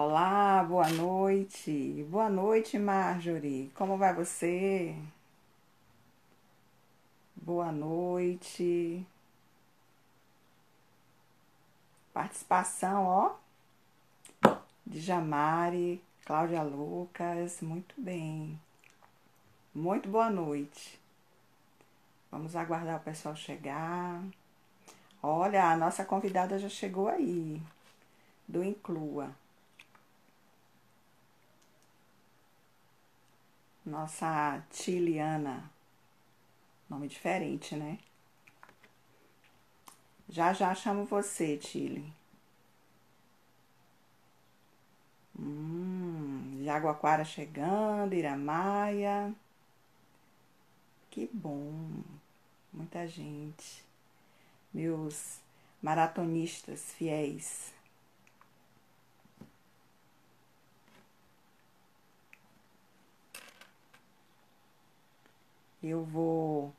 [0.00, 2.06] Olá, boa noite.
[2.08, 3.68] Boa noite, Marjorie.
[3.74, 4.94] Como vai você?
[7.34, 9.04] Boa noite.
[12.14, 13.34] Participação, ó,
[14.86, 17.60] de Jamari, Cláudia Lucas.
[17.60, 18.56] Muito bem.
[19.74, 21.00] Muito boa noite.
[22.30, 24.22] Vamos aguardar o pessoal chegar.
[25.20, 27.60] Olha, a nossa convidada já chegou aí,
[28.46, 29.34] do Inclua.
[33.88, 35.70] Nossa Tiliana.
[36.90, 37.98] Nome diferente, né?
[40.28, 42.12] Já já chamo você, Tili.
[45.38, 49.34] Hum, Jaguaquara chegando, Iramaia.
[51.10, 52.02] Que bom.
[52.70, 53.82] Muita gente.
[54.72, 55.40] Meus
[55.82, 57.72] maratonistas fiéis.
[65.82, 66.74] Eu vou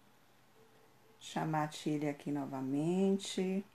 [1.19, 3.65] chamar a Tilha aqui novamente.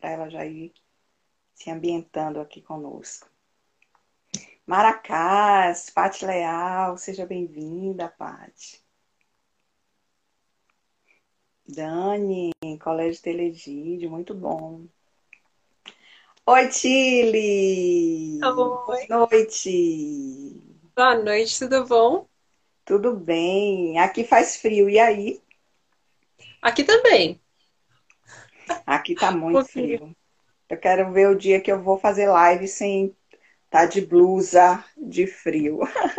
[0.00, 0.74] Para ela já ir
[1.54, 3.30] se ambientando aqui conosco.
[4.66, 8.84] Maracás, Pati Leal, seja bem-vinda, Pati.
[11.68, 14.86] Dani, Colégio Telegídio, muito bom.
[16.46, 18.40] Oi, Tile!
[18.42, 19.06] Oi.
[19.08, 20.62] Boa noite!
[20.96, 22.28] Boa noite, tudo bom?
[22.86, 23.98] Tudo bem?
[23.98, 25.42] Aqui faz frio, e aí?
[26.60, 27.40] Aqui também.
[28.86, 29.98] Aqui tá Um muito pouquinho.
[29.98, 30.16] frio.
[30.70, 33.14] Eu quero ver o dia que eu vou fazer live sem
[33.66, 35.80] estar de blusa de frio.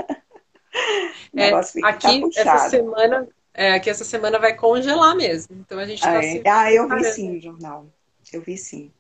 [1.34, 2.70] O É, negócio fica tá aqui essa puxado.
[2.70, 5.56] semana, é, aqui essa semana vai congelar mesmo.
[5.60, 6.22] Então a gente está É.
[6.22, 7.86] se Ah, eu vi sim no jornal.
[8.32, 8.92] Eu vi sim.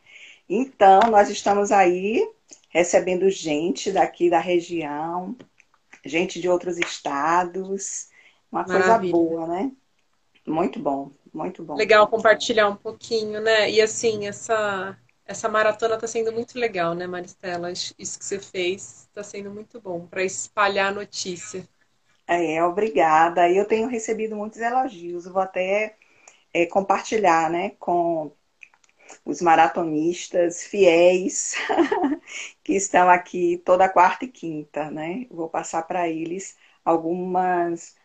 [0.50, 2.27] Então, nós estamos aí
[2.69, 5.35] recebendo gente daqui da região,
[6.07, 8.09] gente de outros estados.
[8.51, 9.12] Uma coisa Maravilha.
[9.12, 9.72] boa, né?
[10.45, 11.75] Muito bom, muito bom.
[11.75, 13.69] Legal compartilhar um pouquinho, né?
[13.69, 17.69] E assim, essa essa maratona está sendo muito legal, né, Maristela?
[17.72, 21.68] Isso que você fez está sendo muito bom para espalhar a notícia.
[22.25, 23.50] É, obrigada.
[23.50, 25.25] Eu tenho recebido muitos elogios.
[25.25, 25.97] Eu vou até
[26.53, 28.31] é, compartilhar, né, com
[29.25, 31.56] os maratonistas fiéis
[32.63, 35.25] que estão aqui toda quarta e quinta, né?
[35.29, 37.95] Vou passar para eles algumas,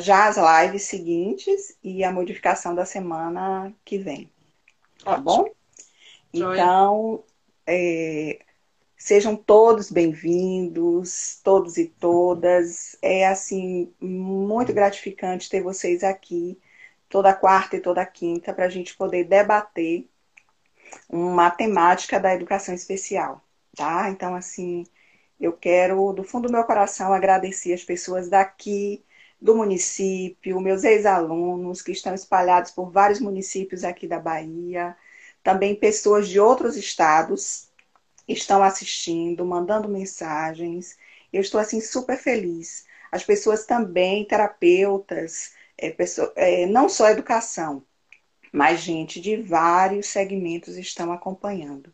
[0.00, 4.30] já as lives seguintes e a modificação da semana que vem,
[5.04, 5.24] tá Ótimo.
[5.24, 5.50] bom?
[6.32, 7.24] Então,
[7.66, 8.40] é,
[8.96, 12.96] sejam todos bem-vindos, todos e todas.
[13.02, 16.58] É assim muito gratificante ter vocês aqui
[17.08, 20.08] toda quarta e toda quinta para a gente poder debater
[21.08, 23.42] uma temática da educação especial,
[23.76, 24.10] tá?
[24.10, 24.84] Então, assim,
[25.40, 29.04] eu quero, do fundo do meu coração, agradecer as pessoas daqui
[29.40, 34.96] do município, meus ex-alunos que estão espalhados por vários municípios aqui da Bahia,
[35.42, 37.70] também pessoas de outros estados
[38.28, 40.96] estão assistindo, mandando mensagens.
[41.32, 42.86] Eu estou assim super feliz.
[43.10, 47.84] As pessoas também, terapeutas, é, pessoa- é, não só educação,
[48.52, 51.92] mas gente de vários segmentos estão acompanhando.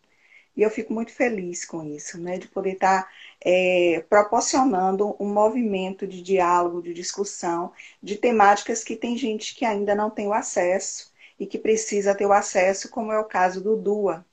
[0.57, 2.39] E eu fico muito feliz com isso, né?
[2.39, 3.07] De poder estar
[3.45, 9.93] é, proporcionando um movimento de diálogo, de discussão, de temáticas que tem gente que ainda
[9.93, 13.77] não tem o acesso e que precisa ter o acesso, como é o caso do
[13.77, 14.25] DUA,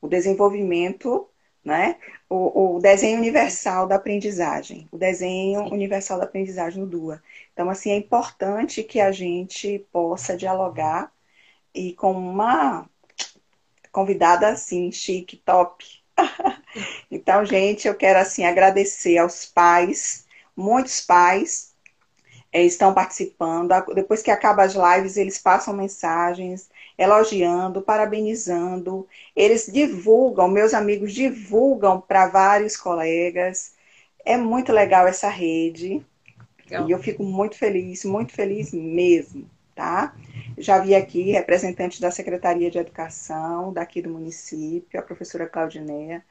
[0.00, 1.28] o desenvolvimento,
[1.64, 1.96] né?
[2.30, 5.74] O, o desenho universal da aprendizagem, o desenho Sim.
[5.74, 7.20] universal da aprendizagem no DUA.
[7.52, 11.12] Então, assim, é importante que a gente possa dialogar
[11.76, 12.88] e com uma
[13.92, 15.84] convidada assim, chique, top.
[17.10, 21.72] Então, gente, eu quero assim agradecer aos pais, muitos pais
[22.52, 23.72] eh, estão participando.
[23.94, 26.68] Depois que acaba as lives, eles passam mensagens
[26.98, 29.06] elogiando, parabenizando.
[29.34, 33.72] Eles divulgam, meus amigos divulgam para vários colegas.
[34.24, 36.04] É muito legal essa rede.
[36.70, 36.90] E Legal.
[36.90, 40.16] eu fico muito feliz, muito feliz mesmo, tá?
[40.58, 46.24] Já vi aqui representante da Secretaria de Educação daqui do município, a professora Claudineia.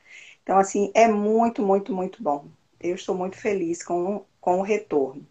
[0.44, 2.48] Então, assim, é muito, muito, muito bom.
[2.82, 5.26] Eu estou muito feliz com, com o retorno.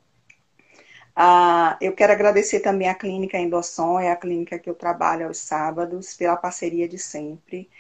[1.17, 5.39] Ah, eu quero agradecer também à Clínica Endosson, é a clínica que eu trabalho aos
[5.39, 7.71] sábados, pela parceria de sempre.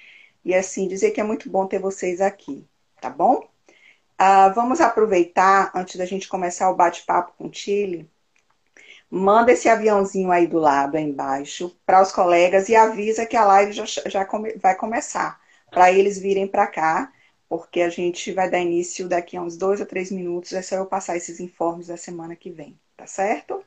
[0.45, 2.67] E, assim, dizer que é muito bom ter vocês aqui,
[3.01, 3.49] tá bom?
[4.19, 8.11] Ah, vamos aproveitar, antes da gente começar o bate-papo com o Chile,
[9.11, 13.45] manda esse aviãozinho aí do lado, aí embaixo, para os colegas e avisa que a
[13.45, 15.41] live já, já come- vai começar.
[15.73, 17.12] para eles virem para cá,
[17.49, 20.77] porque a gente vai dar início daqui a uns dois ou três minutos, é só
[20.77, 23.65] eu passar esses informes da semana que vem, tá certo?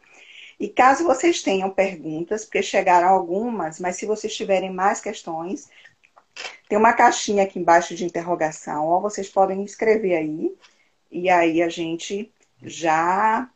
[0.59, 5.69] E caso vocês tenham perguntas, porque chegaram algumas, mas se vocês tiverem mais questões,
[6.67, 10.55] tem uma caixinha aqui embaixo de interrogação, ó, vocês podem escrever aí,
[11.11, 12.31] e aí a gente
[12.61, 13.49] já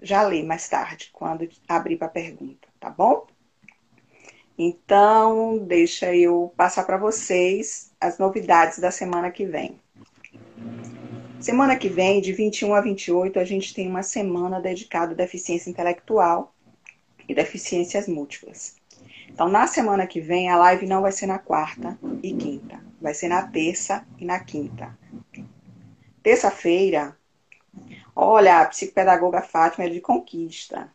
[0.00, 3.26] já lê mais tarde, quando abrir para pergunta, tá bom?
[4.56, 9.80] Então, deixa eu passar para vocês as novidades da semana que vem.
[11.40, 15.68] Semana que vem, de 21 a 28, a gente tem uma semana dedicada à deficiência
[15.68, 16.54] intelectual
[17.28, 18.76] e deficiências múltiplas.
[19.28, 23.12] Então, na semana que vem, a live não vai ser na quarta e quinta, vai
[23.12, 24.96] ser na terça e na quinta.
[26.22, 27.16] Terça-feira,
[28.14, 30.90] olha, a psicopedagoga Fátima é de Conquista.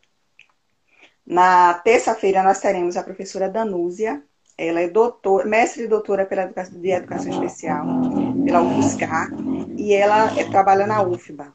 [1.25, 4.23] Na terça-feira, nós teremos a professora Danúzia.
[4.57, 7.85] Ela é doutor, mestre e doutora pela educação, de Educação Especial,
[8.43, 9.29] pela UFSCar,
[9.77, 11.53] e ela é, trabalha na UFBA.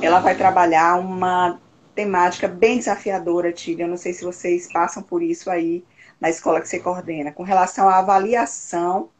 [0.00, 1.60] Ela vai trabalhar uma
[1.94, 3.84] temática bem desafiadora, Tília.
[3.84, 5.84] Eu não sei se vocês passam por isso aí
[6.20, 9.10] na escola que você coordena, com relação à avaliação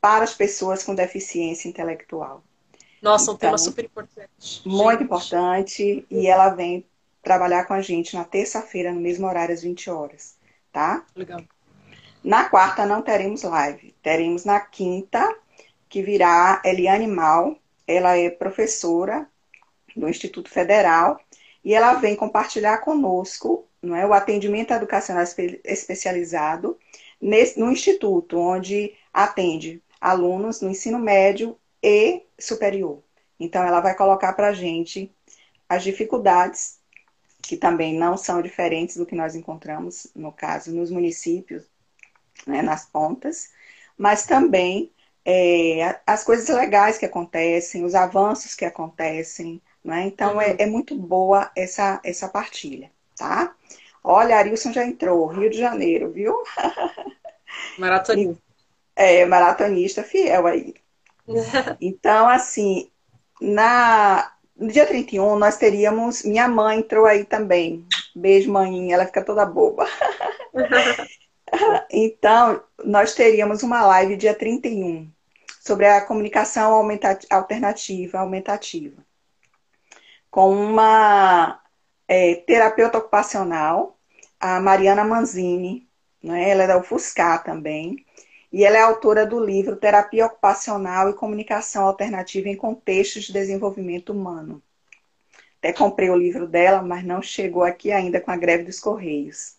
[0.00, 2.42] para as pessoas com deficiência intelectual.
[3.04, 4.62] Nossa, um tema então, super importante.
[4.64, 5.04] Muito gente.
[5.04, 6.06] importante.
[6.10, 6.86] E ela vem
[7.22, 10.38] trabalhar com a gente na terça-feira, no mesmo horário, às 20 horas.
[10.72, 11.04] Tá?
[11.14, 11.42] Legal.
[12.24, 13.94] Na quarta não teremos live.
[14.02, 15.36] Teremos na quinta,
[15.86, 17.58] que virá Eliane Mal.
[17.86, 19.28] Ela é professora
[19.94, 21.20] do Instituto Federal
[21.62, 25.22] e ela vem compartilhar conosco não é, o atendimento educacional
[25.62, 26.78] especializado
[27.20, 31.54] nesse, no Instituto, onde atende alunos no ensino médio
[31.84, 33.02] e superior.
[33.38, 35.14] Então, ela vai colocar para a gente
[35.68, 36.78] as dificuldades,
[37.42, 41.64] que também não são diferentes do que nós encontramos, no caso, nos municípios,
[42.46, 43.50] né, nas pontas,
[43.98, 44.90] mas também
[45.26, 50.06] é, as coisas legais que acontecem, os avanços que acontecem, né?
[50.06, 50.56] Então, é, uhum.
[50.58, 53.54] é, é, muito boa essa, essa partilha, tá?
[54.02, 56.34] Olha, Arilson já entrou, Rio de Janeiro, viu?
[57.78, 58.42] Maratonista.
[58.96, 60.74] É, maratonista fiel aí.
[61.80, 62.90] então, assim,
[63.40, 66.22] na, no dia 31 nós teríamos.
[66.22, 67.86] Minha mãe entrou aí também.
[68.14, 69.86] Beijo, mãe, ela fica toda boba.
[71.90, 75.10] então, nós teríamos uma live dia 31
[75.60, 76.72] sobre a comunicação
[77.30, 79.04] alternativa, aumentativa
[80.34, 81.60] com uma
[82.08, 83.96] é, terapeuta ocupacional,
[84.40, 85.88] a Mariana Manzini,
[86.20, 86.50] né?
[86.50, 88.03] ela é da UFSCar também,
[88.54, 94.12] e ela é autora do livro Terapia Ocupacional e Comunicação Alternativa em Contextos de Desenvolvimento
[94.12, 94.62] Humano.
[95.58, 99.56] Até comprei o livro dela, mas não chegou aqui ainda com a greve dos Correios.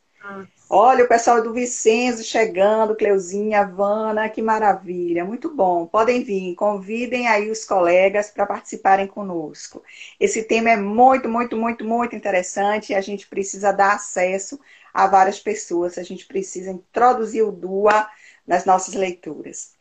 [0.70, 5.86] Olha o pessoal do Vicenzo chegando, Cleuzinha, Vana, que maravilha, muito bom.
[5.86, 9.84] Podem vir, convidem aí os colegas para participarem conosco.
[10.18, 14.58] Esse tema é muito, muito, muito, muito interessante e a gente precisa dar acesso
[14.94, 18.08] a várias pessoas, a gente precisa introduzir o DUA
[18.46, 19.74] nas nossas leituras.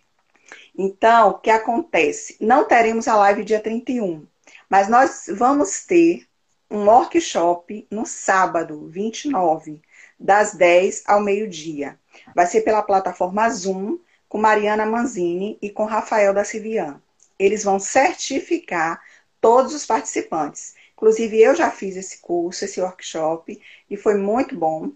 [0.77, 2.37] Então, o que acontece?
[2.41, 4.27] Não teremos a live dia 31,
[4.69, 6.27] mas nós vamos ter
[6.71, 9.81] um workshop no sábado, 29
[10.19, 11.99] das 10 ao meio-dia.
[12.35, 13.99] Vai ser pela plataforma Zoom,
[14.29, 17.01] com Mariana Manzini e com Rafael da Civian.
[17.39, 19.01] Eles vão certificar
[19.41, 20.75] todos os participantes.
[20.95, 24.91] Inclusive, eu já fiz esse curso, esse workshop, e foi muito bom.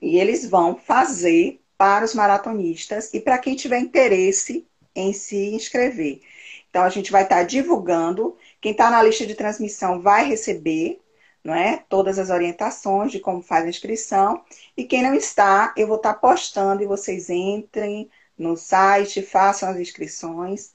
[0.00, 6.20] E eles vão fazer para os maratonistas e para quem tiver interesse em se inscrever.
[6.68, 8.36] Então, a gente vai estar divulgando.
[8.60, 11.00] Quem está na lista de transmissão vai receber
[11.42, 11.82] não é?
[11.88, 14.42] Todas as orientações de como faz a inscrição.
[14.76, 19.78] E quem não está, eu vou estar postando e vocês entrem no site, façam as
[19.78, 20.72] inscrições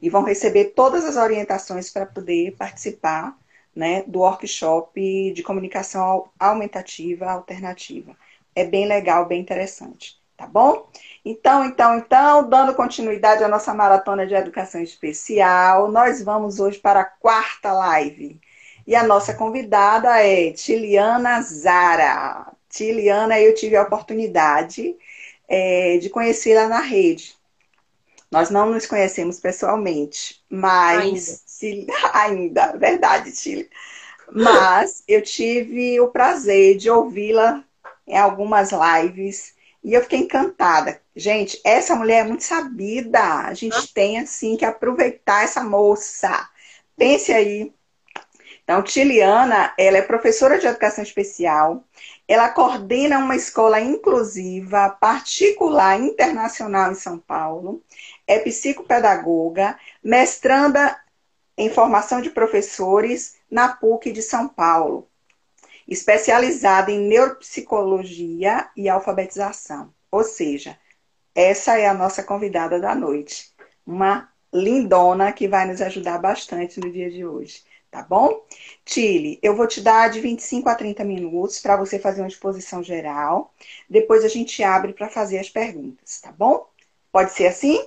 [0.00, 3.36] e vão receber todas as orientações para poder participar
[3.74, 8.16] né, do workshop de comunicação aumentativa alternativa.
[8.54, 10.88] É bem legal, bem interessante, tá bom?
[11.24, 17.00] Então, então, então, dando continuidade à nossa maratona de educação especial, nós vamos hoje para
[17.00, 18.40] a quarta live
[18.86, 22.52] e a nossa convidada é Tiliana Zara.
[22.68, 24.96] Tiliana, eu tive a oportunidade
[25.48, 27.36] é, de conhecê-la na rede.
[28.30, 33.68] Nós não nos conhecemos pessoalmente, mas ainda, ainda verdade, Tili.
[34.32, 37.62] Mas eu tive o prazer de ouvi-la
[38.06, 41.00] em algumas lives e eu fiquei encantada.
[41.14, 43.20] Gente, essa mulher é muito sabida.
[43.20, 43.84] A gente ah.
[43.92, 46.48] tem assim que aproveitar essa moça.
[46.96, 47.72] Pense aí,
[48.64, 51.84] então, Tiliana, ela é professora de educação especial,
[52.28, 57.82] Ela coordena uma escola inclusiva, particular, internacional em São Paulo.
[58.26, 60.96] É psicopedagoga, mestranda
[61.58, 65.08] em formação de professores na PUC de São Paulo,
[65.86, 69.92] especializada em neuropsicologia e alfabetização.
[70.10, 70.78] Ou seja,
[71.34, 73.52] essa é a nossa convidada da noite.
[73.86, 78.44] Uma lindona que vai nos ajudar bastante no dia de hoje, tá bom?
[78.84, 82.82] Tile, eu vou te dar de 25 a 30 minutos para você fazer uma exposição
[82.82, 83.54] geral.
[83.88, 86.68] Depois a gente abre para fazer as perguntas, tá bom?
[87.10, 87.86] Pode ser assim?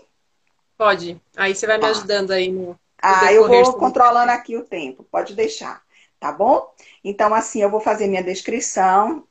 [0.77, 1.21] Pode.
[1.37, 1.87] Aí você vai tá.
[1.87, 2.77] me ajudando aí no.
[3.01, 5.83] Ah, eu vou controlando aqui o tempo, pode deixar,
[6.19, 6.73] tá bom?
[7.05, 9.23] Então, assim, eu vou fazer minha descrição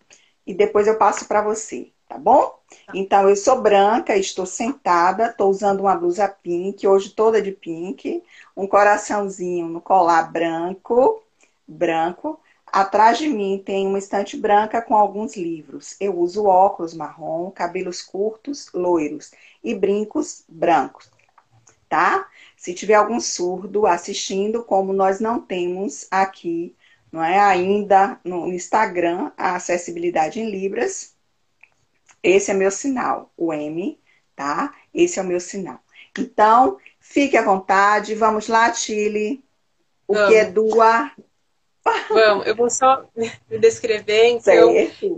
[0.47, 2.59] e depois eu passo para você tá bom?
[2.93, 8.23] Então, eu sou branca, estou sentada, estou usando uma blusa pink, hoje toda de pink,
[8.57, 11.23] um coraçãozinho no colar branco,
[11.67, 12.41] branco.
[12.67, 15.97] Atrás de mim tem uma estante branca com alguns livros.
[16.01, 21.11] Eu uso óculos marrom, cabelos curtos, loiros e brincos brancos,
[21.89, 22.29] tá?
[22.57, 26.75] Se tiver algum surdo assistindo, como nós não temos aqui,
[27.15, 31.15] não é ainda no Instagram a acessibilidade em libras,
[32.21, 33.97] esse é meu sinal, o M,
[34.35, 34.75] tá?
[34.93, 35.79] Esse é o meu sinal.
[36.19, 38.17] Então, fique à vontade.
[38.17, 39.45] Vamos lá, Chile.
[40.09, 40.29] O Vamos.
[40.29, 41.13] que é Dua?
[42.09, 44.31] Vamos, eu vou só me descrever.
[44.31, 44.73] Então,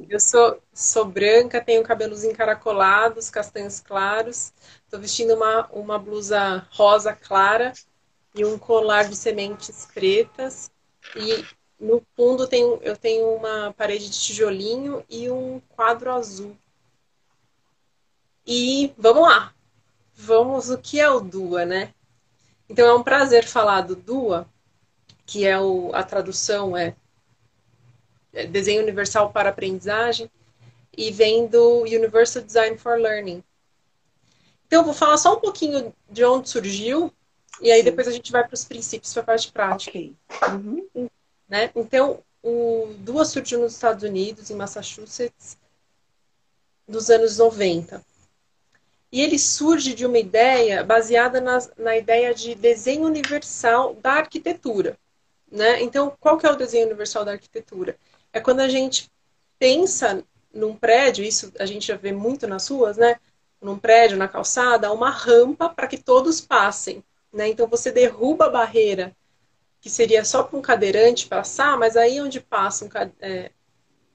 [0.06, 4.52] eu sou, sou branca, tenho cabelos encaracolados, castanhos claros.
[4.84, 7.72] Estou vestindo uma, uma blusa rosa clara
[8.34, 10.70] e um colar de sementes pretas.
[11.14, 16.56] E no fundo tenho, eu tenho uma parede de tijolinho e um quadro azul
[18.46, 19.52] e vamos lá.
[20.14, 21.92] Vamos, o que é o DUA, né?
[22.68, 24.48] Então é um prazer falar do DUA,
[25.26, 26.94] que é o, a tradução é,
[28.32, 30.30] é Desenho Universal para Aprendizagem,
[30.96, 33.42] e vem do Universal Design for Learning.
[34.66, 37.12] Então eu vou falar só um pouquinho de onde surgiu,
[37.60, 37.84] e aí Sim.
[37.84, 39.90] depois a gente vai para os princípios para a parte prática.
[39.90, 40.14] Okay.
[40.50, 41.08] Uhum.
[41.48, 41.70] Né?
[41.74, 45.56] Então, o DUA surgiu nos Estados Unidos, em Massachusetts,
[46.86, 48.04] dos anos 90.
[49.10, 54.98] E ele surge de uma ideia baseada na, na ideia de desenho universal da arquitetura.
[55.50, 55.82] Né?
[55.82, 57.96] Então, qual que é o desenho universal da arquitetura?
[58.32, 59.10] É quando a gente
[59.58, 60.22] pensa
[60.52, 63.16] num prédio, isso a gente já vê muito nas ruas, né?
[63.60, 67.02] Num prédio, na calçada, uma rampa para que todos passem.
[67.32, 67.48] Né?
[67.48, 69.14] Então, você derruba a barreira,
[69.86, 72.88] que seria só para um cadeirante passar, mas aí onde passa um,
[73.20, 73.52] é,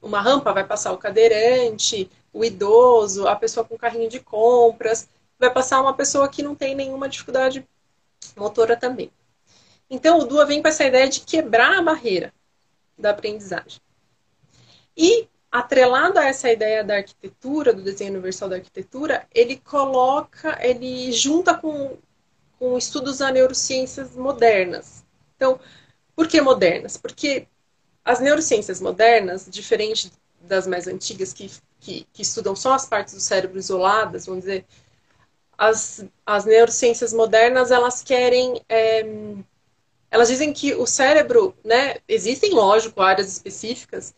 [0.02, 5.08] uma rampa vai passar o cadeirante, o idoso, a pessoa com carrinho de compras,
[5.40, 7.66] vai passar uma pessoa que não tem nenhuma dificuldade
[8.36, 9.14] motora também.
[9.90, 12.34] Então, o DUA vem com essa ideia de quebrar a barreira
[12.98, 13.80] da aprendizagem.
[14.98, 21.14] E, atrelado a essa ideia da arquitetura, do desenho universal da arquitetura, ele coloca, ele
[21.14, 21.98] junta com,
[22.60, 25.01] com estudos da neurociências modernas.
[25.42, 25.60] Então,
[26.16, 26.98] por que modernas?
[26.98, 27.48] Porque
[28.06, 33.20] as neurociências modernas, diferente das mais antigas, que que, que estudam só as partes do
[33.20, 34.66] cérebro isoladas, vamos dizer,
[35.58, 38.62] as, as neurociências modernas, elas querem...
[38.70, 39.04] É,
[40.10, 44.14] elas dizem que o cérebro, né, existem, lógico, áreas específicas,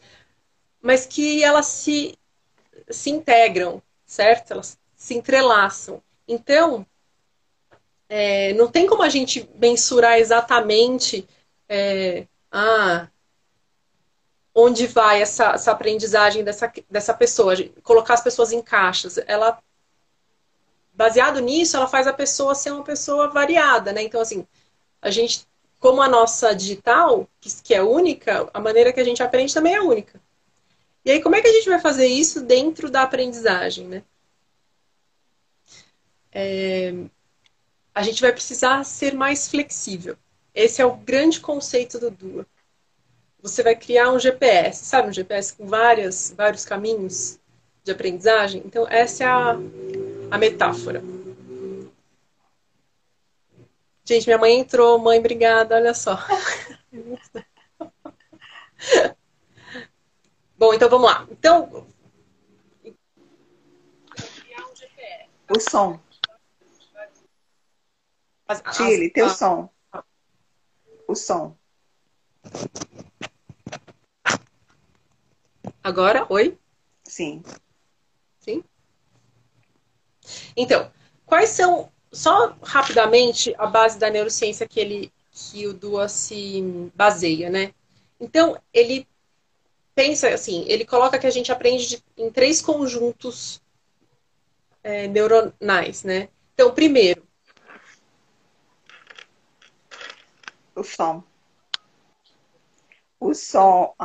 [0.81, 2.17] mas que elas se,
[2.89, 4.51] se integram, certo?
[4.53, 6.01] Elas se entrelaçam.
[6.27, 6.85] Então,
[8.15, 11.27] é, não tem como a gente mensurar exatamente
[11.67, 13.07] é, ah,
[14.53, 19.17] onde vai essa, essa aprendizagem dessa, dessa pessoa, colocar as pessoas em caixas.
[19.25, 19.59] Ela,
[20.93, 24.03] baseado nisso, ela faz a pessoa ser uma pessoa variada, né?
[24.03, 24.45] Então, assim,
[25.01, 25.47] a gente,
[25.79, 27.27] como a nossa digital,
[27.63, 30.21] que, é única, a maneira que a gente aprende também é única.
[31.03, 34.03] E aí, como é que a gente vai fazer isso dentro da aprendizagem, né?
[36.31, 36.93] É,
[37.93, 40.17] a gente vai precisar ser mais flexível.
[40.53, 42.45] Esse é o grande conceito do Dua
[43.43, 45.09] você vai criar um GPS, sabe?
[45.09, 47.37] Um GPS com várias, vários caminhos
[47.83, 48.63] de aprendizagem.
[48.65, 49.57] Então, essa é a,
[50.31, 51.03] a metáfora.
[54.05, 54.97] Gente, minha mãe entrou.
[54.97, 55.75] Mãe, obrigada.
[55.75, 56.17] Olha só.
[60.57, 61.27] Bom, então vamos lá.
[61.29, 61.85] Então.
[65.49, 65.99] O som.
[68.73, 69.69] Chile, teu som.
[71.07, 71.55] O som.
[75.83, 76.57] Agora, oi?
[77.03, 77.43] Sim.
[78.39, 78.63] Sim?
[80.55, 80.91] Então,
[81.25, 86.61] quais são, só rapidamente, a base da neurociência que ele que o Dua se
[86.93, 87.73] baseia, né?
[88.19, 89.07] Então, ele
[89.95, 93.61] pensa assim, ele coloca que a gente aprende de, em três conjuntos
[94.83, 96.29] é, neuronais, né?
[96.53, 97.22] Então, primeiro.
[100.75, 101.23] O som.
[103.19, 103.95] O som.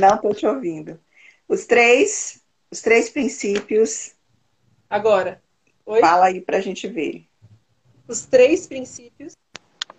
[0.00, 0.98] Não estou te ouvindo.
[1.46, 4.14] Os três, os três princípios.
[4.88, 5.42] Agora.
[5.86, 6.00] Oi?
[6.00, 7.26] Fala aí para a gente ver.
[8.08, 9.36] Os três princípios.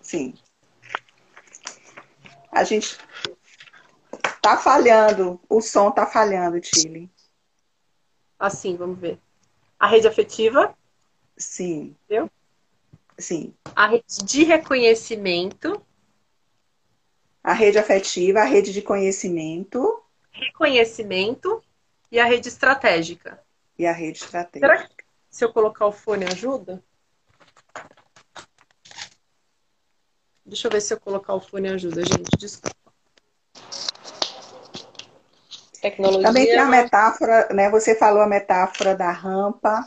[0.02, 0.34] Sim.
[2.50, 2.98] A gente
[4.42, 5.40] tá falhando.
[5.48, 7.10] O som tá falhando, Chile.
[8.38, 9.18] Assim, vamos ver.
[9.78, 10.76] A rede afetiva.
[11.36, 11.96] Sim.
[12.04, 12.30] Entendeu?
[13.18, 13.54] Sim.
[13.74, 15.82] A rede de reconhecimento.
[17.42, 20.02] A rede afetiva, a rede de conhecimento.
[20.32, 21.62] Reconhecimento
[22.10, 23.40] e a rede estratégica.
[23.78, 24.66] E a rede estratégica.
[24.66, 26.82] Será que se eu colocar o fone ajuda?
[30.44, 32.36] Deixa eu ver se eu colocar o fone ajuda, gente.
[32.38, 32.76] Desculpa.
[35.80, 36.22] Tecnologia.
[36.22, 37.70] Também tem a metáfora, né?
[37.70, 39.84] Você falou a metáfora da rampa,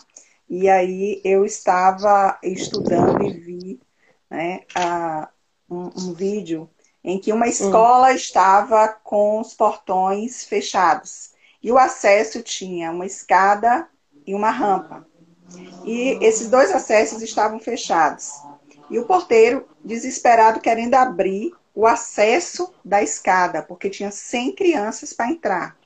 [0.50, 3.82] e aí eu estava estudando e vi
[4.30, 5.30] né, a,
[5.70, 6.70] um, um vídeo
[7.04, 7.50] em que uma hum.
[7.50, 8.16] escola hum.
[8.16, 11.32] estava com os portões fechados.
[11.62, 13.88] E o acesso tinha uma escada
[14.26, 15.06] e uma rampa.
[15.84, 18.32] E esses dois acessos estavam fechados.
[18.90, 25.30] E o porteiro, desesperado, querendo abrir o acesso da escada, porque tinha 100 crianças para
[25.30, 25.78] entrar.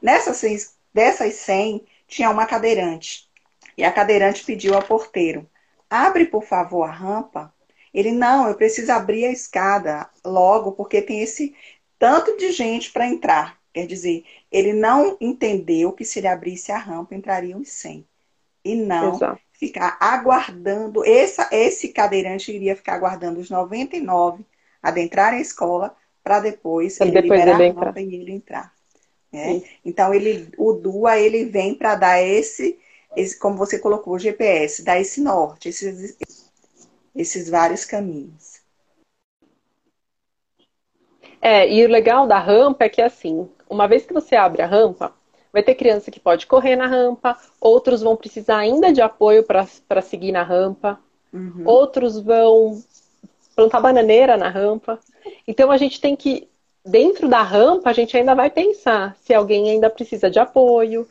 [0.00, 3.29] Nessas dessas 100, tinha uma cadeirante.
[3.80, 5.48] E a cadeirante pediu ao porteiro:
[5.88, 7.52] abre, por favor, a rampa.
[7.94, 11.54] Ele, não, eu preciso abrir a escada logo, porque tem esse
[11.98, 13.58] tanto de gente para entrar.
[13.72, 18.06] Quer dizer, ele não entendeu que se ele abrisse a rampa, entrariam os 100.
[18.64, 19.40] E não Exato.
[19.52, 21.02] ficar aguardando.
[21.04, 24.44] Essa, esse cadeirante iria ficar aguardando os 99
[24.82, 28.74] adentrar a escola para depois ele depois liberar ele a rampa e ele entrar.
[29.32, 29.62] Né?
[29.84, 32.78] Então, ele, o DUA ele vem para dar esse,
[33.16, 36.16] esse, como você colocou, o GPS, dar esse norte, esses,
[37.14, 38.60] esses vários caminhos.
[41.40, 44.66] É, e o legal da rampa é que, assim, uma vez que você abre a
[44.66, 45.12] rampa,
[45.52, 50.02] vai ter criança que pode correr na rampa, outros vão precisar ainda de apoio para
[50.02, 50.98] seguir na rampa,
[51.32, 51.62] uhum.
[51.66, 52.82] outros vão
[53.56, 54.98] plantar bananeira na rampa.
[55.46, 56.48] Então a gente tem que
[56.84, 61.06] dentro da rampa, a gente ainda vai pensar se alguém ainda precisa de apoio,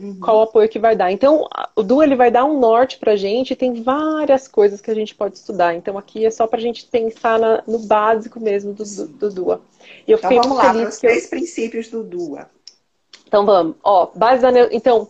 [0.00, 0.18] uhum.
[0.20, 1.12] qual o apoio que vai dar.
[1.12, 4.90] Então, o Du ele vai dar um norte pra gente e tem várias coisas que
[4.90, 5.74] a gente pode estudar.
[5.74, 9.60] Então, aqui é só pra gente pensar na, no básico mesmo do, do, do DUA.
[10.06, 11.30] E eu então, vamos lá, para os três eu...
[11.30, 12.48] princípios do DUA.
[13.26, 13.76] Então, vamos.
[13.84, 14.50] Ó, base da...
[14.72, 15.08] Então,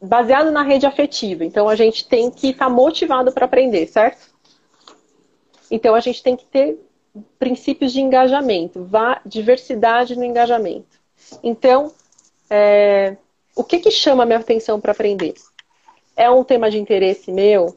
[0.00, 1.44] baseado na rede afetiva.
[1.44, 4.28] Então, a gente tem que estar tá motivado para aprender, certo?
[5.70, 6.78] Então, a gente tem que ter
[7.38, 8.88] princípios de engajamento,
[9.26, 10.98] diversidade no engajamento.
[11.42, 11.92] Então,
[12.48, 13.16] é,
[13.58, 15.34] o que, que chama a minha atenção para aprender?
[16.16, 17.76] É um tema de interesse meu?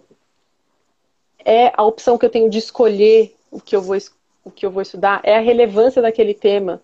[1.43, 3.97] É a opção que eu tenho de escolher o que eu vou,
[4.45, 5.21] o que eu vou estudar?
[5.23, 6.83] É a relevância daquele tema?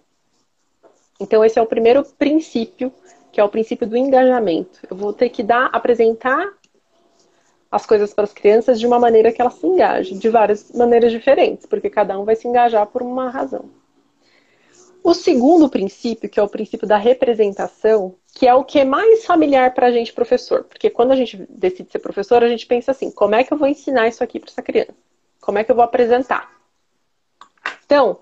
[1.19, 2.91] Então, esse é o primeiro princípio,
[3.31, 4.79] que é o princípio do engajamento.
[4.89, 6.51] Eu vou ter que dar, apresentar
[7.69, 11.11] as coisas para as crianças de uma maneira que elas se engajem, de várias maneiras
[11.11, 13.69] diferentes, porque cada um vai se engajar por uma razão.
[15.07, 19.25] O segundo princípio, que é o princípio da representação, que é o que é mais
[19.25, 22.91] familiar para a gente, professor, porque quando a gente decide ser professor, a gente pensa
[22.91, 24.93] assim: como é que eu vou ensinar isso aqui para essa criança?
[25.39, 26.51] Como é que eu vou apresentar?
[27.85, 28.19] Então,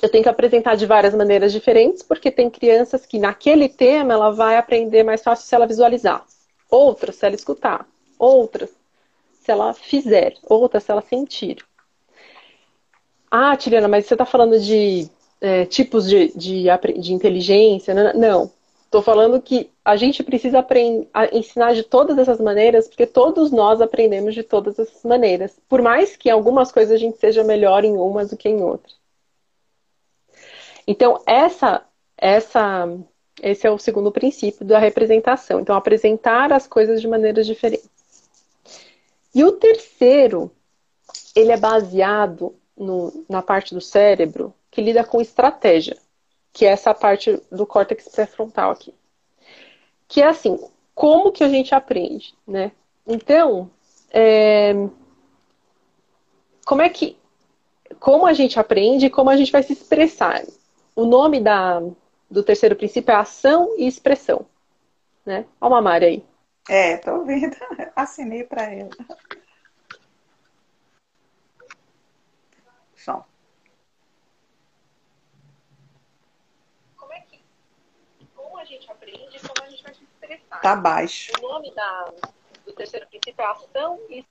[0.00, 4.30] eu tenho que apresentar de várias maneiras diferentes, porque tem crianças que naquele tema ela
[4.30, 6.24] vai aprender mais fácil se ela visualizar,
[6.70, 7.84] outras se ela escutar,
[8.16, 8.70] outras
[9.40, 11.56] se ela fizer, outras se ela sentir.
[13.28, 16.64] Ah, Tiliana, mas você está falando de é, tipos de, de,
[17.00, 17.94] de inteligência?
[18.14, 18.50] Não.
[18.84, 23.82] Estou falando que a gente precisa aprender, ensinar de todas essas maneiras, porque todos nós
[23.82, 25.60] aprendemos de todas essas maneiras.
[25.68, 28.62] Por mais que em algumas coisas a gente seja melhor em umas do que em
[28.62, 28.96] outras.
[30.86, 31.84] Então, essa,
[32.16, 32.88] essa,
[33.42, 35.60] esse é o segundo princípio da representação.
[35.60, 37.90] Então, apresentar as coisas de maneiras diferentes.
[39.34, 40.50] E o terceiro,
[41.36, 45.96] ele é baseado no, na parte do cérebro que lida com estratégia,
[46.52, 48.94] que é essa parte do córtex pré-frontal aqui.
[50.06, 50.58] Que é assim,
[50.94, 52.72] como que a gente aprende, né?
[53.06, 53.70] Então,
[54.10, 54.72] é,
[56.64, 57.16] como é que,
[57.98, 60.42] como a gente aprende e como a gente vai se expressar.
[60.94, 61.80] O nome da,
[62.30, 64.44] do terceiro princípio é ação e expressão,
[65.24, 65.46] né?
[65.60, 66.24] Olha uma Mari aí.
[66.68, 67.56] É, tô vendo.
[67.96, 68.90] Assinei para ela.
[72.96, 73.24] Som.
[80.62, 81.32] Tá baixo.
[81.38, 82.12] O nome da,
[82.66, 84.24] do terceiro princípio é ação e.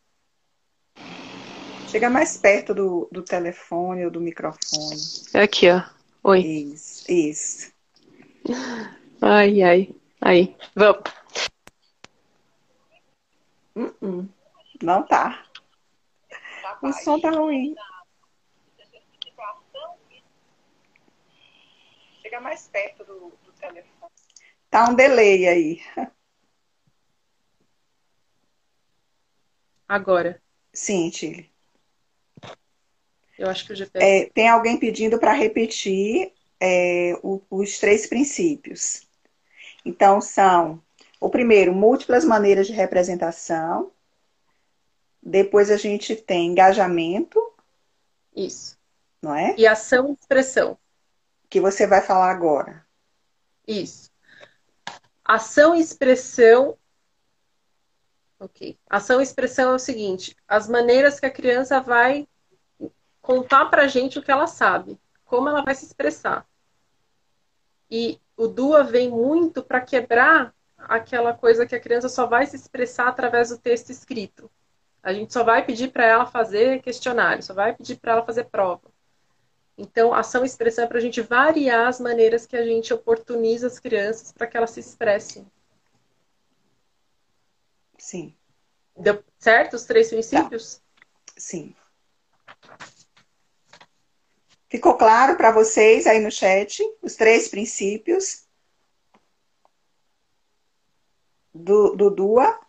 [1.90, 4.98] Chega mais perto do, do telefone ou do microfone.
[5.34, 5.82] É aqui, ó.
[6.24, 6.42] Oi.
[6.42, 7.74] Isso, isso.
[9.22, 9.96] Ai, ai.
[10.20, 11.04] Aí, vamos.
[13.76, 14.30] Uh -uh.
[14.82, 15.46] Não tá.
[16.82, 17.76] O som tá ruim.
[22.22, 24.12] Chega mais perto do, do telefone.
[24.70, 25.82] Tá um delay aí.
[29.88, 30.42] Agora.
[30.74, 31.52] Sim, Chile.
[33.38, 34.06] Eu acho que o GPS.
[34.06, 39.08] É, tem alguém pedindo para repetir é, o, os três princípios.
[39.86, 40.82] Então, são
[41.20, 43.92] o primeiro, múltiplas maneiras de representação.
[45.22, 47.40] Depois a gente tem engajamento.
[48.36, 48.78] Isso.
[49.22, 49.56] Não é?
[49.58, 50.78] E ação e expressão.
[51.50, 52.86] Que você vai falar agora.
[53.68, 54.12] Isso.
[55.24, 56.78] Ação e expressão.
[58.40, 58.78] Ok.
[58.90, 62.28] Ação e expressão é o seguinte: as maneiras que a criança vai
[63.22, 66.48] contar pra gente o que ela sabe, como ela vai se expressar.
[67.90, 72.56] E o DUA vem muito para quebrar aquela coisa que a criança só vai se
[72.56, 74.50] expressar através do texto escrito.
[75.02, 78.46] A gente só vai pedir para ela fazer questionário, só vai pedir para ela fazer
[78.46, 78.92] prova.
[79.78, 83.68] Então, ação e expressão é para a gente variar as maneiras que a gente oportuniza
[83.68, 85.46] as crianças para que elas se expressem.
[87.98, 88.36] Sim.
[88.96, 90.76] Deu certo os três princípios?
[90.76, 91.34] Tá.
[91.38, 91.76] Sim.
[94.70, 98.46] Ficou claro para vocês aí no chat os três princípios
[101.54, 102.60] do, do DUA?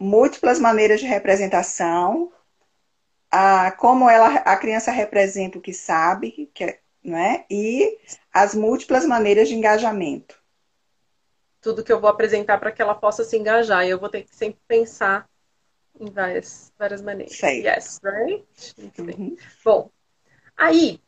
[0.00, 2.32] Múltiplas maneiras de representação,
[3.28, 7.44] a, como ela, a criança representa o que sabe, que é, não é?
[7.50, 7.98] e
[8.32, 10.37] as múltiplas maneiras de engajamento.
[11.60, 13.86] Tudo que eu vou apresentar para que ela possa se engajar.
[13.86, 15.28] E eu vou ter que sempre pensar
[15.98, 17.36] em várias, várias maneiras.
[17.36, 17.66] Certo.
[17.66, 18.44] Yes, right?
[18.98, 19.36] Uhum.
[19.64, 19.90] Bom,
[20.56, 21.00] aí,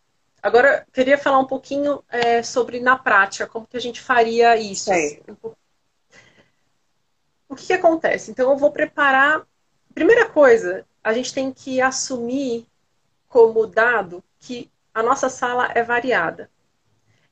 [0.42, 4.90] Agora, queria falar um pouquinho é, sobre na prática, como que a gente faria isso.
[4.90, 5.20] Assim,
[7.48, 8.30] o que, que acontece?
[8.30, 9.46] Então, eu vou preparar.
[9.92, 12.66] Primeira coisa, a gente tem que assumir
[13.28, 16.50] como dado que a nossa sala é variada.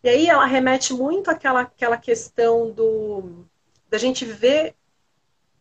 [0.08, 3.44] E aí ela remete muito àquela, àquela questão do
[3.90, 4.74] da gente ver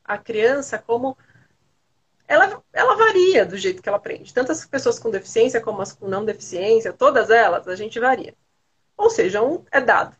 [0.05, 1.17] a criança como
[2.25, 4.33] ela, ela varia do jeito que ela aprende.
[4.33, 8.33] Tanto as pessoas com deficiência como as com não deficiência, todas elas, a gente varia.
[8.95, 10.15] Ou seja, um é dado.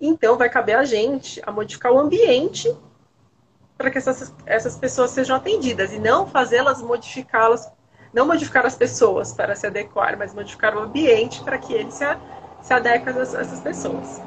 [0.00, 2.72] Então, vai caber a gente a modificar o ambiente
[3.76, 7.68] para que essas, essas pessoas sejam atendidas e não fazê-las modificá-las,
[8.12, 12.04] não modificar as pessoas para se adequar, mas modificar o ambiente para que ele se,
[12.64, 14.20] se adeque a essas pessoas.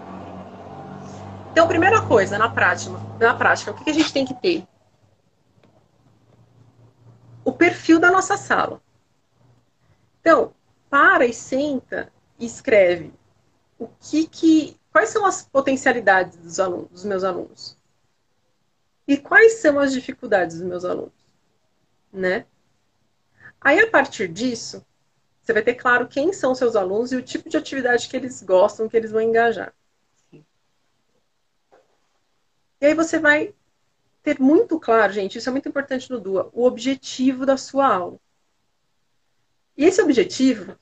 [1.51, 4.65] Então, primeira coisa, na prática, na prática, o que a gente tem que ter?
[7.47, 8.81] o perfil da nossa sala.
[10.19, 10.53] Então,
[10.89, 13.13] para e senta e escreve
[13.79, 17.77] o que que quais são as potencialidades dos alunos, dos meus alunos?
[19.07, 21.13] E quais são as dificuldades dos meus alunos,
[22.11, 22.45] né?
[23.61, 24.85] Aí a partir disso,
[25.47, 28.43] você vai ter claro quem são seus alunos e o tipo de atividade que eles
[28.43, 29.73] gostam, que eles vão engajar.
[30.33, 30.43] E
[32.85, 33.55] aí você vai
[34.21, 38.19] ter muito claro, gente, isso é muito importante no DUA, o objetivo da sua aula.
[39.77, 40.77] E esse objetivo,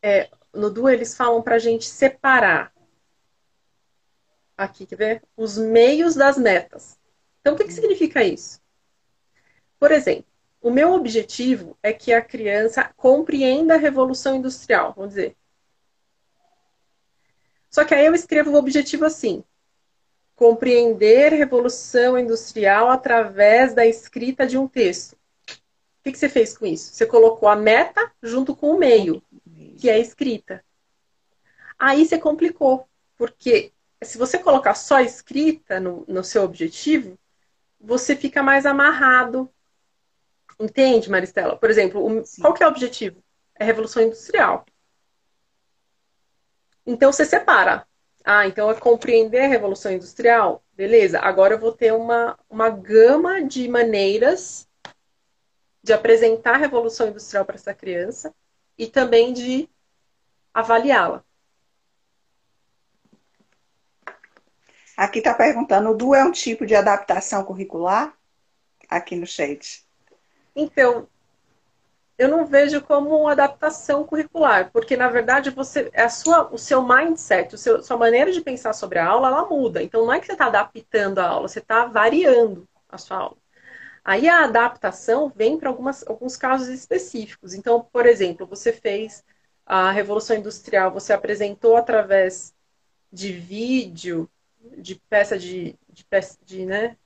[0.00, 2.72] é, no DUA eles falam para a gente separar,
[4.56, 5.22] aqui, quer ver?
[5.36, 6.98] Os meios das metas.
[7.42, 8.62] Então, o que, que significa isso?
[9.78, 15.36] Por exemplo, o meu objetivo é que a criança compreenda a revolução industrial, vamos dizer.
[17.70, 19.44] Só que aí eu escrevo o objetivo assim:
[20.34, 25.12] compreender a revolução industrial através da escrita de um texto.
[25.12, 26.94] O que, que você fez com isso?
[26.94, 29.22] Você colocou a meta junto com o meio,
[29.76, 30.64] que é a escrita.
[31.78, 37.18] Aí você complicou, porque se você colocar só escrita no, no seu objetivo,
[37.80, 39.50] você fica mais amarrado.
[40.58, 41.56] Entende, Maristela?
[41.56, 43.22] Por exemplo, o, qual que é o objetivo?
[43.58, 44.66] É a revolução industrial.
[46.86, 47.86] Então você separa
[48.30, 50.62] ah, então é compreender a Revolução Industrial?
[50.74, 54.68] Beleza, agora eu vou ter uma, uma gama de maneiras
[55.82, 58.34] de apresentar a Revolução Industrial para essa criança
[58.76, 59.66] e também de
[60.52, 61.24] avaliá-la.
[64.94, 68.14] Aqui está perguntando, o DU é um tipo de adaptação curricular?
[68.90, 69.87] Aqui no chat.
[70.60, 71.08] Então,
[72.18, 76.82] eu não vejo como uma adaptação curricular, porque na verdade você a sua, o seu
[76.82, 79.80] mindset, o seu, sua maneira de pensar sobre a aula, ela muda.
[79.82, 83.36] Então não é que você está adaptando a aula, você está variando a sua aula.
[84.04, 87.54] Aí a adaptação vem para alguns casos específicos.
[87.54, 89.24] Então, por exemplo, você fez
[89.66, 92.54] a Revolução Industrial, você apresentou através
[93.12, 94.28] de vídeo,
[94.78, 96.06] de peça de, de,
[96.44, 96.96] de, né,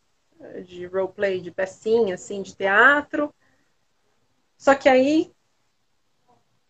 [0.65, 3.35] de roleplay, de pecinha, assim, de teatro,
[4.63, 5.33] só que aí.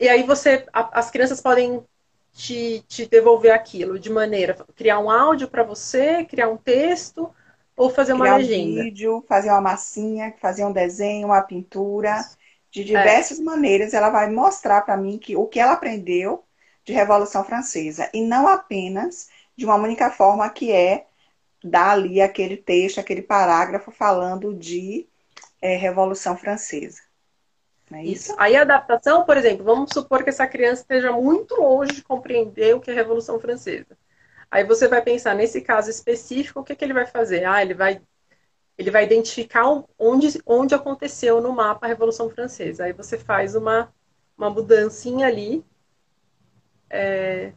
[0.01, 0.67] E aí você.
[0.73, 1.85] A, as crianças podem
[2.33, 4.57] te, te devolver aquilo de maneira.
[4.75, 7.31] Criar um áudio para você, criar um texto
[7.77, 8.81] ou fazer uma criar legenda.
[8.81, 12.25] Um vídeo, fazer uma massinha, fazer um desenho, uma pintura.
[12.71, 12.85] De é.
[12.85, 13.43] diversas é.
[13.43, 16.43] maneiras, ela vai mostrar para mim que o que ela aprendeu
[16.87, 18.09] de Revolução Francesa.
[18.15, 21.05] E não apenas de uma única forma que é
[21.63, 25.07] dar ali aquele texto, aquele parágrafo falando de
[25.61, 27.12] é, Revolução Francesa.
[27.93, 28.35] É isso.
[28.39, 32.75] Aí a adaptação, por exemplo, vamos supor que essa criança esteja muito longe de compreender
[32.75, 33.97] o que é a Revolução Francesa.
[34.51, 37.45] Aí você vai pensar, nesse caso específico, o que, que ele vai fazer?
[37.45, 38.01] Ah, ele vai,
[38.77, 39.65] ele vai identificar
[39.99, 42.85] onde, onde aconteceu no mapa a Revolução Francesa.
[42.85, 43.93] Aí você faz uma,
[44.37, 45.65] uma mudancinha ali
[46.91, 47.53] é,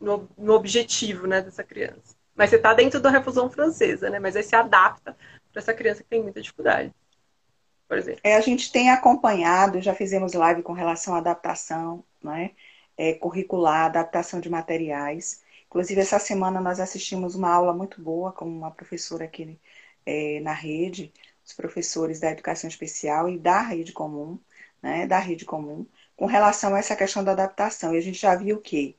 [0.00, 2.16] no, no objetivo né, dessa criança.
[2.34, 4.18] Mas você está dentro da Revolução Francesa, né?
[4.18, 5.16] Mas aí se adapta
[5.52, 6.92] para essa criança que tem muita dificuldade
[7.92, 8.20] por exemplo?
[8.24, 12.52] É, a gente tem acompanhado, já fizemos live com relação à adaptação né,
[12.96, 15.42] é, curricular, adaptação de materiais.
[15.66, 19.60] Inclusive, essa semana nós assistimos uma aula muito boa com uma professora aqui
[20.06, 21.12] é, na rede,
[21.44, 24.38] os professores da educação especial e da rede comum,
[24.82, 27.94] né, da rede comum, com relação a essa questão da adaptação.
[27.94, 28.96] E a gente já viu que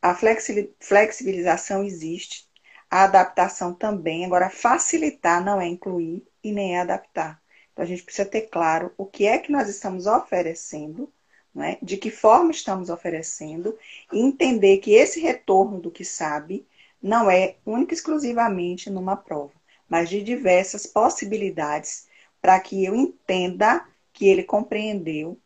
[0.00, 2.48] a flexibilização existe,
[2.88, 4.24] a adaptação também.
[4.24, 7.42] Agora, facilitar não é incluir e nem é adaptar.
[7.76, 11.12] Então, a gente precisa ter claro o que é que nós estamos oferecendo,
[11.54, 11.76] né?
[11.82, 13.78] de que forma estamos oferecendo,
[14.10, 16.66] e entender que esse retorno do que sabe
[17.02, 19.52] não é única e exclusivamente numa prova,
[19.86, 22.08] mas de diversas possibilidades
[22.40, 25.38] para que eu entenda que ele compreendeu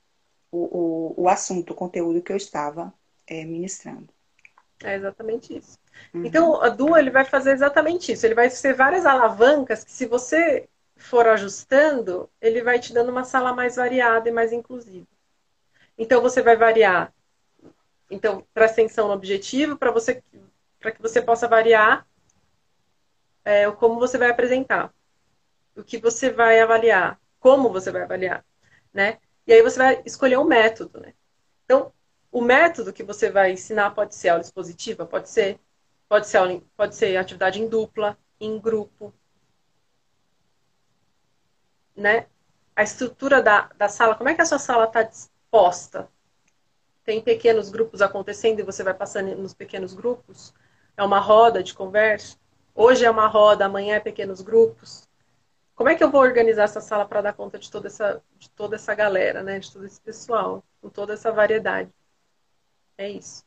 [0.52, 2.94] o, o, o assunto, o conteúdo que eu estava
[3.26, 4.08] é, ministrando.
[4.84, 5.76] É exatamente isso.
[6.14, 6.24] Uhum.
[6.24, 8.24] Então, a Du ele vai fazer exatamente isso.
[8.24, 10.68] Ele vai ser várias alavancas que, se você
[11.02, 15.06] for ajustando, ele vai te dando uma sala mais variada e mais inclusiva.
[15.96, 17.12] Então você vai variar.
[18.10, 20.22] Então, presta atenção no objetivo para você
[20.80, 22.06] para que você possa variar
[23.44, 24.92] é, como você vai apresentar,
[25.76, 28.44] o que você vai avaliar, como você vai avaliar,
[28.92, 29.18] né?
[29.46, 31.14] E aí você vai escolher um método, né?
[31.64, 31.92] Então,
[32.30, 35.58] o método que você vai ensinar pode ser aula expositiva, pode ser,
[36.08, 39.12] pode ser, aula, pode ser atividade em dupla, em grupo,
[42.00, 42.26] né?
[42.74, 46.08] A estrutura da, da sala, como é que a sua sala está disposta?
[47.04, 50.54] Tem pequenos grupos acontecendo e você vai passando nos pequenos grupos?
[50.96, 52.36] É uma roda de conversa?
[52.74, 55.08] Hoje é uma roda, amanhã é pequenos grupos.
[55.74, 58.50] Como é que eu vou organizar essa sala para dar conta de toda essa, de
[58.50, 59.58] toda essa galera, né?
[59.58, 61.90] De todo esse pessoal, com toda essa variedade?
[62.96, 63.44] É isso.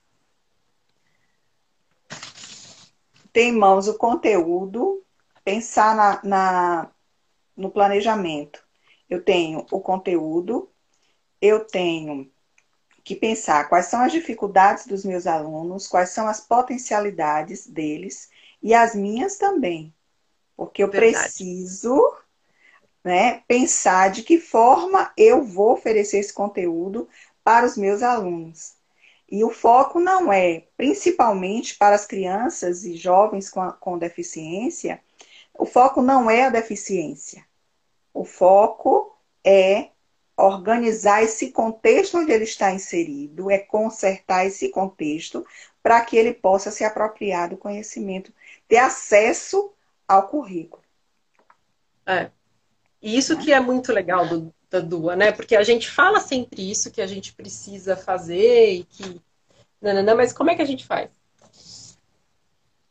[3.32, 5.04] Tem em mãos o conteúdo,
[5.44, 6.92] pensar na, na
[7.56, 8.64] no planejamento.
[9.10, 10.70] Eu tenho o conteúdo,
[11.42, 12.32] eu tenho
[13.04, 18.30] que pensar quais são as dificuldades dos meus alunos, quais são as potencialidades deles
[18.62, 19.94] e as minhas também.
[20.56, 21.14] Porque eu Verdade.
[21.14, 22.16] preciso
[23.04, 27.08] né, pensar de que forma eu vou oferecer esse conteúdo
[27.44, 28.76] para os meus alunos.
[29.30, 35.02] E o foco não é, principalmente para as crianças e jovens com, a, com deficiência,
[35.58, 37.46] o foco não é a deficiência.
[38.14, 39.90] O foco é
[40.36, 45.46] organizar esse contexto onde ele está inserido, é consertar esse contexto
[45.82, 48.34] para que ele possa se apropriar do conhecimento,
[48.68, 49.72] ter acesso
[50.08, 50.82] ao currículo.
[52.06, 52.32] É.
[53.02, 55.32] E isso que é muito legal do, da DUA, né?
[55.32, 59.22] Porque a gente fala sempre isso que a gente precisa fazer e que.
[59.82, 61.12] Não, não, não, mas como é que a gente faz?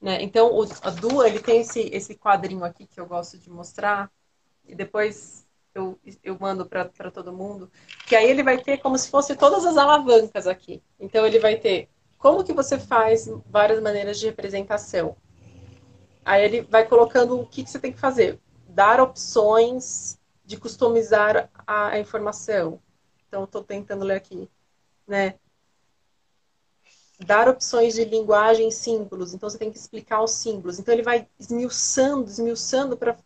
[0.02, 0.20] Né?
[0.20, 4.10] Então, o, a Dua, ele tem esse, esse quadrinho aqui que eu gosto de mostrar,
[4.66, 7.70] e depois eu, eu mando para todo mundo,
[8.08, 10.82] que aí ele vai ter como se fosse todas as alavancas aqui.
[10.98, 11.88] Então, ele vai ter
[12.18, 15.16] como que você faz várias maneiras de representação.
[16.24, 18.40] Aí ele vai colocando o que, que você tem que fazer.
[18.68, 22.80] Dar opções de customizar a, a informação.
[23.28, 24.48] Então, estou tentando ler aqui.
[25.06, 25.34] Né?
[27.24, 29.34] Dar opções de linguagem e símbolos.
[29.34, 30.78] Então, você tem que explicar os símbolos.
[30.78, 33.16] Então, ele vai esmiuçando, esmiuçando para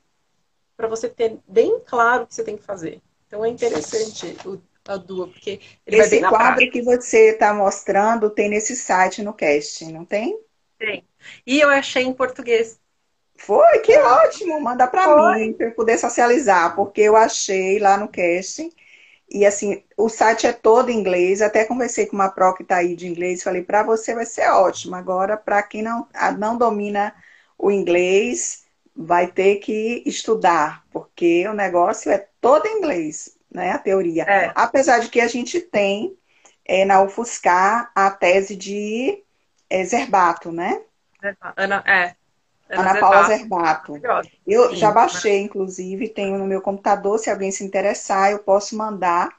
[0.88, 3.00] você ter bem claro o que você tem que fazer.
[3.26, 4.36] Então, é interessante.
[4.46, 9.34] O, a Dua, porque ele Esse quadro que você está mostrando tem nesse site no
[9.34, 10.38] cast, não tem?
[10.78, 11.04] Tem.
[11.46, 12.78] E eu achei em português.
[13.38, 14.60] Foi, que ótimo.
[14.60, 18.68] Manda para mim para eu poder socializar, porque eu achei lá no cast.
[19.28, 21.42] E assim, o site é todo em inglês.
[21.42, 23.42] Até conversei com uma pro que está aí de inglês.
[23.42, 24.94] Falei, para você vai ser ótimo.
[24.94, 26.06] Agora, para quem não,
[26.38, 27.14] não domina
[27.58, 33.72] o inglês, vai ter que estudar, porque o negócio é todo em inglês, né?
[33.72, 34.22] A teoria.
[34.22, 34.52] É.
[34.54, 36.16] Apesar de que a gente tem
[36.64, 39.22] é, na UFSCar a tese de
[39.68, 40.82] é, Zerbato, né?
[41.56, 42.14] Ana, é.
[42.68, 44.00] Ana, Ana Paula Zerbato.
[44.46, 47.18] Eu Sim, já baixei, inclusive, tenho no meu computador.
[47.18, 49.30] Se alguém se interessar, eu posso mandar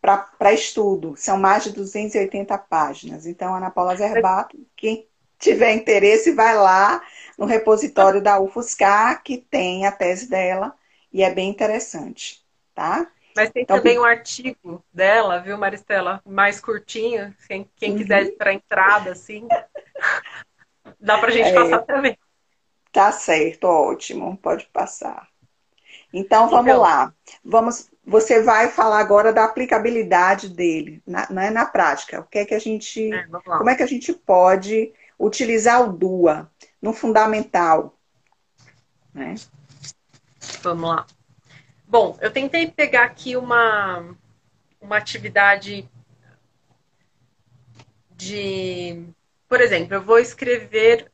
[0.00, 1.14] para estudo.
[1.16, 3.26] São mais de 280 páginas.
[3.26, 5.06] Então, Ana Paula Zerbato, quem
[5.38, 7.02] tiver interesse, vai lá
[7.38, 10.74] no repositório da UFSCar, que tem a tese dela,
[11.12, 13.06] e é bem interessante, tá?
[13.36, 16.20] Mas tem então, também um artigo dela, viu, Maristela?
[16.26, 17.98] Mais curtinho, quem, quem uhum.
[17.98, 19.46] quiser para entrada, assim.
[20.98, 22.18] Dá para a gente é, passar também.
[22.92, 25.28] Tá certo, ótimo, pode passar.
[26.12, 27.12] Então vamos então, lá.
[27.44, 32.20] Vamos, você vai falar agora da aplicabilidade dele, na, não é na prática.
[32.20, 35.92] O que é que a gente, é, como é que a gente pode utilizar o
[35.92, 37.94] DUA no fundamental,
[39.12, 39.34] né?
[40.62, 41.06] Vamos lá.
[41.86, 44.16] Bom, eu tentei pegar aqui uma
[44.80, 45.88] uma atividade
[48.10, 49.04] de,
[49.48, 51.10] por exemplo, eu vou escrever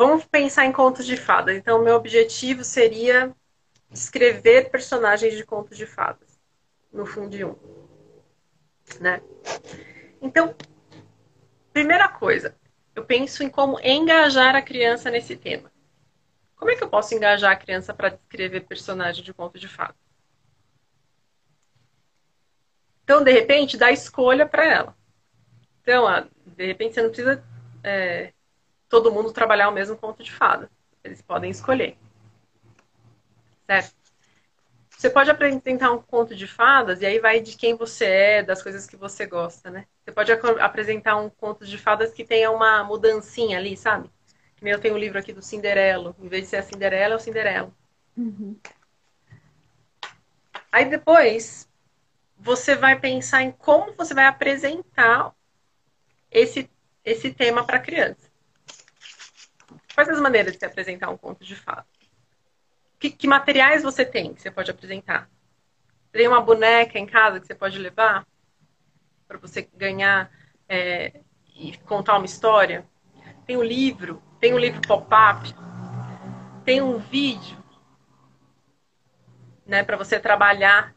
[0.00, 1.54] Vamos pensar em contos de fadas.
[1.54, 3.36] Então, meu objetivo seria
[3.92, 6.40] escrever personagens de contos de fadas
[6.90, 7.54] no fundo de um,
[8.98, 9.20] né?
[10.22, 10.56] Então,
[11.70, 12.56] primeira coisa,
[12.94, 15.70] eu penso em como engajar a criança nesse tema.
[16.56, 20.00] Como é que eu posso engajar a criança para descrever personagem de conto de fadas?
[23.04, 24.96] Então, de repente, dá escolha para ela.
[25.82, 26.06] Então,
[26.46, 27.44] de repente, você não precisa
[27.84, 28.32] é,
[28.90, 30.68] todo mundo trabalhar o mesmo conto de fada.
[31.02, 31.96] Eles podem escolher.
[33.66, 33.94] Certo?
[34.90, 38.62] Você pode apresentar um conto de fadas e aí vai de quem você é, das
[38.62, 39.86] coisas que você gosta, né?
[40.04, 44.10] Você pode apresentar um conto de fadas que tenha uma mudancinha ali, sabe?
[44.56, 46.14] Que nem eu tenho um livro aqui do Cinderelo.
[46.18, 47.74] Em vez de ser a Cinderela, é o Cinderelo.
[48.14, 48.58] Uhum.
[50.70, 51.66] Aí depois
[52.36, 55.32] você vai pensar em como você vai apresentar
[56.30, 56.68] esse,
[57.04, 58.29] esse tema para a criança.
[60.00, 61.84] Quais as maneiras de se apresentar um conto de fadas?
[62.98, 65.28] Que, que, materiais você tem que você pode apresentar?
[66.10, 68.26] Tem uma boneca em casa que você pode levar
[69.28, 70.30] para você ganhar
[70.66, 71.20] é,
[71.54, 72.86] e contar uma história?
[73.46, 75.54] Tem um livro, tem um livro pop-up,
[76.64, 77.62] tem um vídeo,
[79.66, 80.94] né, para você trabalhar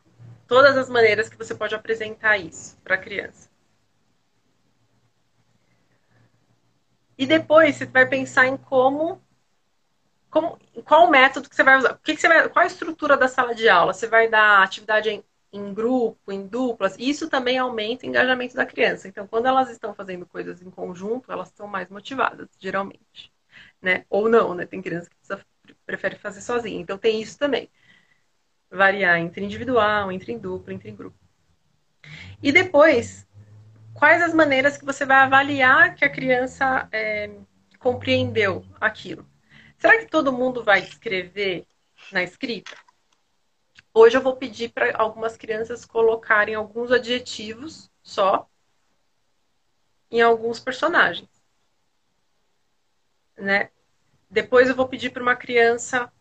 [0.48, 3.53] todas as maneiras que você pode apresentar isso para a criança.
[7.24, 9.22] E depois você vai pensar em como,
[10.30, 11.94] como qual método que você vai usar.
[11.94, 13.94] O que, que você vai, qual a estrutura da sala de aula?
[13.94, 16.98] Você vai dar atividade em, em grupo, em duplas.
[17.00, 19.08] Isso também aumenta o engajamento da criança.
[19.08, 23.32] Então, quando elas estão fazendo coisas em conjunto, elas estão mais motivadas, geralmente.
[23.82, 24.04] Né?
[24.10, 24.66] Ou não, né?
[24.66, 25.46] Tem criança que precisa,
[25.86, 26.82] prefere fazer sozinha.
[26.82, 27.70] Então, tem isso também.
[28.70, 31.18] Variar entre individual, entre em dupla, entre em grupo.
[32.42, 33.26] E depois,
[33.94, 37.30] quais as maneiras que você vai avaliar que a criança é,
[37.80, 39.28] compreendeu aquilo.
[39.78, 41.68] Será que todo mundo vai escrever
[42.12, 42.76] na escrita?
[43.94, 48.50] Hoje eu vou pedir para algumas crianças colocarem alguns adjetivos só
[50.10, 51.30] em alguns personagens.
[53.38, 53.70] Né?
[54.30, 56.12] Depois eu vou pedir para uma criança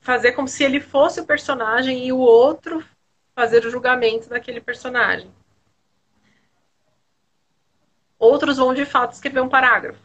[0.00, 2.84] fazer como se ele fosse o personagem e o outro
[3.36, 5.30] fazer o julgamento daquele personagem.
[8.18, 10.00] Outros vão de fato escrever um parágrafo.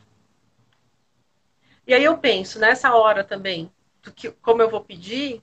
[1.88, 3.72] E aí eu penso nessa hora também,
[4.04, 5.42] do que, como eu vou pedir,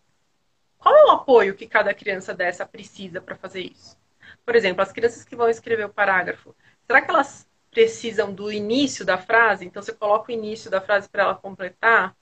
[0.77, 3.97] qual é o apoio que cada criança dessa precisa para fazer isso?
[4.45, 6.55] Por exemplo, as crianças que vão escrever o parágrafo,
[6.87, 9.65] será que elas precisam do início da frase?
[9.65, 12.15] Então você coloca o início da frase para ela completar?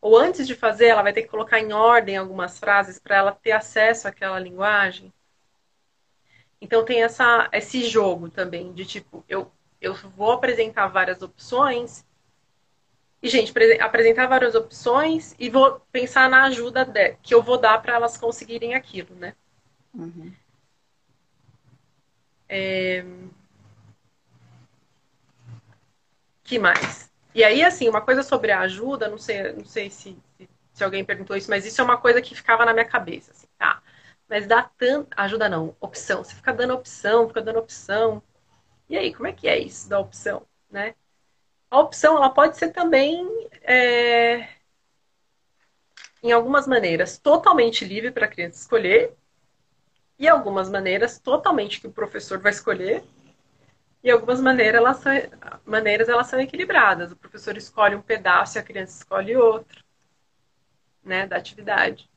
[0.00, 3.32] Ou antes de fazer, ela vai ter que colocar em ordem algumas frases para ela
[3.32, 5.12] ter acesso àquela linguagem.
[6.60, 9.50] Então tem essa, esse jogo também de tipo, eu,
[9.80, 12.04] eu vou apresentar várias opções.
[13.20, 17.80] E, gente, apresentar várias opções e vou pensar na ajuda de, que eu vou dar
[17.80, 19.34] para elas conseguirem aquilo, né?
[19.94, 20.32] Uhum.
[22.48, 23.04] É...
[26.44, 27.11] que mais?
[27.34, 30.18] E aí, assim, uma coisa sobre a ajuda, não sei, não sei se,
[30.72, 33.46] se, alguém perguntou isso, mas isso é uma coisa que ficava na minha cabeça, assim,
[33.58, 33.82] tá?
[34.32, 35.08] mas dá tanto.
[35.14, 36.24] Ajuda não, opção.
[36.24, 38.22] Você fica dando opção, fica dando opção.
[38.88, 40.94] E aí, como é que é isso da opção, né?
[41.70, 43.26] A opção, ela pode ser também,
[43.62, 44.48] é...
[46.22, 49.14] em algumas maneiras, totalmente livre para a criança escolher,
[50.18, 53.04] e algumas maneiras totalmente que o professor vai escolher,
[54.02, 55.12] e algumas maneiras elas, são,
[55.64, 57.12] maneiras elas são equilibradas.
[57.12, 59.84] O professor escolhe um pedaço e a criança escolhe outro,
[61.04, 62.10] né, da atividade.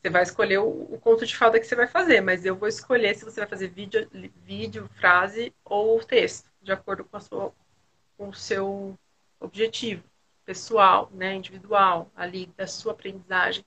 [0.00, 2.68] Você vai escolher o, o conto de fada que você vai fazer, mas eu vou
[2.68, 4.08] escolher se você vai fazer vídeo,
[4.44, 7.52] vídeo frase ou texto, de acordo com, sua,
[8.16, 8.96] com o seu
[9.40, 10.04] objetivo
[10.44, 13.64] pessoal, né, individual, ali da sua aprendizagem.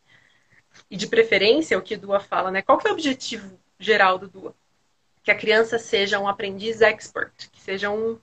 [0.89, 2.61] E de preferência, o que Dua fala, né?
[2.61, 4.55] Qual que é o objetivo geral do Dua?
[5.23, 8.19] Que a criança seja um aprendiz expert, que seja um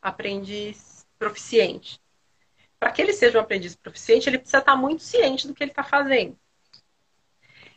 [0.00, 2.00] aprendiz proficiente.
[2.78, 5.70] Para que ele seja um aprendiz proficiente, ele precisa estar muito ciente do que ele
[5.70, 6.36] está fazendo.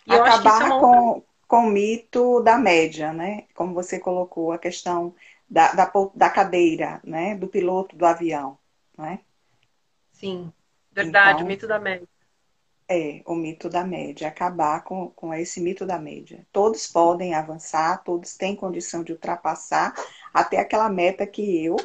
[0.07, 3.45] E Acabar é com, com o mito da média, né?
[3.53, 5.15] Como você colocou, a questão
[5.49, 7.35] da, da, da cadeira, né?
[7.35, 8.57] Do piloto do avião,
[8.97, 9.19] né?
[10.11, 10.51] Sim,
[10.91, 12.07] verdade, então, o mito da média.
[12.87, 16.45] É, o mito da média, acabar com, com esse mito da média.
[16.51, 19.93] Todos podem avançar, todos têm condição de ultrapassar
[20.31, 21.77] até aquela meta que eu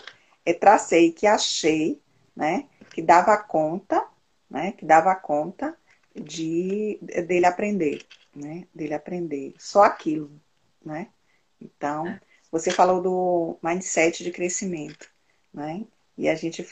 [0.44, 2.00] é, tracei, que achei,
[2.36, 4.06] né, que dava conta,
[4.48, 5.76] né, que dava conta
[6.14, 10.30] de dele aprender, né, dele aprender só aquilo,
[10.84, 11.08] né?
[11.60, 12.20] Então, é.
[12.50, 15.08] você falou do mindset de crescimento,
[15.52, 15.86] né?
[16.16, 16.66] E a gente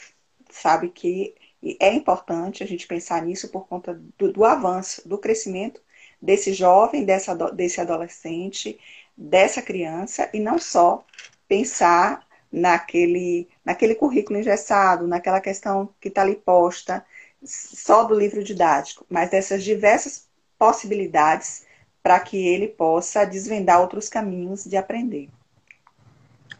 [0.49, 5.17] sabe que e é importante a gente pensar nisso por conta do, do avanço, do
[5.17, 5.81] crescimento
[6.21, 8.79] desse jovem, dessa, desse adolescente,
[9.15, 11.05] dessa criança, e não só
[11.47, 17.05] pensar naquele, naquele currículo engessado, naquela questão que está ali posta,
[17.43, 21.65] só do livro didático, mas dessas diversas possibilidades
[22.01, 25.29] para que ele possa desvendar outros caminhos de aprender.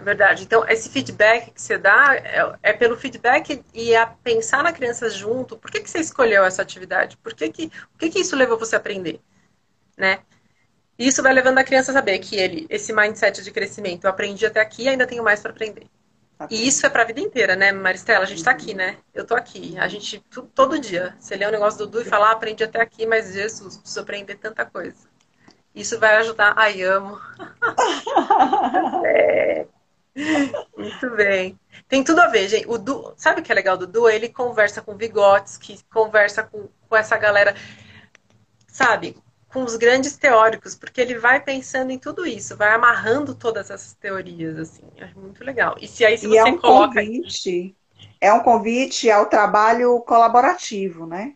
[0.02, 0.44] Verdade.
[0.44, 5.10] Então, esse feedback que você dá é, é, pelo feedback e a pensar na criança
[5.10, 5.58] junto.
[5.58, 7.18] Por que, que você escolheu essa atividade?
[7.18, 9.20] Por que, que, o que, que isso levou você a aprender?
[9.98, 10.20] Né?
[10.98, 14.10] E isso vai levando a criança a saber que ele, esse mindset de crescimento, eu
[14.10, 15.88] aprendi até aqui e ainda tenho mais para aprender.
[16.50, 18.24] E isso é para a vida inteira, né, Maristela?
[18.24, 18.98] A gente está aqui, né?
[19.14, 19.78] Eu tô aqui.
[19.78, 20.24] A gente,
[20.56, 21.16] todo dia.
[21.20, 24.00] Você lê um negócio do Dudu e fala, ah, aprendi até aqui, mas Jesus, preciso
[24.00, 25.10] aprender tanta coisa.
[25.76, 26.54] Isso vai ajudar.
[26.56, 27.20] Ai, amo.
[29.06, 29.68] é,
[30.78, 31.60] muito bem.
[31.88, 32.68] Tem tudo a ver, gente.
[32.68, 33.14] O du...
[33.16, 34.10] Sabe o que é legal do Du?
[34.10, 37.56] Ele conversa com Vygotsky, conversa com, com essa galera,
[38.68, 39.18] sabe?
[39.50, 43.94] Com os grandes teóricos, porque ele vai pensando em tudo isso, vai amarrando todas essas
[43.94, 44.84] teorias, assim.
[44.98, 45.76] É muito legal.
[45.80, 47.02] E se aí se e você é um coloca.
[47.02, 47.76] Convite,
[48.22, 51.34] é um convite ao trabalho colaborativo, né?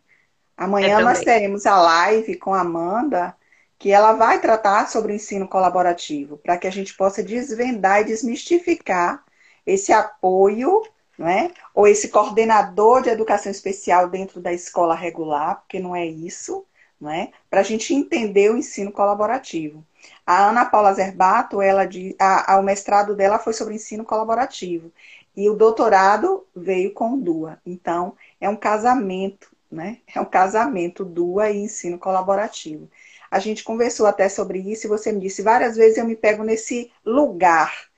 [0.55, 3.35] Amanhã é nós teremos a live com a Amanda
[3.83, 8.05] que ela vai tratar sobre o ensino colaborativo, para que a gente possa desvendar e
[8.05, 9.21] desmistificar
[9.65, 10.81] esse apoio,
[11.17, 11.51] né?
[11.75, 16.65] ou esse coordenador de educação especial dentro da escola regular, porque não é isso,
[16.99, 17.31] né?
[17.49, 19.85] para a gente entender o ensino colaborativo.
[20.25, 24.93] A Ana Paula Zerbato, ela de, a, a, o mestrado dela foi sobre ensino colaborativo
[25.35, 27.59] e o doutorado veio com DUA.
[27.65, 29.97] Então, é um casamento, né?
[30.15, 32.89] É um casamento DUA e ensino colaborativo.
[33.33, 36.43] A gente conversou até sobre isso e você me disse várias vezes eu me pego
[36.43, 37.89] nesse lugar,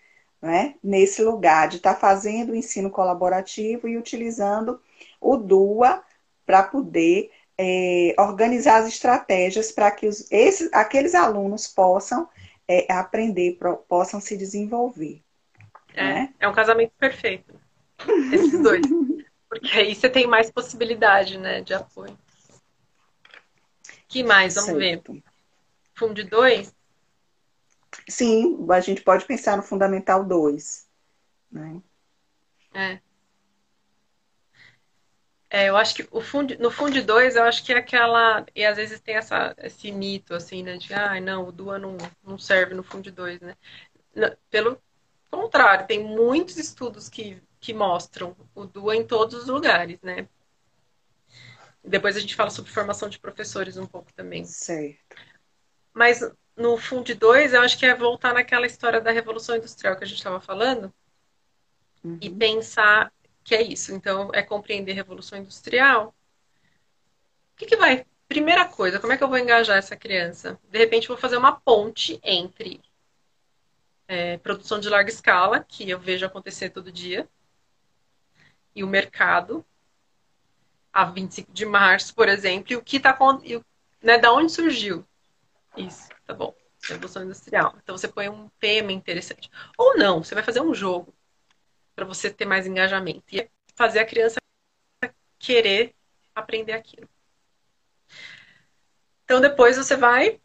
[0.41, 0.75] né?
[0.81, 4.79] Nesse lugar de estar tá fazendo o ensino colaborativo e utilizando
[5.19, 6.01] o DUA
[6.45, 12.29] para poder é, organizar as estratégias para que os, esses, aqueles alunos possam
[12.65, 13.59] é, aprender,
[13.89, 15.21] possam se desenvolver.
[15.93, 16.33] É, né?
[16.39, 17.59] é um casamento perfeito.
[18.31, 18.85] Esses dois.
[19.49, 22.17] Porque aí você tem mais possibilidade né, de apoio
[24.15, 24.55] que mais?
[24.55, 25.11] Vamos certo.
[25.11, 25.23] ver.
[25.93, 26.73] Fundo 2?
[28.07, 30.87] Sim, a gente pode pensar no Fundamental 2.
[31.51, 31.81] Né?
[32.73, 32.99] É.
[35.49, 38.45] É, eu acho que o fundo, no Fundo 2, eu acho que é aquela.
[38.55, 40.77] E às vezes tem essa, esse mito, assim, né?
[40.77, 43.55] De, ah, não, o DUA não, não serve no Fundo 2, né?
[44.49, 44.81] Pelo
[45.29, 50.27] contrário, tem muitos estudos que, que mostram o DUA em todos os lugares, né?
[51.85, 54.43] Depois a gente fala sobre formação de professores um pouco também.
[54.45, 55.15] Certo.
[55.93, 56.21] Mas
[56.55, 60.07] no Fundo 2, eu acho que é voltar naquela história da Revolução Industrial que a
[60.07, 60.93] gente estava falando
[62.03, 62.17] uhum.
[62.21, 63.11] e pensar
[63.43, 63.93] que é isso.
[63.93, 66.15] Então, é compreender a Revolução Industrial.
[67.53, 68.05] O que, que vai?
[68.27, 70.59] Primeira coisa, como é que eu vou engajar essa criança?
[70.69, 72.81] De repente, vou fazer uma ponte entre
[74.07, 77.27] é, produção de larga escala, que eu vejo acontecer todo dia,
[78.75, 79.65] e o mercado,
[80.95, 83.17] a 25 de março, por exemplo, e o que está
[84.01, 85.05] né, da onde surgiu
[85.75, 86.07] isso.
[86.25, 86.55] tá bom.
[86.87, 87.75] Revolução Industrial.
[87.83, 89.49] Então você põe um tema interessante.
[89.77, 91.13] Ou não, você vai fazer um jogo
[91.93, 93.23] para você ter mais engajamento.
[93.35, 94.37] E fazer a criança
[95.37, 95.93] querer
[96.33, 97.09] aprender aquilo.
[99.25, 100.39] Então depois você vai.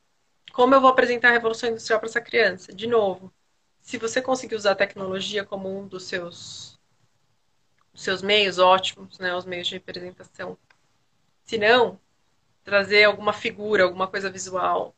[0.53, 2.75] Como eu vou apresentar a Revolução Industrial para essa criança?
[2.75, 3.33] De novo,
[3.81, 6.80] se você conseguir usar a tecnologia como um dos seus,
[7.95, 10.57] seus meios ótimos, né, os meios de representação.
[11.45, 11.99] Se não,
[12.62, 14.95] trazer alguma figura, alguma coisa visual,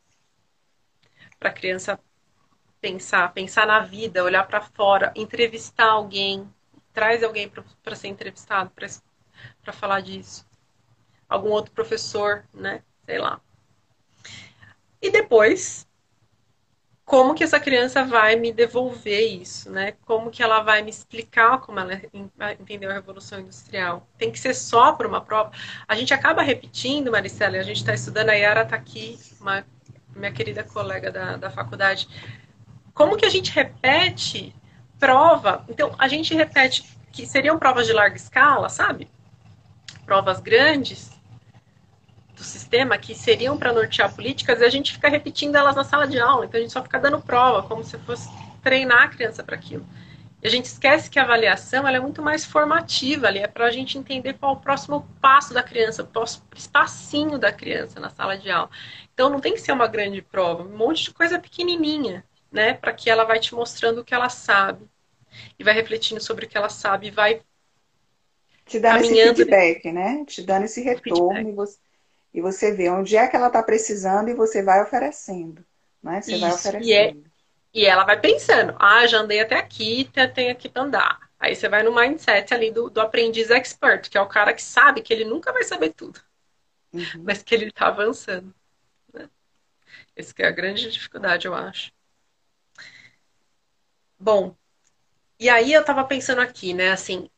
[1.39, 1.99] para a criança
[2.79, 6.47] pensar, pensar na vida, olhar para fora, entrevistar alguém,
[6.93, 10.47] traz alguém para ser entrevistado, para falar disso.
[11.27, 12.83] Algum outro professor, né?
[13.05, 13.41] Sei lá.
[15.01, 15.87] E depois,
[17.05, 19.93] como que essa criança vai me devolver isso, né?
[20.05, 22.01] Como que ela vai me explicar como ela
[22.59, 24.07] entendeu a Revolução Industrial?
[24.17, 25.51] Tem que ser só por uma prova.
[25.87, 29.65] A gente acaba repetindo, Maricela, a gente está estudando, a Yara está aqui, uma
[30.15, 32.07] minha querida colega da, da faculdade,
[32.93, 34.55] como que a gente repete
[34.99, 35.65] prova?
[35.67, 39.09] Então, a gente repete que seriam provas de larga escala, sabe?
[40.05, 41.12] Provas grandes
[42.43, 46.05] do sistema que seriam para nortear políticas e a gente fica repetindo elas na sala
[46.05, 46.45] de aula.
[46.45, 48.29] Então, a gente só fica dando prova, como se fosse
[48.61, 49.85] treinar a criança para aquilo.
[50.41, 53.71] E a gente esquece que a avaliação é muito mais formativa ali, é para a
[53.71, 58.09] gente entender qual é o próximo passo da criança, o próximo espacinho da criança na
[58.09, 58.69] sala de aula.
[59.13, 62.73] Então não tem que ser uma grande prova, um monte de coisa pequenininha, né?
[62.73, 64.85] Para que ela vai te mostrando o que ela sabe
[65.57, 67.41] e vai refletindo sobre o que ela sabe e vai
[68.65, 70.25] te dando esse feedback, né?
[70.25, 71.77] Te dando esse retorno e você,
[72.33, 75.63] e você vê onde é que ela está precisando e você vai oferecendo,
[76.01, 76.21] né?
[76.21, 76.85] Você Isso, vai oferecendo.
[76.85, 77.15] E, é,
[77.73, 81.29] e ela vai pensando, ah, já andei até aqui, tem aqui para andar.
[81.39, 84.61] Aí você vai no mindset ali do, do aprendiz expert, que é o cara que
[84.61, 86.19] sabe que ele nunca vai saber tudo,
[86.91, 87.23] uhum.
[87.23, 88.53] mas que ele está avançando.
[90.15, 91.91] Essa é a grande dificuldade, eu acho.
[94.19, 94.55] Bom,
[95.39, 97.29] e aí eu tava pensando aqui, né, assim,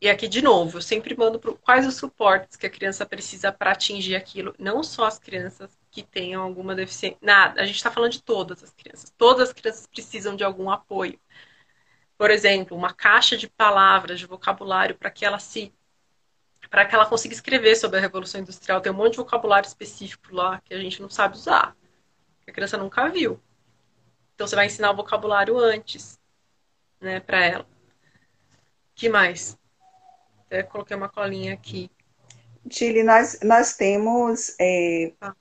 [0.00, 3.50] e aqui de novo, eu sempre mando pro, quais os suportes que a criança precisa
[3.52, 7.90] para atingir aquilo, não só as crianças que tenham alguma deficiência, nada, a gente está
[7.90, 9.12] falando de todas as crianças.
[9.16, 11.18] Todas as crianças precisam de algum apoio.
[12.18, 15.72] Por exemplo, uma caixa de palavras, de vocabulário para que ela se
[16.70, 20.34] para que ela consiga escrever sobre a revolução industrial, tem um monte de vocabulário específico
[20.34, 21.76] lá que a gente não sabe usar
[22.46, 23.40] que a criança nunca viu.
[24.34, 26.18] Então você vai ensinar o vocabulário antes,
[27.00, 27.66] né, para ela.
[28.94, 29.58] Que mais?
[30.46, 31.90] Até coloquei uma colinha aqui.
[32.70, 35.34] Chile, nós, nós temos é, ah.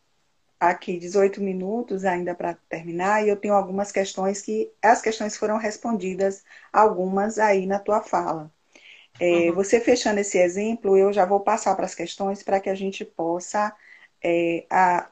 [0.60, 5.58] aqui 18 minutos ainda para terminar e eu tenho algumas questões que as questões foram
[5.58, 8.52] respondidas, algumas aí na tua fala.
[9.20, 9.56] É, uhum.
[9.56, 13.06] Você fechando esse exemplo, eu já vou passar para as questões para que a gente
[13.06, 13.74] possa
[14.24, 15.10] é, a,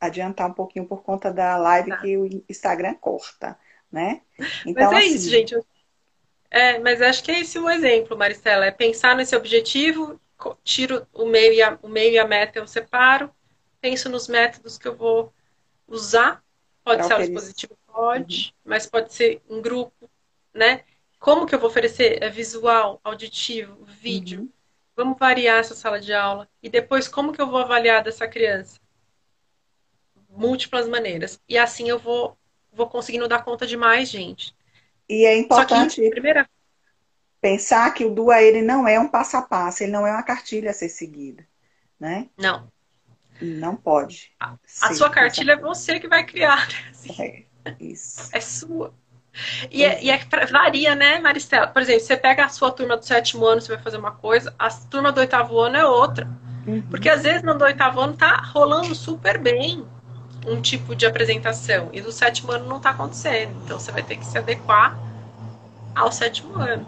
[0.00, 1.96] adiantar um pouquinho por conta da live tá.
[1.98, 3.58] que o Instagram corta,
[3.90, 4.20] né?
[4.66, 5.56] Então, mas é assim, isso, gente.
[6.50, 8.66] É, mas acho que é esse o exemplo, Maricela.
[8.66, 10.20] É pensar nesse objetivo,
[10.62, 13.30] tiro o meio e a, o meio e a meta eu separo,
[13.80, 15.32] penso nos métodos que eu vou
[15.86, 16.42] usar.
[16.84, 18.70] Pode ser aula dispositivo, pode, uhum.
[18.70, 20.08] mas pode ser em grupo,
[20.54, 20.84] né?
[21.18, 22.22] Como que eu vou oferecer?
[22.22, 24.42] É visual, auditivo, vídeo.
[24.42, 24.50] Uhum.
[24.94, 26.48] Vamos variar essa sala de aula.
[26.62, 28.78] E depois, como que eu vou avaliar dessa criança?
[30.36, 31.40] múltiplas maneiras.
[31.48, 32.36] E assim eu vou,
[32.72, 34.54] vou conseguindo dar conta de mais gente.
[35.08, 36.48] E é importante que, primeira...
[37.40, 40.22] pensar que o DUA ele não é um passo a passo, ele não é uma
[40.22, 41.46] cartilha a ser seguida.
[41.98, 42.28] Né?
[42.36, 42.70] Não.
[43.40, 44.32] Não pode.
[44.40, 46.66] A, a sua cartilha é você que vai criar.
[46.90, 47.46] Assim.
[47.66, 48.28] É, isso.
[48.32, 48.94] É sua.
[49.72, 51.66] E é, e é, varia, né, Maristela?
[51.66, 54.54] Por exemplo, você pega a sua turma do sétimo ano, você vai fazer uma coisa,
[54.56, 56.28] a turma do oitavo ano é outra.
[56.64, 56.82] Uhum.
[56.82, 59.84] Porque às vezes no do oitavo ano tá rolando super bem
[60.46, 61.90] um tipo de apresentação.
[61.92, 63.54] E no sétimo ano não está acontecendo.
[63.64, 64.96] Então você vai ter que se adequar
[65.94, 66.86] ao sétimo ano.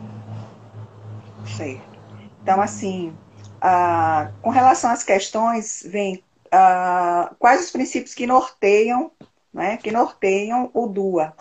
[1.57, 1.99] Certo.
[2.43, 3.15] Então, assim,
[3.57, 9.11] uh, com relação às questões, vem uh, quais os princípios que norteiam,
[9.53, 11.35] né, que norteiam o DUA.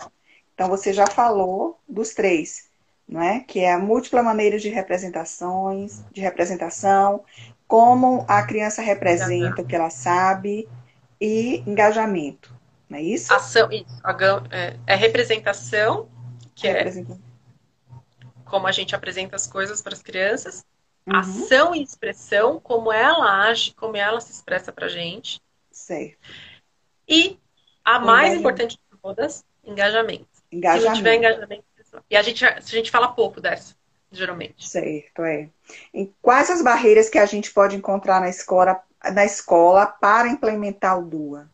[0.54, 2.68] Então, você já falou dos três,
[3.08, 3.40] não é?
[3.40, 7.22] que é a múltipla maneira de representações, de representação,
[7.66, 10.68] como a criança representa o que ela sabe,
[11.20, 12.54] e engajamento,
[12.88, 13.32] não é isso?
[13.32, 13.68] Ação.
[13.70, 16.08] É, é representação,
[16.54, 16.84] que é
[18.44, 20.64] como a gente apresenta as coisas para as crianças.
[21.06, 21.16] Uhum.
[21.16, 25.40] Ação e expressão, como ela age, como ela se expressa para a gente.
[25.70, 26.18] Certo.
[27.06, 27.38] E
[27.84, 30.26] a mais importante de todas, engajamento.
[30.50, 30.82] Engajamento.
[30.82, 31.64] Se não tiver engajamento,
[32.10, 33.74] e a gente, a gente fala pouco dessa,
[34.12, 34.68] geralmente.
[34.68, 35.48] Certo, é.
[35.92, 40.98] E quais as barreiras que a gente pode encontrar na escola na escola para implementar
[40.98, 41.48] o DUA?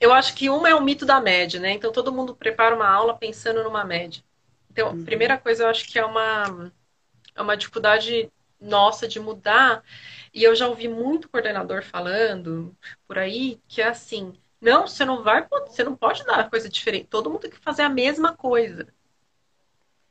[0.00, 1.72] eu acho que uma é o mito da média, né?
[1.72, 4.22] Então todo mundo prepara uma aula pensando numa média.
[4.70, 5.04] Então, uhum.
[5.04, 6.72] primeira coisa, eu acho que é uma,
[7.34, 8.30] é uma dificuldade
[8.60, 9.82] nossa de mudar.
[10.32, 12.76] E eu já ouvi muito coordenador falando
[13.06, 17.06] por aí que é assim, não, você não vai, você não pode dar coisa diferente.
[17.06, 18.86] Todo mundo tem que fazer a mesma coisa.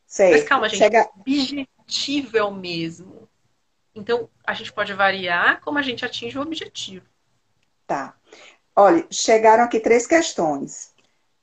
[0.05, 0.31] Sei.
[0.31, 1.09] Mas calma, gente, Chega...
[1.15, 3.26] o objetivo é o mesmo.
[3.97, 7.05] Então, a gente pode variar como a gente atinge o objetivo.
[7.87, 8.15] Tá.
[8.75, 10.93] Olha, chegaram aqui três questões.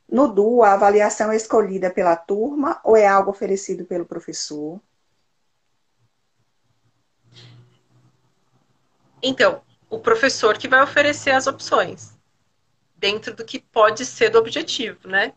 [0.08, 4.80] No DU, a avaliação é escolhida pela turma ou é algo oferecido pelo professor?
[9.20, 12.16] Então, o professor que vai oferecer as opções,
[12.96, 15.32] dentro do que pode ser do objetivo, né?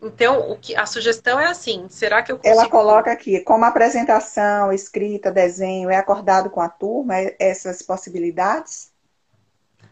[0.00, 2.54] Então, o que, a sugestão é assim: será que eu consigo...
[2.54, 8.92] Ela coloca aqui, como apresentação, escrita, desenho, é acordado com a turma essas possibilidades?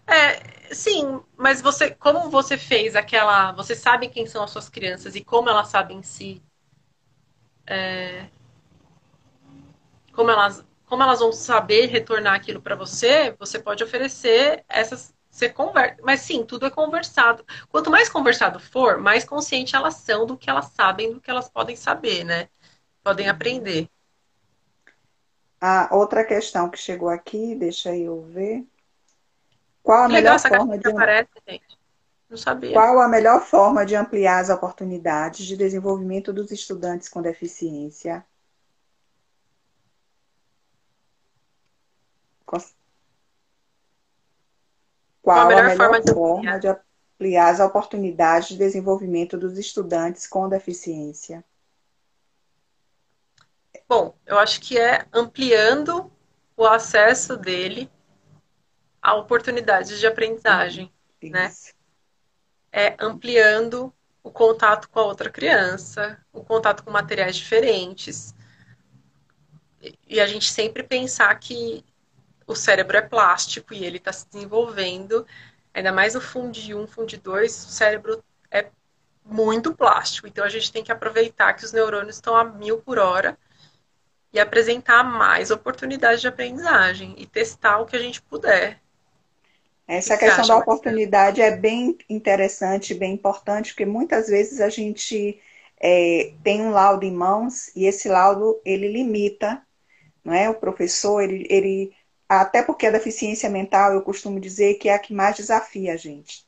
[0.07, 5.17] É, sim, mas você, como você fez aquela, você sabe quem são as suas crianças
[5.17, 6.41] e como elas sabem se,
[7.67, 8.27] é,
[10.13, 15.51] como elas, como elas vão saber retornar aquilo para você, você pode oferecer essas, você
[15.51, 17.45] conversa, mas sim, tudo é conversado.
[17.69, 21.49] Quanto mais conversado for, mais consciente elas são do que elas sabem, do que elas
[21.49, 22.49] podem saber, né?
[23.05, 23.89] Podem aprender.
[25.61, 28.67] A outra questão que chegou aqui, deixa eu ver.
[29.83, 31.79] Qual a melhor forma de aparece, gente.
[32.29, 32.73] Não sabia.
[32.73, 38.25] Qual a melhor forma de ampliar as oportunidades de desenvolvimento dos estudantes com deficiência?
[45.27, 49.59] Qual, a melhor, a melhor forma, de, forma de ampliar as oportunidades de desenvolvimento dos
[49.59, 51.45] estudantes com deficiência?
[53.89, 56.09] Bom, eu acho que é ampliando
[56.57, 57.91] o acesso dele
[59.03, 61.33] a oportunidades de aprendizagem, Isso.
[61.33, 61.53] né?
[62.71, 68.33] É ampliando o contato com a outra criança, o contato com materiais diferentes.
[70.07, 71.85] E a gente sempre pensar que
[72.47, 75.27] o cérebro é plástico e ele está se desenvolvendo.
[75.75, 78.67] Ainda mais o Fundi 1, Fundi 2, o cérebro é
[79.25, 80.27] muito plástico.
[80.27, 83.37] Então a gente tem que aproveitar que os neurônios estão a mil por hora
[84.33, 88.81] e apresentar mais oportunidades de aprendizagem e testar o que a gente puder.
[89.89, 95.41] Essa questão da oportunidade é bem interessante, bem importante, porque muitas vezes a gente
[95.81, 99.63] é, tem um laudo em mãos e esse laudo ele limita,
[100.25, 100.51] não é?
[100.51, 101.96] O professor, ele, ele
[102.29, 105.97] até porque a deficiência mental, eu costumo dizer que é a que mais desafia a
[105.97, 106.47] gente.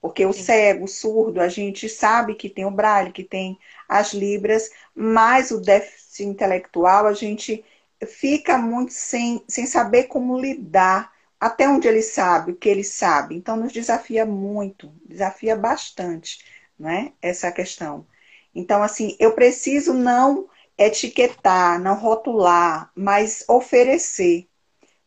[0.00, 3.56] Porque o cego, o surdo, a gente sabe que tem o braille, que tem
[3.88, 7.64] as libras, mas o déficit intelectual, a gente
[8.06, 13.36] fica muito sem, sem saber como lidar até onde ele sabe o que ele sabe.
[13.36, 16.44] Então, nos desafia muito, desafia bastante,
[16.78, 17.12] né?
[17.22, 18.06] Essa questão.
[18.54, 24.48] Então, assim, eu preciso não etiquetar, não rotular, mas oferecer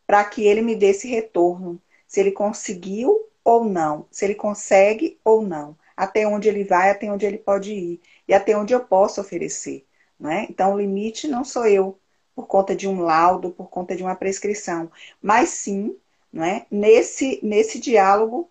[0.06, 1.82] para que ele me dê esse retorno.
[2.08, 7.12] Se ele conseguiu ou não, se ele consegue ou não, até onde ele vai, até
[7.12, 9.86] onde ele pode ir e até onde eu posso oferecer.
[10.20, 10.48] Né?
[10.50, 12.00] Então, o limite não sou eu,
[12.36, 14.92] por conta de um laudo, por conta de uma prescrição,
[15.22, 15.96] mas sim
[16.44, 16.66] é?
[16.70, 18.50] nesse, nesse diálogo,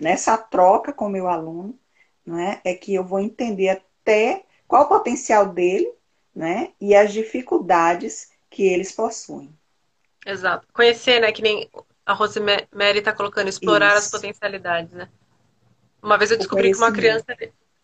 [0.00, 1.78] nessa troca com o meu aluno,
[2.26, 2.70] é?
[2.72, 5.92] é que eu vou entender até qual o potencial dele
[6.34, 6.72] né?
[6.80, 9.52] e as dificuldades que eles possuem.
[10.26, 10.66] Exato.
[10.72, 11.32] Conhecer, né?
[11.32, 11.68] Que nem
[12.04, 14.06] a Rosemary está colocando, explorar Isso.
[14.06, 15.08] as potencialidades, né?
[16.02, 17.36] Uma vez eu descobri que uma criança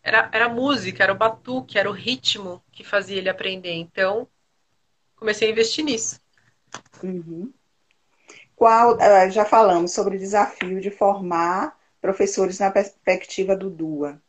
[0.03, 3.75] era, era música, era o batuque, era o ritmo que fazia ele aprender.
[3.75, 4.27] Então,
[5.17, 6.21] comecei a investir nisso.
[7.03, 7.53] Uhum.
[8.57, 14.21] Qual, eh, já falamos sobre o desafio de formar professores na perspectiva do DUA.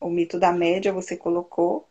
[0.00, 1.88] O mito da média você colocou.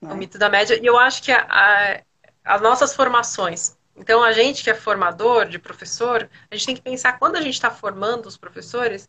[0.00, 0.12] Né?
[0.12, 0.78] O mito da média.
[0.80, 2.02] E eu acho que a, a,
[2.44, 3.76] as nossas formações.
[3.96, 7.40] Então, a gente que é formador de professor, a gente tem que pensar quando a
[7.40, 9.08] gente está formando os professores,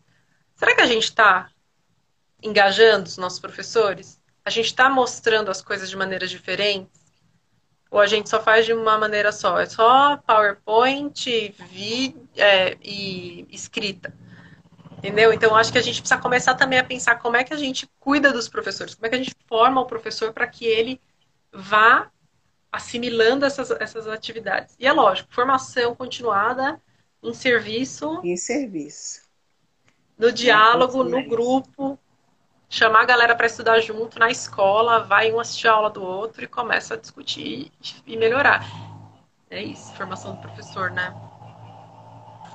[0.54, 1.50] será que a gente está
[2.42, 4.20] engajando os nossos professores?
[4.44, 7.04] A gente está mostrando as coisas de maneiras diferentes?
[7.94, 9.60] ou a gente só faz de uma maneira só?
[9.60, 14.12] É só PowerPoint, vídeo é, e escrita.
[14.98, 15.32] Entendeu?
[15.32, 17.88] Então, acho que a gente precisa começar também a pensar como é que a gente
[18.00, 21.00] cuida dos professores, como é que a gente forma o professor para que ele
[21.52, 22.10] vá
[22.74, 24.74] assimilando essas, essas atividades.
[24.78, 26.80] E é lógico, formação continuada
[27.22, 28.20] em serviço.
[28.22, 29.22] Em serviço.
[30.18, 31.98] No diálogo, no grupo,
[32.68, 36.44] chamar a galera para estudar junto na escola, vai um assistir a aula do outro
[36.44, 37.72] e começa a discutir
[38.06, 38.64] e melhorar.
[39.48, 41.14] É isso, formação do professor, né?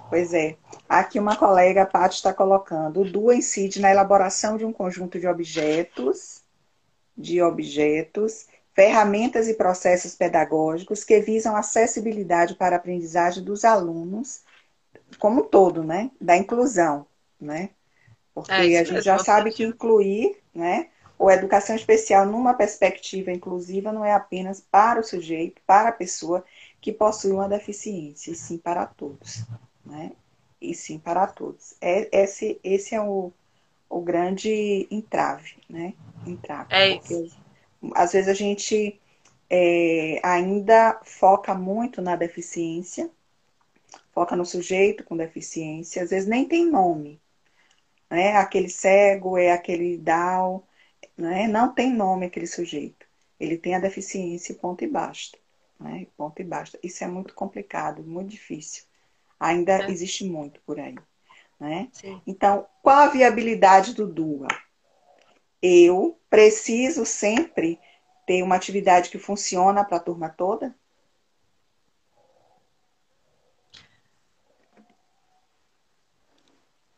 [0.10, 0.58] Pois é.
[0.88, 5.20] Aqui uma colega, a Paty, está colocando, o DUA incide na elaboração de um conjunto
[5.20, 6.42] de objetos,
[7.16, 8.48] de objetos,
[8.80, 14.42] ferramentas e processos pedagógicos que visam acessibilidade para a aprendizagem dos alunos,
[15.18, 16.10] como um todo, né?
[16.22, 17.06] Da inclusão,
[17.42, 17.72] né?
[18.34, 20.88] Porque é, a gente já sabe que incluir, né?
[21.18, 26.46] Ou educação especial numa perspectiva inclusiva não é apenas para o sujeito, para a pessoa
[26.80, 29.44] que possui uma deficiência, e sim para todos,
[29.86, 30.14] né?
[30.62, 31.74] E sim para todos.
[31.82, 33.34] É, esse, esse é o,
[33.90, 35.94] o grande entrave, né?
[36.26, 36.74] Entrave.
[36.74, 37.49] É isso.
[37.96, 39.00] Às vezes a gente
[39.50, 43.10] é, ainda foca muito na deficiência,
[44.14, 47.22] foca no sujeito com deficiência, às vezes nem tem nome,
[48.10, 48.36] né?
[48.36, 50.64] Aquele cego é aquele Down,
[51.18, 51.48] né?
[51.48, 53.06] Não tem nome aquele sujeito.
[53.40, 55.38] Ele tem a deficiência, ponto e basta.
[55.80, 56.08] Né?
[56.18, 56.78] Ponto e basta.
[56.84, 58.84] Isso é muito complicado, muito difícil.
[59.40, 59.92] Ainda é.
[59.92, 60.96] existe muito por aí.
[61.60, 61.90] Né?
[62.28, 64.48] Então, qual a viabilidade do DUA?
[65.62, 67.80] Eu preciso sempre
[68.26, 70.76] ter uma atividade que funciona para a turma toda?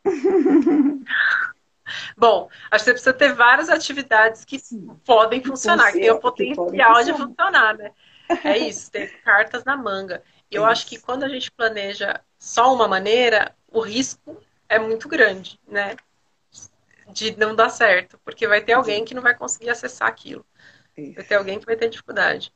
[2.16, 4.88] Bom, acho que você precisa ter várias atividades que Sim.
[5.04, 7.92] podem funcionar, que, tem o potencial de funcionar, né?
[8.44, 10.22] É isso, ter cartas na manga.
[10.50, 15.06] E eu acho que quando a gente planeja só uma maneira, o risco é muito
[15.06, 15.96] grande, né?
[17.12, 20.44] De não dar certo, porque vai ter alguém que não vai conseguir acessar aquilo.
[20.96, 21.14] Isso.
[21.14, 22.52] Vai ter alguém que vai ter dificuldade.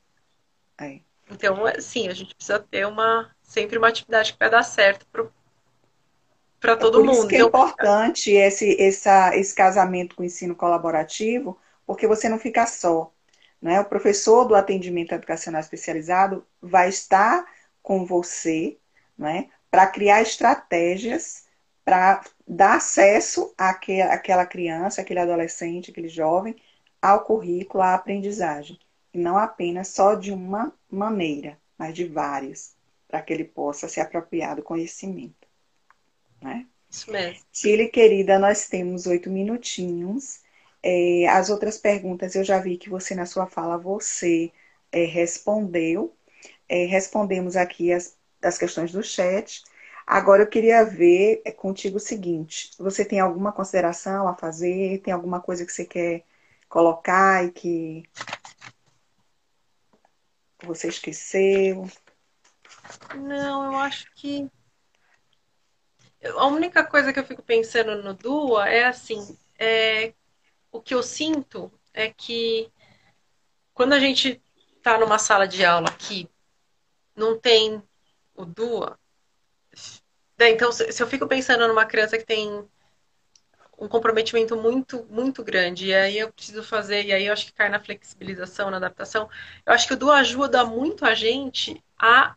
[0.81, 1.01] É.
[1.31, 6.73] Então, sim, a gente precisa ter uma sempre uma atividade que vai dar certo para
[6.73, 7.19] é todo é por mundo.
[7.19, 12.39] Isso que é importante esse, essa, esse casamento com o ensino colaborativo, porque você não
[12.39, 13.13] fica só.
[13.61, 13.81] Né?
[13.81, 17.45] O professor do atendimento educacional especializado vai estar
[17.83, 18.77] com você
[19.17, 21.47] né, para criar estratégias
[21.85, 26.57] para dar acesso àquela, àquela criança, aquele adolescente, aquele jovem
[27.03, 28.79] ao currículo, à aprendizagem.
[29.13, 32.77] E não apenas só de uma maneira, mas de várias,
[33.09, 35.47] para que ele possa se apropriar do conhecimento.
[36.41, 36.67] Né?
[36.91, 37.45] Isso mesmo.
[37.53, 40.41] Chile, querida, nós temos oito minutinhos.
[40.83, 44.53] É, as outras perguntas eu já vi que você, na sua fala, você
[44.93, 46.15] é, respondeu.
[46.69, 49.65] É, respondemos aqui as, as questões do chat.
[50.07, 55.01] Agora eu queria ver é, contigo o seguinte: você tem alguma consideração a fazer?
[55.03, 56.25] Tem alguma coisa que você quer
[56.69, 58.05] colocar e que
[60.63, 61.91] você esqueceu?
[63.17, 64.49] Não, eu acho que
[66.37, 70.13] a única coisa que eu fico pensando no Dua é assim, é,
[70.71, 72.71] o que eu sinto é que
[73.75, 74.41] quando a gente
[74.77, 76.29] está numa sala de aula que
[77.15, 77.83] não tem
[78.35, 78.99] o Dua,
[80.39, 82.67] né, então se eu fico pensando numa criança que tem
[83.79, 85.87] um comprometimento muito, muito grande.
[85.87, 89.29] E aí eu preciso fazer, e aí eu acho que cai na flexibilização, na adaptação.
[89.65, 92.35] Eu acho que o Dua ajuda muito a gente a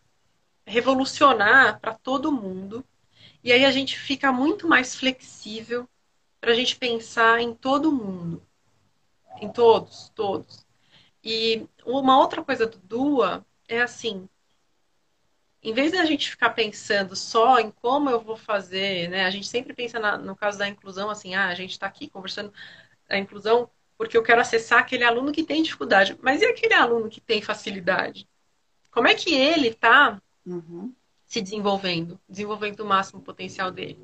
[0.66, 2.86] revolucionar para todo mundo
[3.44, 5.88] e aí a gente fica muito mais flexível
[6.42, 8.42] para a gente pensar em todo mundo.
[9.42, 10.66] Em todos, todos.
[11.24, 14.28] E uma outra coisa do Dua é assim,
[15.62, 19.26] em vez da gente ficar pensando só em como eu vou fazer, né?
[19.26, 22.10] A gente sempre pensa na, no caso da inclusão, assim, ah, a gente está aqui
[22.10, 22.54] conversando
[23.10, 26.18] a inclusão porque eu quero acessar aquele aluno que tem dificuldade.
[26.22, 28.28] Mas e aquele aluno que tem facilidade?
[28.92, 30.94] Como é que ele está uhum
[31.30, 34.00] se desenvolvendo, desenvolvendo o máximo potencial dele.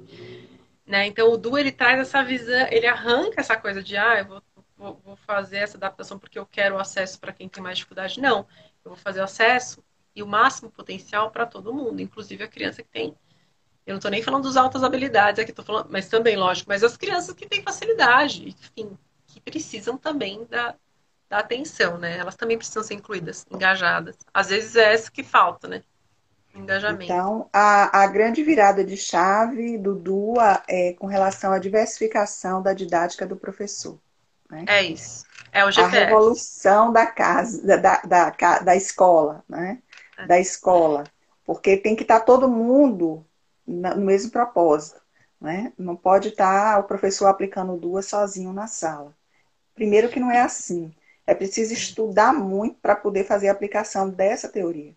[0.85, 1.07] Né?
[1.07, 4.43] Então o Du ele traz essa visão, ele arranca essa coisa de ah, eu vou,
[4.77, 8.21] vou, vou fazer essa adaptação porque eu quero acesso para quem tem mais dificuldade.
[8.21, 8.47] Não,
[8.83, 9.83] eu vou fazer o acesso
[10.15, 13.15] e o máximo potencial para todo mundo, inclusive a criança que tem.
[13.85, 16.83] Eu não estou nem falando dos altas habilidades aqui, estou falando, mas também, lógico, mas
[16.83, 18.97] as crianças que têm facilidade, enfim,
[19.27, 20.73] que precisam também da,
[21.29, 22.17] da atenção, né?
[22.17, 24.17] Elas também precisam ser incluídas, engajadas.
[24.33, 25.83] Às vezes é isso que falta, né?
[26.55, 27.03] Engajamento.
[27.03, 32.73] Então, a, a grande virada de chave do DUA é com relação à diversificação da
[32.73, 33.99] didática do professor.
[34.49, 34.63] Né?
[34.67, 35.25] É isso.
[35.51, 35.97] É o GPS.
[35.97, 39.79] A revolução da casa, da, da, da, da escola, né?
[40.17, 40.27] É.
[40.27, 41.03] Da escola.
[41.45, 43.25] Porque tem que estar todo mundo
[43.65, 45.01] no mesmo propósito.
[45.39, 45.73] Né?
[45.77, 49.15] Não pode estar o professor aplicando o DUA sozinho na sala.
[49.73, 50.93] Primeiro que não é assim.
[51.27, 54.95] É preciso estudar muito para poder fazer a aplicação dessa teoria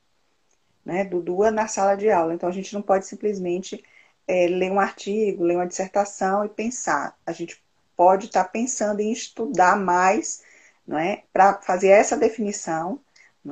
[0.88, 2.32] né, do DUA na sala de aula.
[2.32, 3.84] Então, a gente não pode simplesmente
[4.26, 7.14] é, ler um artigo, ler uma dissertação e pensar.
[7.26, 7.62] A gente
[7.94, 10.42] pode estar tá pensando em estudar mais
[10.90, 12.98] é, para fazer essa definição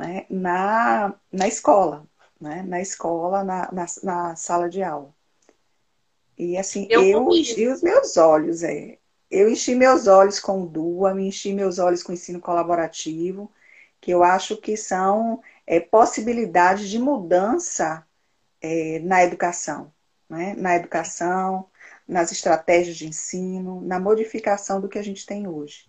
[0.00, 2.06] é, na, na escola,
[2.40, 5.14] né, na escola, na, na, na sala de aula.
[6.38, 8.98] E assim, eu, eu enchi os meus olhos, é.
[9.30, 13.50] Eu enchi meus olhos com o DUA, me enchi meus olhos com o ensino colaborativo,
[14.00, 18.06] que eu acho que são é, possibilidades de mudança
[18.60, 19.92] é, na educação,
[20.28, 20.54] né?
[20.56, 21.68] na educação,
[22.06, 25.88] nas estratégias de ensino, na modificação do que a gente tem hoje.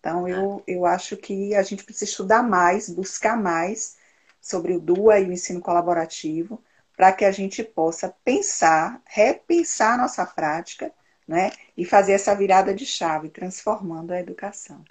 [0.00, 3.96] Então, eu, eu acho que a gente precisa estudar mais, buscar mais
[4.40, 6.62] sobre o DUA e o ensino colaborativo,
[6.96, 10.92] para que a gente possa pensar, repensar a nossa prática,
[11.26, 11.52] né?
[11.76, 14.82] E fazer essa virada de chave, transformando a educação.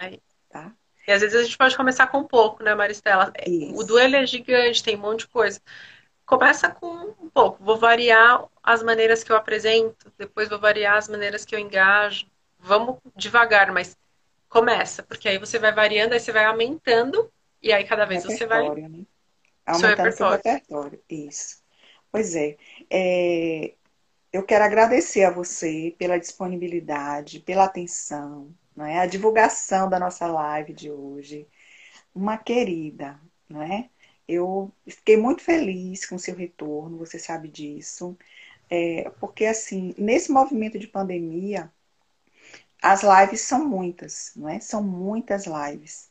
[0.48, 0.72] Tá?
[1.06, 3.32] E às vezes a gente pode começar com pouco, né, Maristela?
[3.46, 3.74] Isso.
[3.74, 5.60] O duelo é gigante, tem um monte de coisa.
[6.24, 7.64] Começa com um pouco.
[7.64, 12.26] Vou variar as maneiras que eu apresento, depois vou variar as maneiras que eu engajo.
[12.58, 13.96] Vamos devagar, mas
[14.48, 17.30] começa, porque aí você vai variando, aí você vai aumentando,
[17.62, 18.68] e aí cada vez você vai.
[18.68, 19.04] Né?
[19.66, 21.00] Aumentando seu repertório.
[21.08, 21.62] Isso.
[22.10, 22.56] Pois é.
[22.90, 23.74] é.
[24.32, 29.00] Eu quero agradecer a você pela disponibilidade, pela atenção, não é?
[29.00, 31.46] a divulgação da nossa live de hoje.
[32.14, 33.18] Uma querida,
[33.48, 33.88] não é?
[34.26, 38.16] Eu fiquei muito feliz com o seu retorno, você sabe disso.
[38.70, 41.72] É, porque, assim, nesse movimento de pandemia,
[42.82, 44.60] as lives são muitas, não é?
[44.60, 46.08] São muitas lives.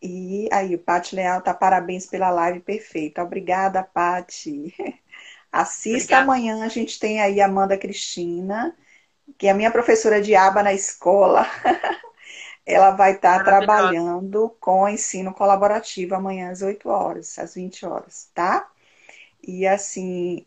[0.00, 3.22] E aí, o Pati Leal tá parabéns pela live perfeita.
[3.22, 4.74] Obrigada, Pati.
[5.50, 6.22] Assista Obrigada.
[6.22, 8.76] amanhã, a gente tem aí a Amanda Cristina,
[9.36, 11.46] que é a minha professora de aba na escola.
[12.66, 18.30] Ela vai estar tá trabalhando com ensino colaborativo amanhã às 8 horas, às 20 horas,
[18.34, 18.70] tá?
[19.42, 20.46] E assim,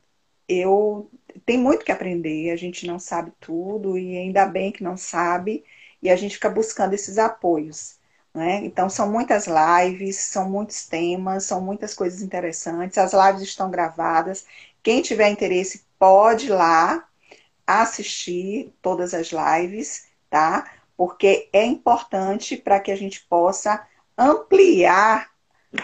[0.52, 1.10] eu
[1.46, 5.64] tem muito que aprender, a gente não sabe tudo e ainda bem que não sabe,
[6.02, 8.00] e a gente fica buscando esses apoios.
[8.34, 8.64] Né?
[8.66, 12.98] Então, são muitas lives, são muitos temas, são muitas coisas interessantes.
[12.98, 14.46] As lives estão gravadas.
[14.82, 17.08] Quem tiver interesse pode ir lá
[17.68, 20.72] assistir todas as lives, tá?
[20.98, 23.86] Porque é importante para que a gente possa
[24.18, 25.30] ampliar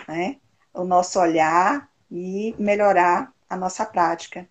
[0.07, 0.37] né,
[0.73, 4.47] o nosso olhar e melhorar a nossa prática.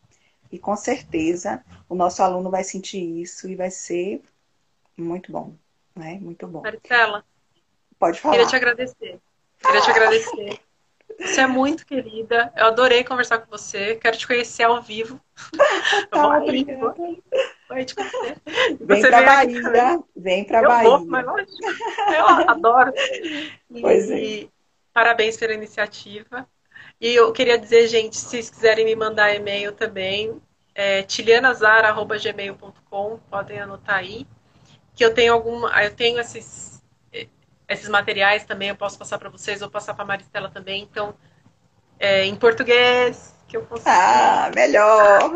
[0.57, 4.22] E com certeza o nosso aluno vai sentir isso e vai ser
[4.96, 5.54] muito bom,
[5.94, 6.18] né?
[6.18, 6.62] Muito bom.
[6.62, 7.22] Marcela,
[7.98, 8.36] pode falar.
[8.36, 9.20] Queria te agradecer.
[9.62, 10.61] Queria te agradecer.
[11.20, 12.50] Você é muito querida.
[12.57, 13.96] Eu adorei conversar com você.
[13.96, 15.20] Quero te conhecer ao vivo.
[16.11, 16.94] Tá, obrigada.
[18.80, 20.02] Vem você pra Bahia.
[20.16, 20.88] Vem pra eu Bahia.
[20.88, 22.92] Vou, mas eu adoro.
[23.80, 24.48] Pois e, é.
[24.94, 26.48] Parabéns pela iniciativa.
[27.00, 30.40] E eu queria dizer, gente, se vocês quiserem me mandar e-mail também,
[30.77, 34.27] é tilianazara.gmail.com, podem anotar aí.
[34.95, 35.70] Que eu tenho alguma.
[35.83, 36.83] Eu tenho esses,
[37.66, 40.83] esses materiais também, eu posso passar para vocês, ou passar para a Maristela também.
[40.83, 41.14] Então,
[41.99, 43.89] é, em português, que eu consigo.
[43.89, 45.33] Ah, melhor!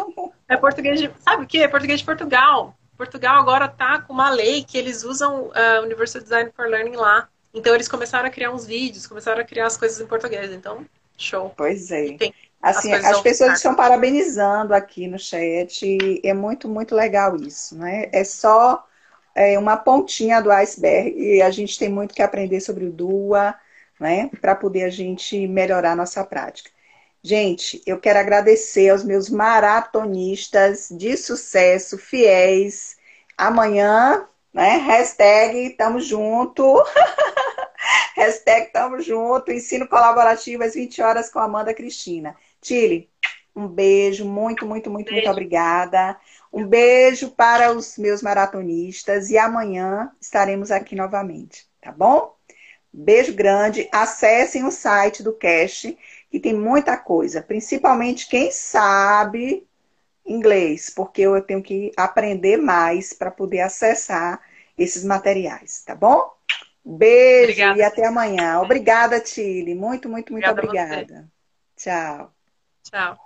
[0.46, 1.10] É português de.
[1.20, 1.62] Sabe o que?
[1.62, 2.76] É português de Portugal.
[2.96, 7.30] Portugal agora tá com uma lei que eles usam uh, Universal Design for Learning lá.
[7.54, 10.52] Então eles começaram a criar uns vídeos, começaram a criar as coisas em português.
[10.52, 10.86] Então,
[11.20, 11.52] Show.
[11.54, 12.06] Pois é.
[12.62, 15.84] Assim, as, as pessoas estão parabenizando aqui no chat.
[15.84, 18.08] E é muito, muito legal isso, né?
[18.12, 18.84] É só
[19.34, 21.18] é, uma pontinha do iceberg.
[21.18, 23.54] E a gente tem muito que aprender sobre o DUA,
[23.98, 24.30] né?
[24.40, 26.70] Para poder a gente melhorar a nossa prática.
[27.22, 32.96] Gente, eu quero agradecer aos meus maratonistas de sucesso, fiéis.
[33.36, 34.76] Amanhã, né?
[34.76, 36.82] Hashtag tamo junto.
[38.16, 42.36] Hashtag tamo junto, ensino colaborativo às 20 horas com Amanda Cristina.
[42.60, 43.10] Tile,
[43.54, 45.22] um beijo, muito, muito, muito, beijo.
[45.22, 46.18] muito obrigada.
[46.52, 52.34] Um beijo para os meus maratonistas e amanhã estaremos aqui novamente, tá bom?
[52.92, 53.88] Beijo grande.
[53.92, 55.94] Acessem o site do Cash,
[56.30, 59.66] que tem muita coisa, principalmente quem sabe
[60.26, 64.40] inglês, porque eu tenho que aprender mais para poder acessar
[64.76, 66.32] esses materiais, tá bom?
[66.84, 67.78] Beijo obrigada.
[67.78, 68.60] e até amanhã.
[68.60, 69.74] Obrigada, Tile.
[69.74, 70.96] Muito, muito, muito obrigada.
[70.96, 71.30] obrigada.
[71.76, 72.39] Tchau.
[72.92, 73.18] Tchau.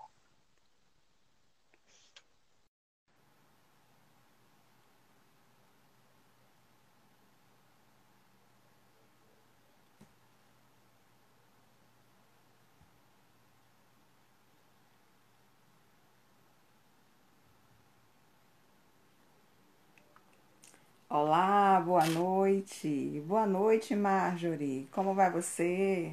[21.09, 23.23] Olá, boa noite.
[23.27, 24.87] Boa noite, Marjorie.
[24.93, 26.12] Como vai você?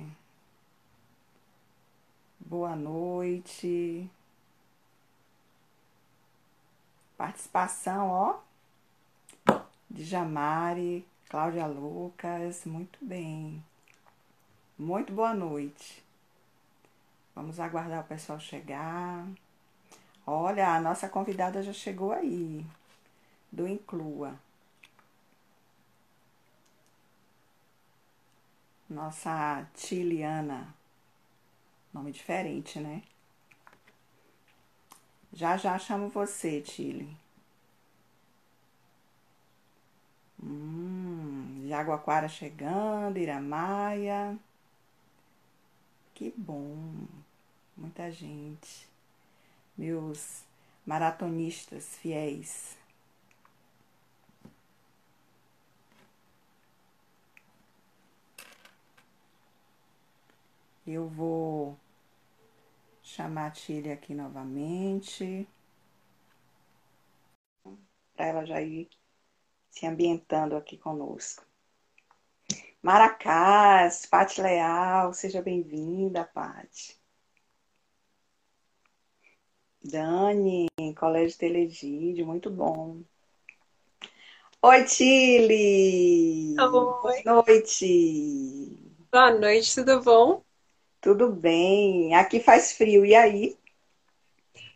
[2.51, 4.11] Boa noite.
[7.17, 8.39] Participação, ó.
[9.89, 12.65] De Jamari, Cláudia Lucas.
[12.65, 13.63] Muito bem.
[14.77, 16.03] Muito boa noite.
[17.33, 19.25] Vamos aguardar o pessoal chegar.
[20.27, 22.65] Olha, a nossa convidada já chegou aí.
[23.49, 24.37] do Inclua.
[28.89, 30.80] Nossa Tiliana.
[31.93, 33.03] Nome diferente, né?
[35.33, 37.17] Já já chamo você, Tili.
[40.41, 44.37] Hum, Jaguaquara chegando, Iramaia.
[46.13, 47.05] Que bom.
[47.77, 48.87] Muita gente.
[49.77, 50.43] Meus
[50.85, 52.77] maratonistas fiéis.
[60.85, 61.77] Eu vou
[63.03, 65.47] chamar a Tilha aqui novamente.
[68.15, 68.89] Para ela já ir
[69.69, 71.45] se ambientando aqui conosco.
[72.81, 76.99] Maracás, Pati Leal, seja bem-vinda, Pati.
[79.83, 80.67] Dani,
[80.97, 83.03] Colégio Telegídio, muito bom.
[84.63, 86.55] Oi, Tile!
[86.59, 87.23] Oi.
[87.23, 88.95] Boa noite!
[89.11, 90.43] Boa noite, tudo bom?
[91.01, 92.13] Tudo bem.
[92.13, 93.57] Aqui faz frio, e aí?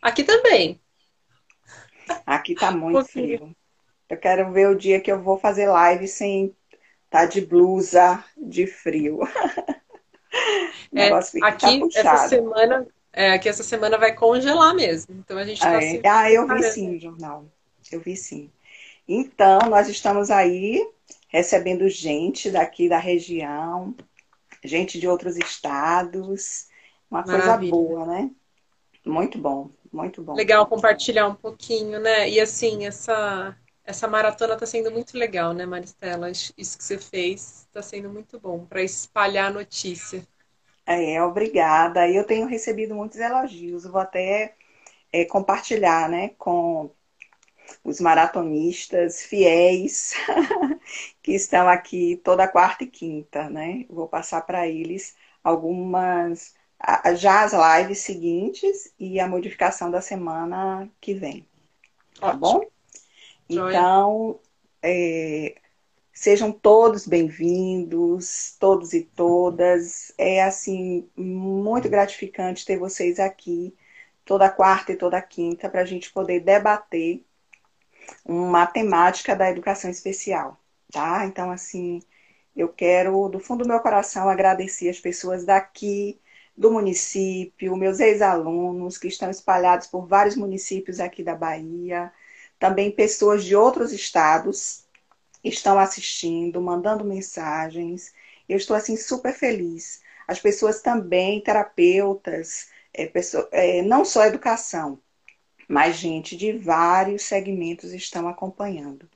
[0.02, 0.82] Aqui também.
[2.26, 3.56] Aqui tá muito frio.
[4.10, 6.56] Eu quero ver o dia que eu vou fazer live sem
[7.06, 9.20] estar tá de blusa de frio.
[10.94, 11.12] É,
[11.44, 15.16] aqui tá essa semana, é, aqui essa semana vai congelar mesmo.
[15.18, 16.02] Então a gente tá é.
[16.06, 17.46] Ah, eu vi sim, jornal.
[17.92, 18.52] Eu vi sim.
[19.08, 20.86] Então, nós estamos aí
[21.30, 23.96] recebendo gente daqui da região,
[24.66, 26.68] gente de outros estados.
[27.10, 27.72] Uma Maravilha.
[27.72, 28.32] coisa boa, né?
[29.06, 30.34] Muito bom, muito bom.
[30.34, 32.30] Legal compartilhar um pouquinho, né?
[32.30, 33.56] E assim, essa
[33.86, 36.32] essa maratona está sendo muito legal, né, Maristela?
[36.32, 40.28] Isso que você fez está sendo muito bom para espalhar a notícia.
[40.88, 42.10] É, obrigada.
[42.10, 43.86] Eu tenho recebido muitos elogios.
[43.86, 44.56] vou até
[45.12, 46.90] é, compartilhar, né, com
[47.84, 50.14] os maratonistas fiéis
[51.22, 53.86] que estão aqui toda quarta e quinta, né?
[53.90, 56.54] Vou passar para eles algumas
[57.18, 61.48] já as lives seguintes e a modificação da semana que vem.
[62.20, 62.40] Tá Ótimo.
[62.40, 62.66] bom?
[63.50, 64.40] Então,
[64.82, 65.56] é,
[66.14, 70.14] sejam todos bem-vindos, todos e todas.
[70.18, 73.76] É assim muito gratificante ter vocês aqui
[74.24, 77.25] toda quarta e toda quinta para a gente poder debater
[78.26, 80.60] uma temática da educação especial,
[80.92, 81.26] tá?
[81.26, 82.02] Então, assim,
[82.56, 86.20] eu quero do fundo do meu coração agradecer as pessoas daqui
[86.58, 92.12] do município, meus ex-alunos que estão espalhados por vários municípios aqui da Bahia
[92.60, 94.86] também pessoas de outros estados
[95.44, 98.14] estão assistindo, mandando mensagens.
[98.48, 100.02] Eu estou assim super feliz.
[100.28, 105.00] As pessoas também, terapeutas, é, pessoa, é, não só educação,
[105.68, 109.10] mas gente de vários segmentos estão acompanhando.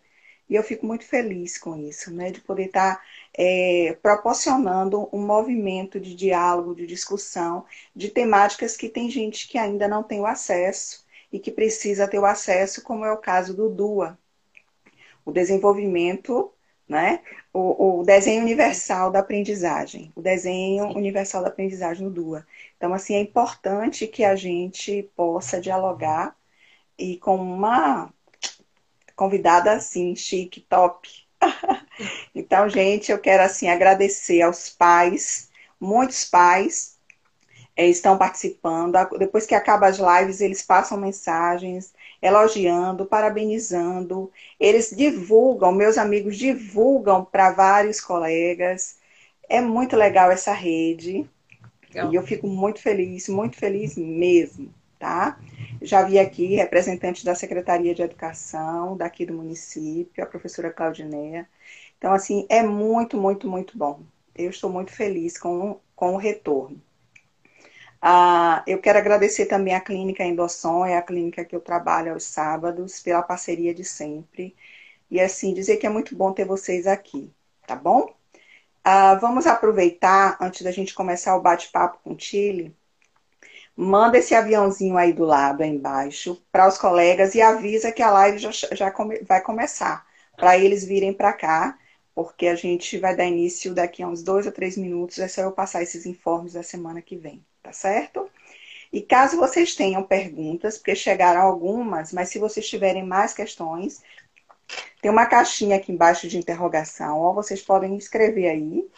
[0.50, 2.32] E eu fico muito feliz com isso, né?
[2.32, 3.02] De poder estar
[3.38, 9.88] é, proporcionando um movimento de diálogo, de discussão, de temáticas que tem gente que ainda
[9.88, 13.70] não tem o acesso e que precisa ter o acesso, como é o caso do
[13.70, 14.18] DUA,
[15.24, 16.52] o desenvolvimento,
[16.88, 17.22] né?
[17.54, 20.98] O, o desenho universal da aprendizagem, o desenho Sim.
[20.98, 22.48] universal da aprendizagem no DUA.
[22.76, 26.36] Então, assim, é importante que a gente possa dialogar
[27.00, 28.14] e com uma
[29.16, 31.10] convidada assim, chique, top.
[32.36, 36.98] então, gente, eu quero assim agradecer aos pais, muitos pais
[37.76, 38.98] é, estão participando.
[39.18, 44.30] Depois que acaba as lives, eles passam mensagens elogiando, parabenizando.
[44.60, 48.98] Eles divulgam, meus amigos divulgam para vários colegas.
[49.48, 51.26] É muito legal essa rede.
[51.90, 52.12] Legal.
[52.12, 55.40] E eu fico muito feliz, muito feliz mesmo, tá?
[55.82, 61.48] Já vi aqui representantes da Secretaria de Educação daqui do município, a professora Claudineia.
[61.98, 64.02] Então, assim, é muito, muito, muito bom.
[64.36, 66.82] Eu estou muito feliz com, com o retorno.
[68.02, 72.24] Ah, eu quero agradecer também à Clínica Endosson, é a clínica que eu trabalho aos
[72.24, 74.56] sábados, pela parceria de sempre.
[75.12, 77.34] E assim, dizer que é muito bom ter vocês aqui,
[77.68, 78.14] tá bom?
[78.84, 82.76] Ah, vamos aproveitar, antes da gente começar o bate-papo com o Chile,
[83.82, 88.12] manda esse aviãozinho aí do lado, aí embaixo, para os colegas e avisa que a
[88.12, 90.06] live já, já come, vai começar,
[90.38, 91.78] para eles virem para cá,
[92.14, 95.42] porque a gente vai dar início daqui a uns dois ou três minutos, é só
[95.42, 98.30] eu passar esses informes da semana que vem tá certo?
[98.92, 104.02] E caso vocês tenham perguntas, porque chegaram algumas, mas se vocês tiverem mais questões,
[105.02, 108.90] tem uma caixinha aqui embaixo de interrogação, ó, vocês podem escrever aí,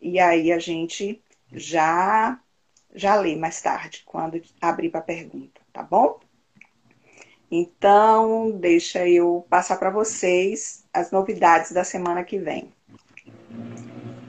[0.00, 1.22] e aí a gente
[1.52, 2.38] já
[2.96, 6.18] já lê mais tarde, quando abrir para pergunta, tá bom?
[7.50, 12.72] Então, deixa eu passar para vocês as novidades da semana que vem.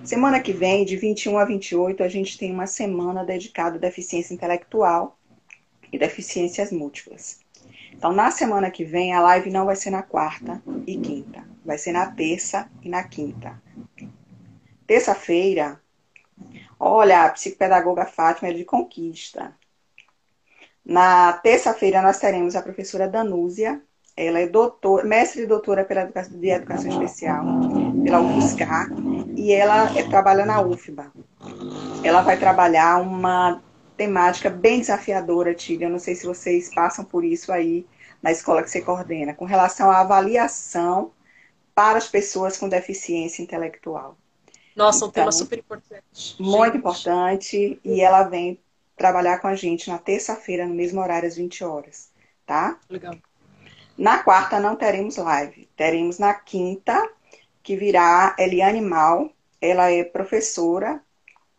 [0.04, 4.34] Semana que vem, de 21 a 28, a gente tem uma semana dedicada à deficiência
[4.34, 5.18] intelectual
[5.92, 7.40] e deficiências múltiplas.
[7.92, 11.78] Então, na semana que vem, a live não vai ser na quarta e quinta, vai
[11.78, 13.60] ser na terça e na quinta.
[14.86, 15.82] Terça-feira,
[16.80, 19.54] olha, a psicopedagoga Fátima é de Conquista.
[20.86, 23.82] Na terça-feira, nós teremos a professora Danúzia.
[24.16, 27.46] Ela é doutor, mestre e doutora pela educação, de Educação Especial,
[28.04, 28.88] pela UFSCar,
[29.36, 31.12] e ela é, trabalha na UFBA.
[32.04, 33.62] Ela vai trabalhar uma
[33.96, 35.88] temática bem desafiadora, Tília.
[35.88, 37.86] Eu não sei se vocês passam por isso aí
[38.22, 41.12] na escola que você coordena, com relação à avaliação
[41.76, 44.18] para as pessoas com deficiência intelectual.
[44.78, 46.36] Nossa, um tema então, super importante.
[46.40, 46.78] Muito gente.
[46.78, 47.80] importante.
[47.84, 48.60] E ela vem
[48.96, 52.12] trabalhar com a gente na terça-feira, no mesmo horário, às 20 horas.
[52.46, 52.80] Tá?
[52.88, 53.16] Legal.
[53.98, 55.68] Na quarta não teremos live.
[55.76, 57.10] Teremos na quinta,
[57.64, 59.32] que virá Eliane Mal.
[59.60, 61.02] Ela é professora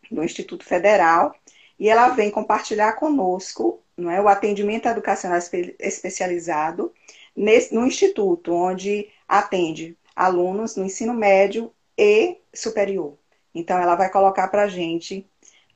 [0.09, 1.35] do Instituto Federal
[1.77, 5.41] e ela vem compartilhar conosco não é, o atendimento educacional
[5.81, 6.95] especializado
[7.35, 13.19] nesse, no Instituto, onde atende alunos no ensino médio e superior.
[13.55, 15.29] Então, ela vai colocar para a gente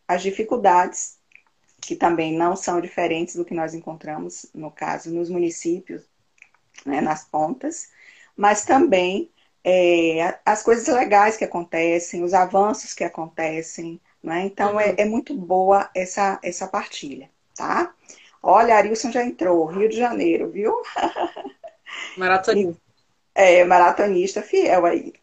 [0.07, 1.19] as dificuldades,
[1.81, 6.03] que também não são diferentes do que nós encontramos, no caso, nos municípios,
[6.87, 7.91] né, nas pontas,
[8.37, 9.31] mas também
[9.65, 14.45] é, as coisas legais que acontecem, os avanços que acontecem, né?
[14.45, 14.95] Então, é, uhum.
[14.97, 17.95] é, é, muito boa essa, essa partilha, tá?
[18.43, 20.75] Olha, Arilson já entrou, Rio de Janeiro, viu?
[22.17, 22.81] Maratonista.
[23.35, 25.15] É, maratonista fiel aí.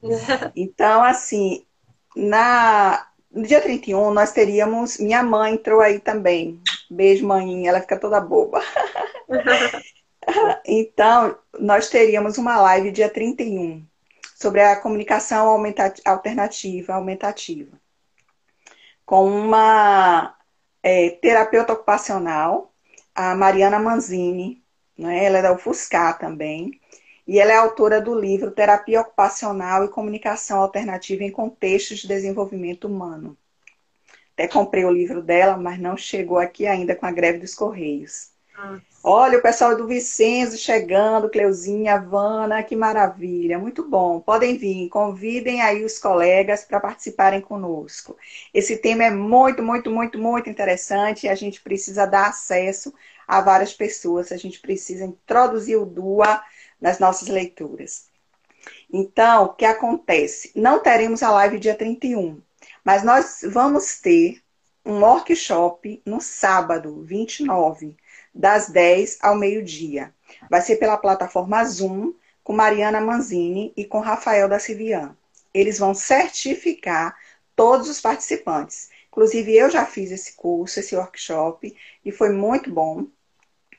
[0.54, 1.66] Então, assim,
[2.14, 4.98] na, no dia 31 nós teríamos.
[4.98, 6.60] Minha mãe entrou aí também.
[6.90, 8.60] Beijo, mãe, ela fica toda boba.
[10.64, 13.84] então, nós teríamos uma live dia 31
[14.36, 15.48] sobre a comunicação
[16.04, 17.78] alternativa, aumentativa
[19.08, 20.36] com uma
[20.82, 22.74] é, terapeuta ocupacional,
[23.14, 24.62] a Mariana Manzini,
[24.98, 25.24] né?
[25.24, 26.77] ela é da UFSCar também,
[27.28, 32.88] e ela é autora do livro Terapia Ocupacional e Comunicação Alternativa em Contextos de Desenvolvimento
[32.88, 33.36] Humano.
[34.32, 38.30] Até comprei o livro dela, mas não chegou aqui ainda com a greve dos Correios.
[39.04, 44.20] Olha o pessoal do Vicenzo chegando, Cleuzinha, Vana, que maravilha, muito bom.
[44.20, 48.16] Podem vir, convidem aí os colegas para participarem conosco.
[48.54, 52.92] Esse tema é muito, muito, muito, muito interessante e a gente precisa dar acesso
[53.26, 56.40] a várias pessoas, a gente precisa introduzir o DUA
[56.80, 58.08] nas nossas leituras.
[58.92, 60.52] Então, o que acontece?
[60.54, 62.40] Não teremos a live dia 31,
[62.84, 64.42] mas nós vamos ter
[64.84, 67.96] um workshop no sábado, 29
[68.34, 70.14] das 10 ao meio-dia.
[70.48, 75.14] Vai ser pela plataforma Zoom, com Mariana Manzini e com Rafael da Civian.
[75.52, 77.14] Eles vão certificar
[77.54, 78.88] todos os participantes.
[79.08, 83.06] Inclusive, eu já fiz esse curso, esse workshop, e foi muito bom.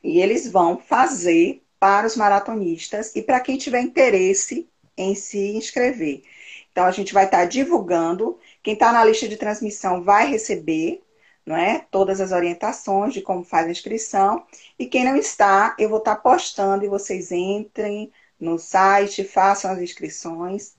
[0.04, 4.67] E eles vão fazer para os maratonistas e para quem tiver interesse
[4.97, 6.24] em se inscrever.
[6.71, 8.37] Então, a gente vai estar divulgando.
[8.62, 11.01] Quem está na lista de transmissão vai receber
[11.49, 11.79] não é?
[11.89, 14.45] Todas as orientações de como faz a inscrição.
[14.78, 19.79] E quem não está, eu vou estar postando e vocês entrem no site, façam as
[19.79, 20.75] inscrições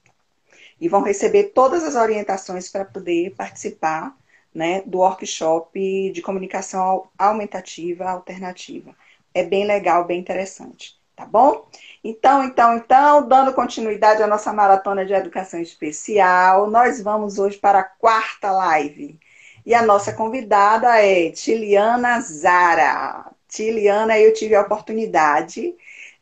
[0.81, 4.17] e vão receber todas as orientações para poder participar
[4.55, 8.95] né, do workshop de comunicação aumentativa alternativa.
[9.35, 11.69] É bem legal, bem interessante, tá bom?
[12.03, 17.81] Então, então, então, dando continuidade à nossa maratona de educação especial, nós vamos hoje para
[17.81, 19.19] a quarta live
[19.65, 23.31] e a nossa convidada é Tiliana Zara.
[23.49, 25.75] Tiliana, eu tive a oportunidade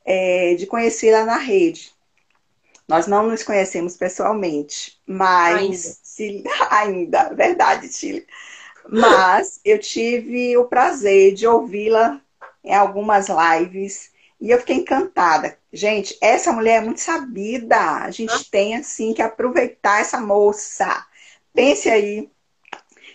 [0.04, 1.92] é, de conhecê-la na rede.
[2.88, 6.00] Nós não nos conhecemos pessoalmente, mas.
[6.18, 8.26] Ainda, ainda verdade, Tili.
[8.88, 12.18] Mas eu tive o prazer de ouvi-la
[12.68, 15.58] em algumas lives e eu fiquei encantada.
[15.72, 17.76] Gente, essa mulher é muito sabida.
[17.76, 21.04] A gente tem, assim, que aproveitar essa moça.
[21.52, 22.30] Pense aí,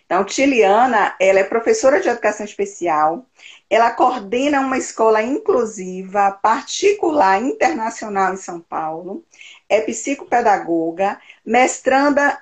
[0.06, 3.26] então, Tiliana, ela é professora de educação especial,
[3.70, 9.26] ela coordena uma escola inclusiva particular internacional em São Paulo,
[9.68, 12.40] é psicopedagoga, mestranda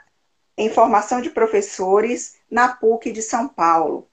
[0.57, 4.07] em formação de professores na PUC de São Paulo,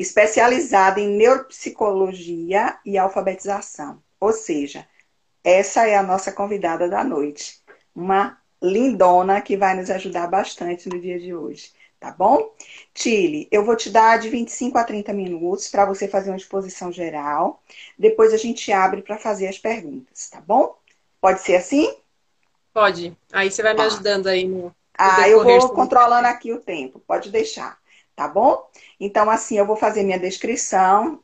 [0.00, 4.02] especializada em neuropsicologia e alfabetização.
[4.18, 4.86] Ou seja,
[5.44, 7.60] essa é a nossa convidada da noite,
[7.94, 11.72] uma lindona que vai nos ajudar bastante no dia de hoje.
[11.98, 12.54] tá bom?
[12.94, 16.90] Chile, eu vou te dar de 25 a 30 minutos para você fazer uma exposição
[16.90, 17.62] geral.
[17.98, 20.78] Depois a gente abre para fazer as perguntas, tá bom?
[21.20, 21.94] Pode ser assim?
[22.72, 23.14] Pode.
[23.30, 23.84] Aí você vai me tá.
[23.84, 24.74] ajudando aí no.
[24.96, 27.00] Ah, eu vou controlando aqui o tempo.
[27.00, 27.78] Pode deixar,
[28.16, 28.66] tá bom?
[29.00, 31.20] Então, assim, eu vou fazer minha descrição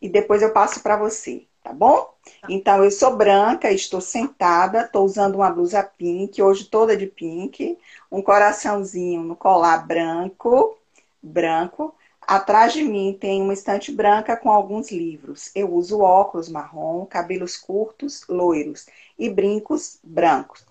[0.00, 2.10] e depois eu passo para você, tá bom?
[2.40, 2.48] Tá.
[2.48, 7.76] Então, eu sou branca, estou sentada, estou usando uma blusa pink, hoje toda de pink,
[8.10, 10.78] um coraçãozinho no colar branco,
[11.22, 11.94] branco.
[12.22, 15.50] Atrás de mim tem uma estante branca com alguns livros.
[15.54, 18.86] Eu uso óculos marrom, cabelos curtos, loiros
[19.18, 20.64] e brincos brancos,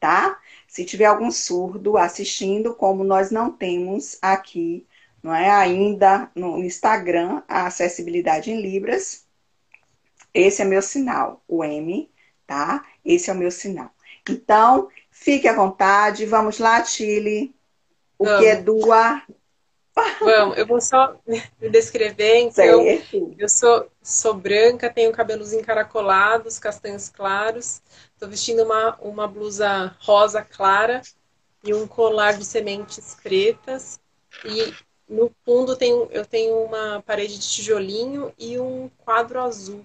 [0.00, 0.38] tá?
[0.68, 4.86] Se tiver algum surdo assistindo, como nós não temos aqui,
[5.24, 9.24] não é ainda no Instagram a acessibilidade em libras,
[10.34, 12.10] esse é meu sinal, o M,
[12.46, 12.84] tá?
[13.02, 13.90] Esse é o meu sinal.
[14.28, 16.26] Então, fique à vontade.
[16.26, 17.54] Vamos lá, Chile.
[18.18, 18.40] O Vamos.
[18.40, 19.22] que é Dua?
[20.20, 22.40] Vamos, eu vou só me descrever.
[22.40, 22.82] Então,
[23.38, 27.80] eu sou, sou branca, tenho cabelos encaracolados, castanhos claros.
[28.12, 31.00] Estou vestindo uma, uma blusa rosa clara
[31.64, 33.98] e um colar de sementes pretas.
[34.44, 34.74] E
[35.08, 39.84] no fundo tenho, eu tenho uma parede de tijolinho e um quadro azul.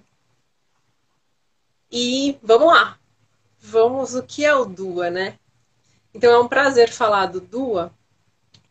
[1.90, 2.98] E vamos lá.
[3.58, 5.38] Vamos, o que é o DUA, né?
[6.14, 7.92] Então é um prazer falar do DUA,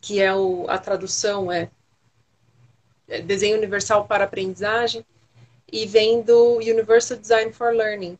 [0.00, 1.70] que é o, a tradução é,
[3.08, 5.04] é Desenho Universal para Aprendizagem,
[5.72, 8.18] e vem do Universal Design for Learning.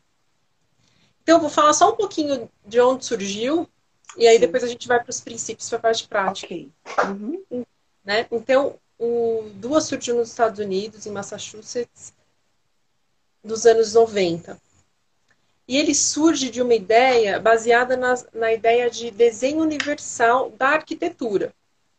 [1.23, 3.67] Então, eu vou falar só um pouquinho de onde surgiu,
[4.17, 4.41] e aí Sim.
[4.41, 6.53] depois a gente vai para os princípios para a parte prática.
[6.53, 6.71] Okay.
[7.05, 7.65] Uhum.
[8.03, 8.27] Né?
[8.31, 12.13] Então, o DUA surgiu nos Estados Unidos, em Massachusetts,
[13.43, 14.59] dos anos 90.
[15.67, 21.53] E ele surge de uma ideia baseada na, na ideia de desenho universal da arquitetura.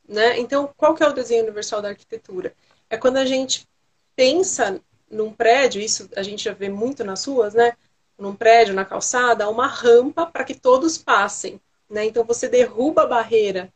[0.07, 0.39] Né?
[0.39, 2.55] Então, qual que é o desenho universal da arquitetura?
[2.91, 3.67] É quando a gente
[4.15, 4.81] pensa
[5.11, 7.73] num prédio, isso a gente já vê muito nas ruas, né?
[8.19, 11.61] Num prédio, na calçada, uma rampa para que todos passem.
[11.89, 12.05] Né?
[12.07, 13.73] Então, você derruba a barreira,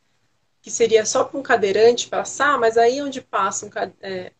[0.67, 3.71] que seria só para um cadeirante passar, mas aí onde passa um,
[4.03, 4.33] é,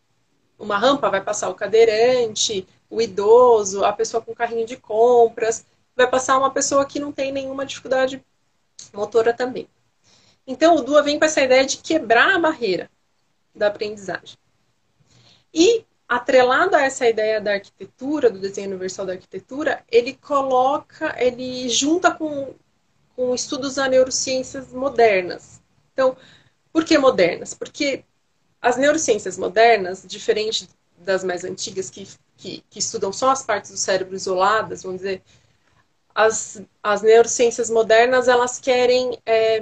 [0.59, 6.05] uma rampa, vai passar o cadeirante, o idoso, a pessoa com carrinho de compras, vai
[6.05, 8.21] passar uma pessoa que não tem nenhuma dificuldade
[8.91, 9.69] motora também.
[10.45, 12.91] Então, o DUA vem com essa ideia de quebrar a barreira
[13.55, 14.37] da aprendizagem.
[15.53, 21.69] E, atrelado a essa ideia da arquitetura, do desenho universal da arquitetura, ele coloca, ele
[21.69, 22.53] junta com,
[23.15, 25.56] com estudos da neurociências modernas.
[25.97, 26.15] Então,
[26.71, 27.55] por que modernas?
[27.55, 28.05] Porque
[28.61, 30.69] as neurociências modernas, diferente
[30.99, 32.07] das mais antigas, que,
[32.37, 35.23] que, que estudam só as partes do cérebro isoladas, vamos dizer,
[36.15, 39.59] as, as neurociências modernas, elas querem é,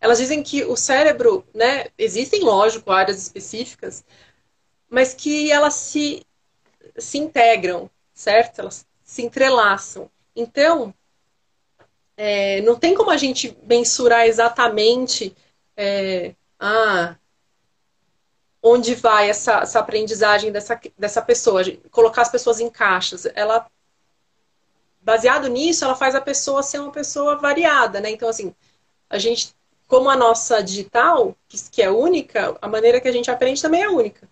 [0.00, 4.04] elas dizem que o cérebro, né, existem, lógico, áreas específicas,
[4.88, 6.26] mas que elas se,
[6.98, 8.60] se integram, certo?
[8.60, 10.10] Elas se entrelaçam.
[10.36, 10.94] Então,
[12.22, 15.34] é, não tem como a gente mensurar exatamente
[15.74, 17.16] é, ah,
[18.62, 23.24] onde vai essa, essa aprendizagem dessa, dessa pessoa, colocar as pessoas em caixas.
[23.34, 23.66] Ela,
[25.00, 28.10] baseado nisso, ela faz a pessoa ser uma pessoa variada, né?
[28.10, 28.54] Então, assim,
[29.08, 29.56] a gente
[29.88, 31.34] como a nossa digital,
[31.72, 34.28] que é única, a maneira que a gente aprende também é única.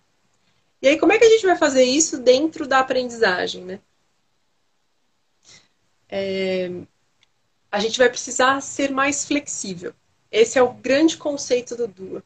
[0.79, 3.79] E aí, como é que a gente vai fazer isso dentro da aprendizagem, né?
[6.07, 6.71] É,
[7.71, 9.93] a gente vai precisar ser mais flexível.
[10.31, 12.23] Esse é o grande conceito do Dua.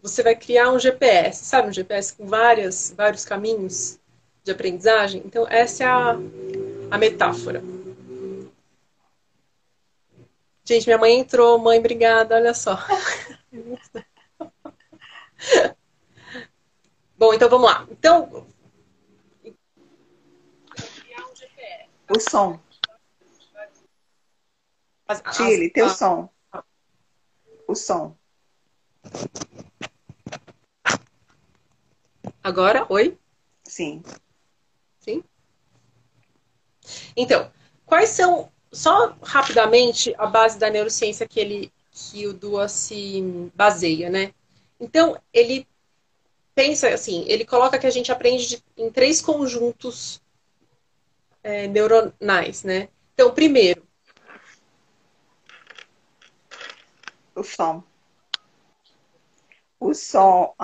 [0.00, 1.68] Você vai criar um GPS, sabe?
[1.68, 3.98] Um GPS com várias, vários caminhos
[4.42, 5.22] de aprendizagem.
[5.24, 6.16] Então, essa é a,
[6.90, 7.62] a metáfora.
[10.64, 12.78] Gente, minha mãe entrou, mãe, obrigada, olha só.
[17.16, 17.86] Bom, então vamos lá.
[17.90, 18.46] Então.
[22.08, 22.60] O som.
[25.32, 26.28] Chile, teu som.
[27.66, 28.16] O som.
[32.42, 33.18] Agora, oi?
[33.64, 34.02] Sim.
[34.98, 35.22] Sim?
[37.16, 37.50] Então,
[37.84, 44.08] quais são só rapidamente a base da neurociência que ele que o Dua se baseia,
[44.08, 44.32] né?
[44.80, 45.68] Então, ele
[46.54, 50.20] pensa assim, ele coloca que a gente aprende de, em três conjuntos
[51.42, 52.88] é, neuronais, né?
[53.12, 53.86] Então, primeiro,
[57.34, 57.82] o som.
[59.78, 60.54] O som.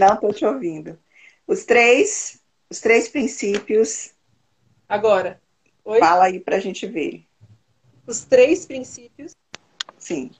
[0.00, 0.98] Não estou te ouvindo.
[1.46, 2.40] Os três,
[2.70, 4.14] os três princípios.
[4.88, 5.40] Agora.
[5.84, 5.98] Oi?
[5.98, 7.26] Fala aí para a gente ver.
[8.06, 9.34] Os três princípios.
[9.98, 10.30] Sim.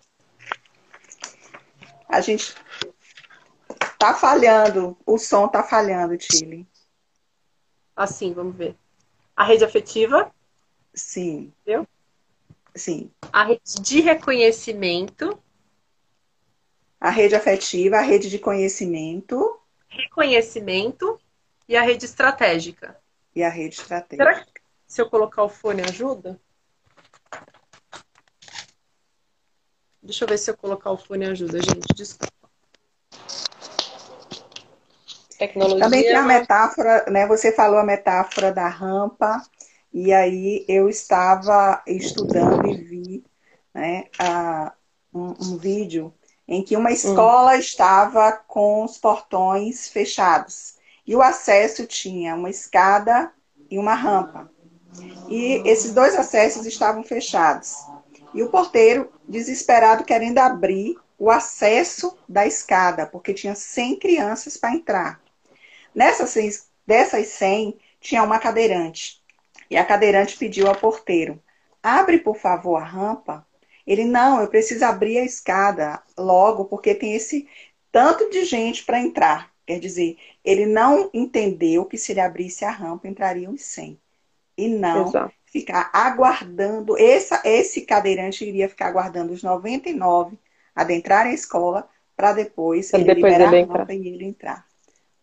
[2.09, 2.55] A gente
[3.99, 6.67] tá falhando, o som tá falhando, Chile.
[7.95, 8.77] Assim, vamos ver.
[9.37, 10.33] A rede afetiva?
[10.95, 11.53] Sim.
[11.63, 11.87] Entendeu?
[12.75, 13.11] Sim.
[13.33, 15.39] A rede de reconhecimento.
[17.01, 19.61] A rede afetiva, a rede de conhecimento.
[19.89, 21.21] Reconhecimento
[21.69, 22.99] e a rede estratégica.
[23.35, 24.25] E a rede estratégica.
[24.25, 26.41] Será que se eu colocar o fone ajuda?
[30.03, 31.95] Deixa eu ver se eu colocar o fone ajuda, gente.
[31.95, 32.33] Desculpa.
[35.39, 35.81] Tecnologia.
[35.81, 37.27] Também tem a metáfora, né?
[37.27, 39.43] Você falou a metáfora da rampa,
[39.93, 43.25] e aí eu estava estudando e vi
[43.75, 44.73] né, a,
[45.13, 46.13] um, um vídeo
[46.49, 46.93] em que uma hum.
[46.93, 47.59] escola hum.
[47.59, 50.77] estava com os portões fechados.
[51.07, 53.33] E o acesso tinha uma escada
[53.71, 54.51] e uma rampa.
[55.29, 57.77] E esses dois acessos estavam fechados.
[58.35, 64.75] E o porteiro, desesperado, querendo abrir o acesso da escada, porque tinha 100 crianças para
[64.75, 65.21] entrar.
[65.95, 69.22] Nessas, dessas 100, tinha uma cadeirante.
[69.73, 71.43] E a cadeirante pediu ao porteiro:
[71.83, 73.47] abre, por favor, a rampa.
[73.87, 77.49] Ele, não, eu preciso abrir a escada logo, porque tem esse
[77.91, 79.51] tanto de gente para entrar.
[79.67, 83.99] Quer dizer, ele não entendeu que se ele abrisse a rampa, entrariam os 100.
[84.59, 85.33] E não Exato.
[85.47, 86.99] ficar aguardando.
[86.99, 90.39] Essa, esse cadeirante iria ficar aguardando os 99
[90.75, 94.67] adentrarem a escola para depois ele depois liberar ele a rampa e ele entrar.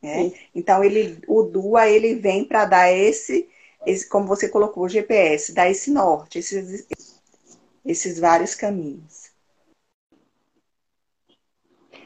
[0.02, 0.32] Né?
[0.56, 3.48] Então, ele, o DUA ele vem para dar esse,
[3.86, 6.88] esse, como você colocou, o GPS, dar esse norte, esses,
[7.86, 9.30] esses vários caminhos.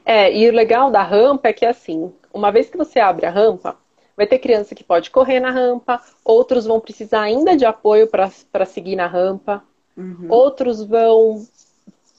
[0.05, 3.31] É, e o legal da rampa é que, assim, uma vez que você abre a
[3.31, 3.77] rampa,
[4.15, 8.65] vai ter criança que pode correr na rampa, outros vão precisar ainda de apoio para
[8.65, 9.63] seguir na rampa,
[9.97, 10.27] uhum.
[10.29, 11.45] outros vão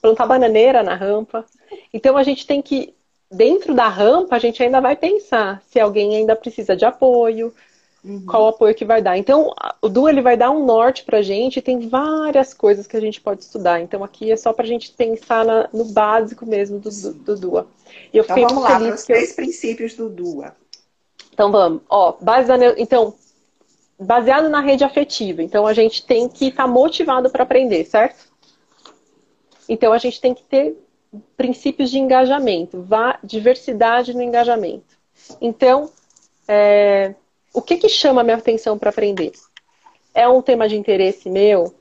[0.01, 1.45] plantar bananeira na rampa.
[1.93, 2.93] Então a gente tem que
[3.31, 7.53] dentro da rampa, a gente ainda vai pensar se alguém ainda precisa de apoio,
[8.05, 8.25] uhum.
[8.25, 9.17] qual o apoio que vai dar.
[9.17, 12.95] Então, o DUA ele vai dar um norte pra gente e tem várias coisas que
[12.95, 13.81] a gente pode estudar.
[13.81, 17.67] Então, aqui é só pra gente pensar na, no básico mesmo do, do, do DUA.
[18.13, 19.35] E eu então, vamos lá, para os três eu...
[19.35, 20.55] princípios do DUA.
[21.33, 21.81] Então, vamos.
[21.89, 22.57] Ó, base da...
[22.77, 23.13] Então,
[23.99, 25.41] baseado na rede afetiva.
[25.41, 28.25] Então, a gente tem que estar tá motivado para aprender, certo?
[29.67, 30.77] Então, a gente tem que ter
[31.35, 32.85] princípios de engajamento,
[33.23, 34.95] diversidade no engajamento.
[35.41, 35.89] Então,
[36.47, 37.15] é,
[37.55, 39.31] o que, que chama a minha atenção para aprender?
[40.13, 41.73] É um tema de interesse meu?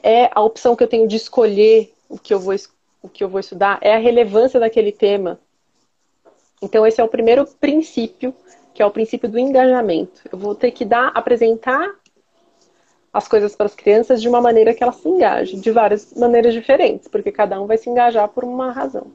[0.00, 2.54] É a opção que eu tenho de escolher o que eu vou,
[3.02, 3.80] o que eu vou estudar?
[3.82, 5.40] É a relevância daquele tema?
[6.62, 8.32] Então, esse é o primeiro princípio,
[8.72, 10.22] que é o princípio do engajamento.
[10.30, 11.92] Eu vou ter que dar, apresentar
[13.12, 16.54] as coisas para as crianças de uma maneira que elas se engajem, de várias maneiras
[16.54, 19.10] diferentes, porque cada um vai se engajar por uma razão.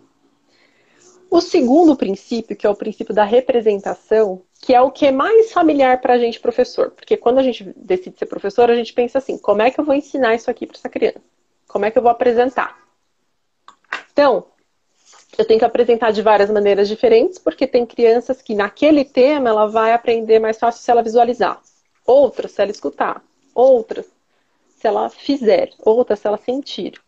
[1.33, 5.51] O segundo princípio, que é o princípio da representação, que é o que é mais
[5.51, 6.91] familiar para a gente, professor.
[6.91, 9.83] Porque quando a gente decide ser professor, a gente pensa assim: como é que eu
[9.83, 11.23] vou ensinar isso aqui para essa criança?
[11.67, 12.77] Como é que eu vou apresentar?
[14.11, 14.45] Então,
[15.35, 19.65] eu tenho que apresentar de várias maneiras diferentes, porque tem crianças que naquele tema ela
[19.65, 21.59] vai aprender mais fácil se ela visualizar,
[22.05, 23.23] outras se ela escutar,
[23.55, 24.05] outras
[24.77, 27.01] se ela fizer, outras se ela sentir.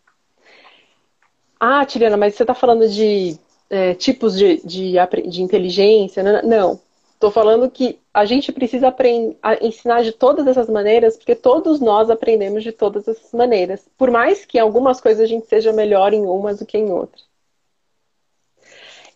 [1.60, 3.38] Ah, Tiliana, mas você está falando de
[3.68, 4.94] é, tipos de, de,
[5.28, 6.22] de inteligência?
[6.42, 6.80] Não.
[7.16, 12.10] Estou falando que a gente precisa aprender, ensinar de todas essas maneiras, porque todos nós
[12.10, 13.88] aprendemos de todas essas maneiras.
[13.96, 16.92] Por mais que em algumas coisas a gente seja melhor em umas do que em
[16.92, 17.24] outras.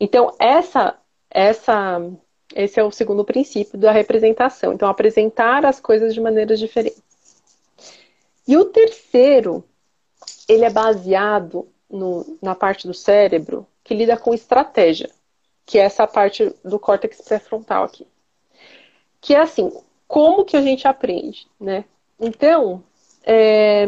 [0.01, 0.99] Então, essa,
[1.31, 2.01] essa,
[2.55, 4.73] esse é o segundo princípio da representação.
[4.73, 7.03] Então, apresentar as coisas de maneiras diferentes.
[8.49, 9.63] E o terceiro,
[10.49, 15.11] ele é baseado no, na parte do cérebro que lida com estratégia,
[15.67, 18.07] que é essa parte do córtex pré-frontal aqui.
[19.21, 19.69] Que é assim,
[20.07, 21.85] como que a gente aprende, né?
[22.21, 22.85] Então,
[23.25, 23.87] é,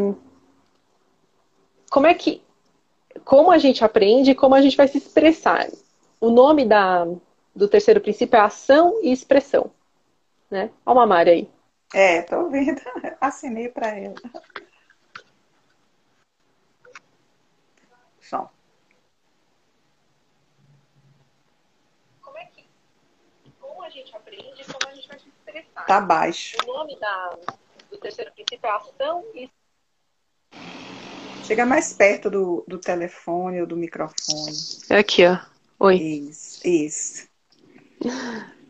[1.89, 2.43] como é que,
[3.25, 5.69] como a gente aprende e como a gente vai se expressar.
[6.21, 7.07] O nome da,
[7.55, 9.71] do terceiro princípio é ação e expressão,
[10.51, 10.69] né?
[10.85, 11.51] Olha uma Mari aí.
[11.95, 12.81] É, tô vendo.
[13.21, 14.17] Assinei para ela.
[18.21, 18.51] Som.
[22.23, 22.65] Como é que.
[23.61, 25.13] Como a gente aprende, como a gente
[25.87, 26.57] Tá baixo.
[26.65, 27.39] O nome da,
[27.91, 29.51] do terceiro princípio é ação e.
[31.45, 34.53] Chega mais perto do, do telefone ou do microfone.
[34.89, 35.39] É aqui, ó.
[35.81, 35.97] Oi.
[35.97, 37.29] Isso, isso.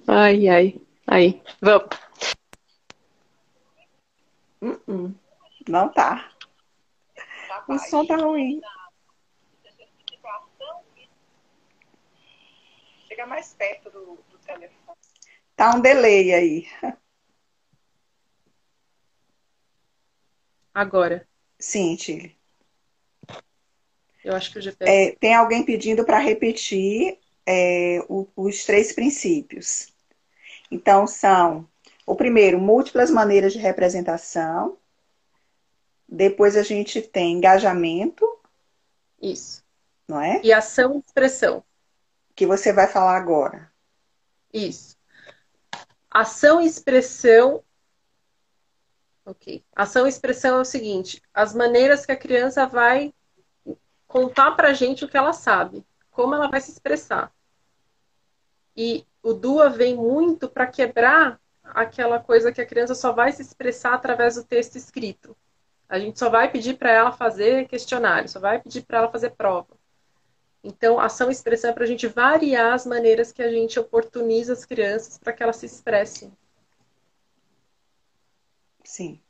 [0.07, 0.81] Ai, ai.
[1.07, 1.43] Aí.
[1.61, 1.89] Vamos.
[4.63, 5.15] Uh -uh.
[5.69, 6.31] Não tá.
[7.69, 8.61] O som tá ruim.
[13.09, 14.82] Chega mais perto do, do telefone.
[15.63, 16.67] Tá um delay aí.
[20.75, 21.25] Agora.
[21.57, 22.37] Sim, Chile.
[24.25, 24.91] Eu acho que o GPS.
[24.91, 27.17] É, tem alguém pedindo para repetir
[27.47, 29.95] é, o, os três princípios.
[30.69, 31.69] Então, são
[32.05, 34.77] o primeiro, múltiplas maneiras de representação.
[36.09, 38.27] Depois a gente tem engajamento.
[39.23, 39.65] Isso.
[40.09, 40.41] Não é?
[40.43, 41.63] E ação e expressão.
[42.35, 43.73] Que você vai falar agora.
[44.53, 45.01] Isso.
[46.13, 47.65] Ação e expressão.
[49.25, 49.65] Ok.
[49.75, 53.15] Ação e expressão é o seguinte: as maneiras que a criança vai
[54.07, 57.33] contar pra gente o que ela sabe, como ela vai se expressar.
[58.77, 63.41] E o DUA vem muito para quebrar aquela coisa que a criança só vai se
[63.41, 65.35] expressar através do texto escrito.
[65.89, 69.31] A gente só vai pedir para ela fazer questionário, só vai pedir para ela fazer
[69.31, 69.82] prova.
[70.65, 74.53] Então, ação e expressão é para a gente variar as maneiras que a gente oportuniza
[74.53, 76.33] as crianças para que elas se expressem.
[78.85, 79.21] Sim.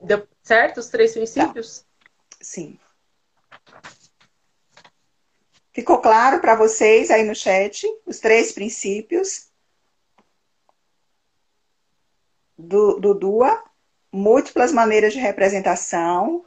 [0.00, 1.80] Deu certo os três princípios?
[1.80, 2.36] Tá.
[2.40, 2.78] Sim.
[5.72, 9.50] Ficou claro para vocês aí no chat os três princípios
[12.56, 13.62] do, do DUA,
[14.12, 16.44] múltiplas maneiras de representação,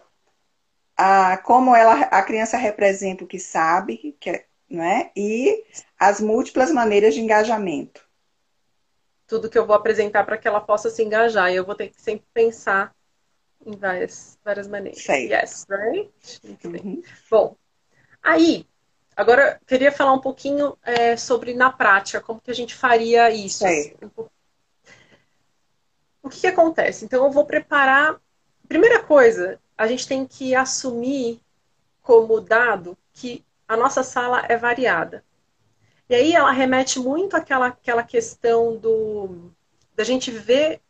[0.97, 5.11] a, como ela, a criança representa o que sabe, que é, não é?
[5.15, 5.63] e
[5.99, 8.01] as múltiplas maneiras de engajamento.
[9.27, 11.89] Tudo que eu vou apresentar para que ela possa se engajar, e eu vou ter
[11.89, 12.93] que sempre pensar
[13.65, 15.01] em várias, várias maneiras.
[15.01, 15.31] Certo.
[15.31, 16.11] Yes, right?
[16.65, 17.01] Uhum.
[17.29, 17.55] Bom,
[18.21, 18.67] aí
[19.15, 23.65] Agora, queria falar um pouquinho é, sobre na prática, como que a gente faria isso.
[23.65, 23.93] Assim,
[26.21, 27.05] o que, que acontece?
[27.05, 28.19] Então, eu vou preparar.
[28.67, 31.41] Primeira coisa, a gente tem que assumir
[32.01, 35.23] como dado que a nossa sala é variada.
[36.09, 39.51] E aí ela remete muito àquela, àquela questão do
[39.95, 40.81] da gente ver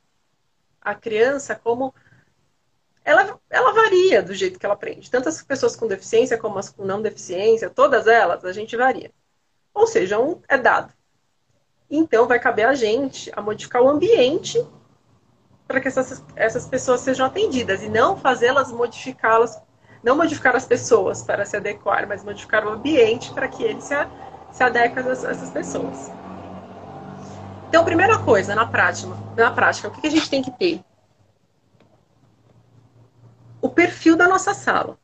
[0.81, 1.93] a criança como
[3.05, 5.11] ela, ela varia do jeito que ela aprende.
[5.11, 9.11] Tanto as pessoas com deficiência como as com não deficiência, todas elas, a gente varia.
[9.73, 10.93] Ou seja, um é dado.
[11.89, 14.65] Então, vai caber a gente a modificar o ambiente
[15.73, 19.59] para que essas, essas pessoas sejam atendidas e não fazê-las modificá-las,
[20.03, 23.95] não modificar as pessoas para se adequar, mas modificar o ambiente para que ele se,
[24.51, 26.11] se adeque a essas pessoas.
[27.67, 30.83] Então, primeira coisa, na prática, na prática, o que a gente tem que ter?
[33.63, 34.99] o perfil da nossa sala.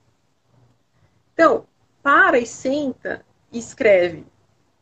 [1.33, 1.65] Então,
[2.03, 4.27] para e senta e escreve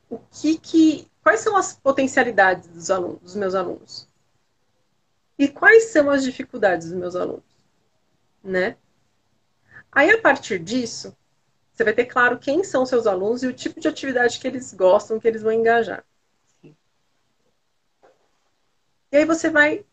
[0.10, 4.07] o que que quais são as potencialidades dos alunos, dos meus alunos?
[5.38, 7.44] E quais são as dificuldades dos meus alunos,
[8.44, 8.78] né?
[9.92, 11.16] Aí a partir disso,
[11.72, 14.74] você vai ter claro quem são seus alunos e o tipo de atividade que eles
[14.74, 16.04] gostam, que eles vão engajar.
[19.12, 19.86] E aí você vai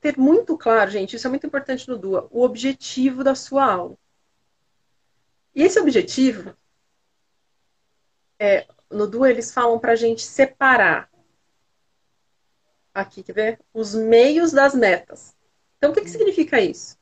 [0.00, 3.96] ter muito claro, gente, isso é muito importante no DUA, o objetivo da sua aula.
[5.54, 6.54] E esse objetivo,
[8.38, 11.10] é, no DUA eles falam para a gente separar,
[12.94, 13.60] aqui, quer ver?
[13.72, 15.34] Os meios das metas.
[15.76, 16.96] Então, o que, que significa isso?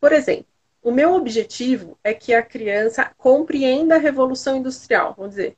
[0.00, 0.46] Por exemplo,
[0.80, 5.56] o meu objetivo é que a criança compreenda a revolução industrial, vamos dizer.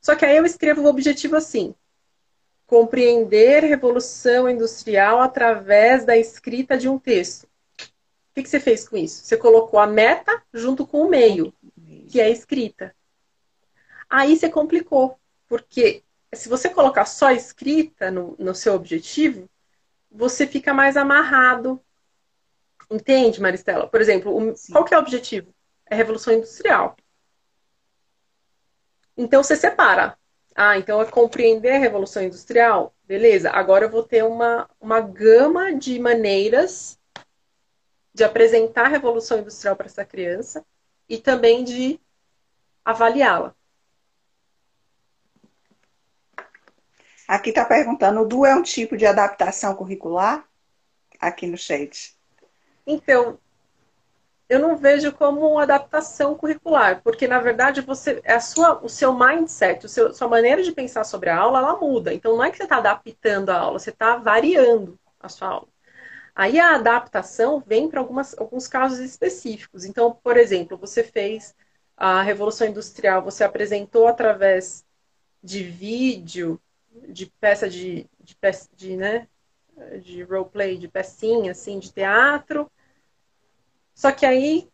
[0.00, 1.74] Só que aí eu escrevo o objetivo assim:
[2.66, 7.44] compreender revolução industrial através da escrita de um texto.
[7.44, 9.24] O que, que, você fez com isso?
[9.24, 11.52] Você colocou a meta junto com o meio,
[12.08, 12.94] que é a escrita.
[14.08, 16.02] Aí você complicou, porque
[16.34, 19.48] se você colocar só escrita no, no seu objetivo,
[20.10, 21.80] você fica mais amarrado.
[22.90, 23.86] Entende, Maristela?
[23.86, 25.54] Por exemplo, o, qual que é o objetivo?
[25.86, 26.96] É a revolução industrial.
[29.16, 30.16] Então você separa
[30.60, 32.92] ah, então é compreender a Revolução Industrial?
[33.04, 36.98] Beleza, agora eu vou ter uma, uma gama de maneiras
[38.12, 40.66] de apresentar a Revolução Industrial para essa criança
[41.08, 42.00] e também de
[42.84, 43.54] avaliá-la.
[47.28, 50.48] Aqui está perguntando, o DU é um tipo de adaptação curricular?
[51.20, 52.16] Aqui no chat.
[52.86, 53.38] Então,
[54.48, 59.12] eu não vejo como adaptação curricular, porque na verdade você é a sua, o seu
[59.12, 62.14] mindset, o seu, sua maneira de pensar sobre a aula, ela muda.
[62.14, 65.68] Então não é que você está adaptando a aula, você está variando a sua aula.
[66.34, 69.84] Aí a adaptação vem para alguns casos específicos.
[69.84, 71.54] Então, por exemplo, você fez
[71.96, 74.84] a Revolução Industrial, você apresentou através
[75.42, 76.60] de vídeo,
[77.08, 78.36] de peça de, de,
[78.74, 79.28] de, né,
[80.02, 82.70] de roleplay, de pecinha, assim, de teatro,
[83.98, 84.68] só que aí.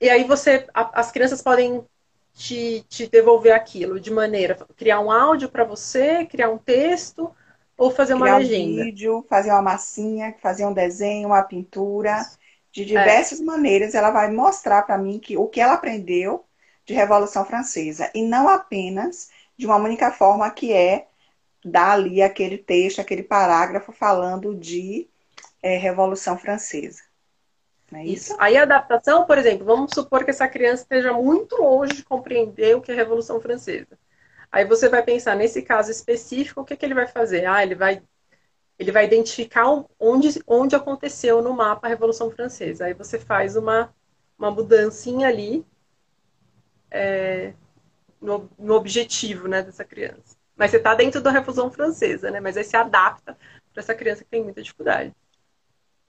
[0.00, 0.66] E aí você.
[0.72, 1.84] A, as crianças podem
[2.32, 7.30] te, te devolver aquilo de maneira criar um áudio para você, criar um texto
[7.76, 8.80] ou fazer uma criar legenda?
[8.80, 12.24] Um vídeo, fazer uma massinha, fazer um desenho, uma pintura.
[12.70, 13.44] De diversas é.
[13.44, 16.46] maneiras, ela vai mostrar para mim que o que ela aprendeu
[16.84, 21.06] de Revolução Francesa e não apenas de uma única forma que é
[21.64, 25.08] dar ali aquele texto, aquele parágrafo falando de
[25.62, 27.02] é, Revolução Francesa.
[27.92, 28.32] É isso?
[28.32, 28.36] isso?
[28.38, 32.76] Aí a adaptação, por exemplo, vamos supor que essa criança esteja muito longe de compreender
[32.76, 33.98] o que é Revolução Francesa.
[34.50, 37.46] Aí você vai pensar, nesse caso específico, o que, que ele vai fazer?
[37.46, 38.02] Ah, ele vai,
[38.78, 39.66] ele vai identificar
[39.98, 42.86] onde, onde aconteceu no mapa a Revolução Francesa.
[42.86, 43.94] Aí você faz uma,
[44.38, 45.64] uma mudancinha ali
[46.92, 47.54] é,
[48.20, 50.36] no, no objetivo né, dessa criança.
[50.56, 52.40] Mas você está dentro da Revolução Francesa, né?
[52.40, 53.36] Mas aí se adapta
[53.72, 55.14] para essa criança que tem muita dificuldade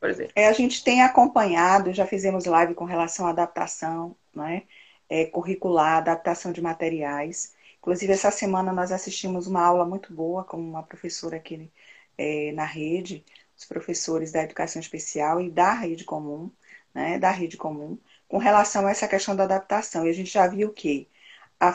[0.03, 0.33] por exemplo?
[0.35, 4.63] É, a gente tem acompanhado, já fizemos live com relação à adaptação né,
[5.07, 7.55] é, curricular, adaptação de materiais.
[7.77, 11.71] Inclusive, essa semana nós assistimos uma aula muito boa com uma professora aqui
[12.17, 13.23] é, na rede,
[13.57, 16.51] os professores da educação especial e da rede comum,
[16.93, 17.97] né, da rede comum,
[18.33, 20.07] com relação a essa questão da adaptação.
[20.07, 21.07] E a gente já viu que
[21.59, 21.71] a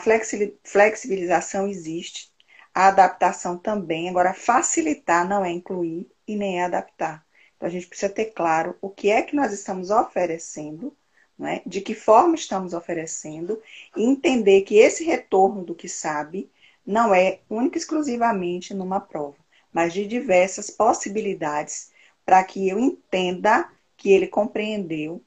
[0.65, 2.33] flexibilização existe,
[2.75, 4.09] a adaptação também.
[4.09, 7.25] Agora, facilitar não é incluir e nem é adaptar.
[7.55, 10.93] Então, a gente precisa ter claro o que é que nós estamos oferecendo,
[11.37, 11.61] né?
[11.65, 13.63] de que forma estamos oferecendo,
[13.95, 16.51] e entender que esse retorno do que sabe
[16.85, 19.37] não é única e exclusivamente numa prova,
[19.71, 21.93] mas de diversas possibilidades
[22.25, 25.23] para que eu entenda que ele compreendeu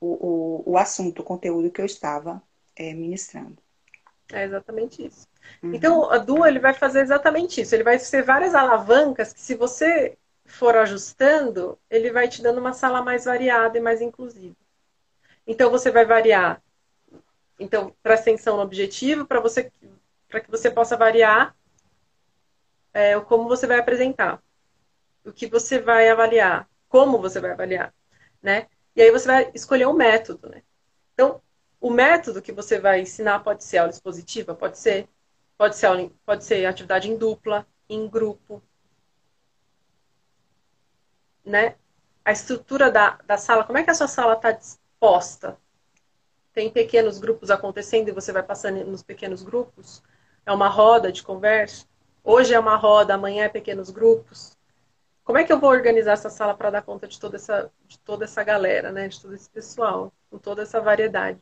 [0.00, 2.42] o, o, o assunto, o conteúdo que eu estava
[2.76, 3.56] é, ministrando.
[4.32, 5.26] É exatamente isso.
[5.62, 5.74] Uhum.
[5.74, 7.74] Então, a Du ele vai fazer exatamente isso.
[7.74, 12.72] Ele vai ser várias alavancas que, se você for ajustando, ele vai te dando uma
[12.72, 14.56] sala mais variada e mais inclusiva.
[15.46, 16.62] Então você vai variar.
[17.58, 19.72] Então, presta atenção no objetivo para você
[20.28, 21.56] para que você possa variar
[22.92, 24.42] é, como você vai apresentar,
[25.24, 27.94] o que você vai avaliar, como você vai avaliar,
[28.42, 28.66] né?
[28.98, 30.60] E aí você vai escolher um método, né?
[31.14, 31.40] Então,
[31.80, 35.08] o método que você vai ensinar pode ser aula expositiva, pode ser,
[35.56, 38.60] pode ser, aula, pode ser atividade em dupla, em grupo,
[41.44, 41.76] né?
[42.24, 45.56] A estrutura da, da sala, como é que a sua sala está disposta?
[46.52, 50.02] Tem pequenos grupos acontecendo e você vai passando nos pequenos grupos?
[50.44, 51.86] É uma roda de conversa?
[52.24, 54.57] Hoje é uma roda, amanhã é pequenos grupos.
[55.28, 57.98] Como é que eu vou organizar essa sala para dar conta de toda essa, de
[57.98, 59.08] toda essa galera, né?
[59.08, 61.38] De todo esse pessoal, com toda essa variedade?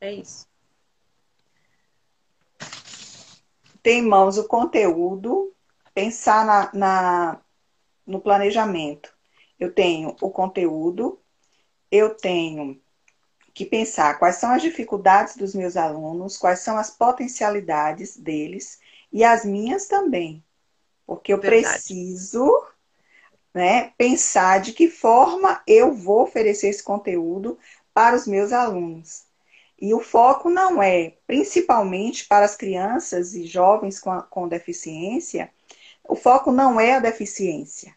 [0.00, 0.48] É isso.
[3.84, 5.54] Tem em mãos o conteúdo,
[5.94, 7.40] pensar na, na
[8.04, 9.16] no planejamento.
[9.60, 11.20] Eu tenho o conteúdo,
[11.88, 12.82] eu tenho
[13.54, 18.80] que pensar quais são as dificuldades dos meus alunos, quais são as potencialidades deles
[19.12, 20.44] e as minhas também.
[21.06, 21.84] Porque eu Verdade.
[21.84, 22.71] preciso
[23.54, 27.58] né, pensar de que forma eu vou oferecer esse conteúdo
[27.92, 29.24] para os meus alunos.
[29.80, 35.50] E o foco não é, principalmente para as crianças e jovens com, com deficiência,
[36.04, 37.94] o foco não é a deficiência.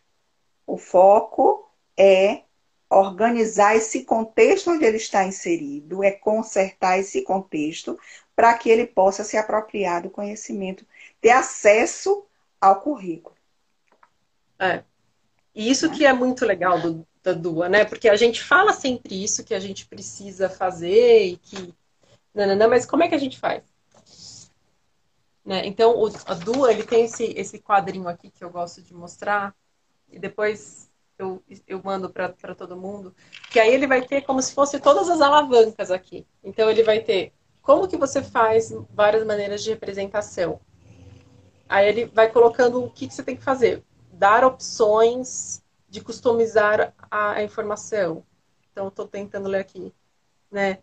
[0.66, 2.42] O foco é
[2.90, 8.00] organizar esse contexto onde ele está inserido, é consertar esse contexto
[8.36, 10.86] para que ele possa se apropriar do conhecimento,
[11.22, 12.26] ter acesso
[12.60, 13.36] ao currículo.
[14.60, 14.84] É.
[15.56, 17.86] E isso que é muito legal do, da DUA, né?
[17.86, 21.74] Porque a gente fala sempre isso que a gente precisa fazer e que.
[22.34, 23.64] Não, não, não, mas como é que a gente faz?
[25.46, 25.66] Né?
[25.66, 29.56] Então, o, a Dua, ele tem esse, esse quadrinho aqui que eu gosto de mostrar,
[30.12, 33.16] e depois eu, eu mando para todo mundo,
[33.52, 36.26] que aí ele vai ter como se fosse todas as alavancas aqui.
[36.44, 40.60] Então, ele vai ter como que você faz várias maneiras de representação.
[41.70, 43.84] Aí ele vai colocando o que, que você tem que fazer.
[44.16, 48.26] Dar opções de customizar a, a informação.
[48.72, 49.94] Então, estou tentando ler aqui.
[50.52, 50.80] Né?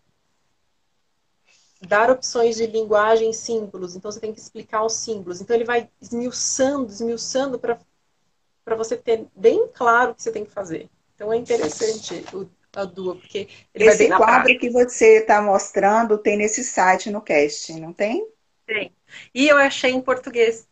[1.87, 3.95] dar opções de linguagem e símbolos.
[3.95, 5.41] Então, você tem que explicar os símbolos.
[5.41, 7.77] Então, ele vai esmiuçando, esmiuçando para
[8.75, 10.89] você ter bem claro o que você tem que fazer.
[11.15, 14.59] Então, é interessante o, a Dua, porque ele Esse vai quadro prática.
[14.59, 18.27] que você está mostrando tem nesse site no casting, não tem?
[18.65, 18.91] Tem.
[19.33, 20.67] E eu achei em português.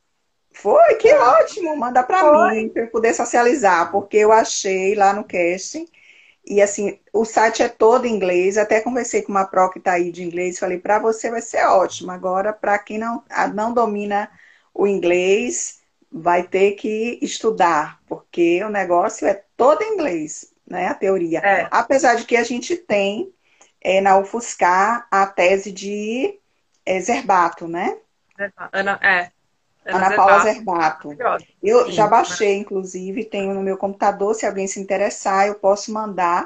[0.54, 0.96] Foi?
[0.96, 1.76] Que ótimo!
[1.76, 5.88] Manda para mim, para eu poder socializar, porque eu achei lá no casting
[6.46, 8.58] e assim, o site é todo em inglês.
[8.58, 10.60] Até conversei com uma pró que está aí de inglês.
[10.60, 12.12] Falei, para você vai ser ótimo.
[12.12, 13.24] Agora, para quem não,
[13.54, 14.30] não domina
[14.74, 20.88] o inglês, vai ter que estudar, porque o negócio é todo em inglês, né?
[20.88, 21.40] A teoria.
[21.40, 21.68] É.
[21.70, 23.32] Apesar de que a gente tem
[23.80, 26.38] é, na UFSCar a tese de
[26.86, 27.98] é Zerbato, né?
[28.74, 29.32] Ana, é.
[29.86, 31.18] Ana, Ana Paula Zerbato.
[31.62, 34.36] Eu Sim, já baixei, inclusive, tenho no meu computador.
[34.36, 36.46] Se alguém se interessar, eu posso mandar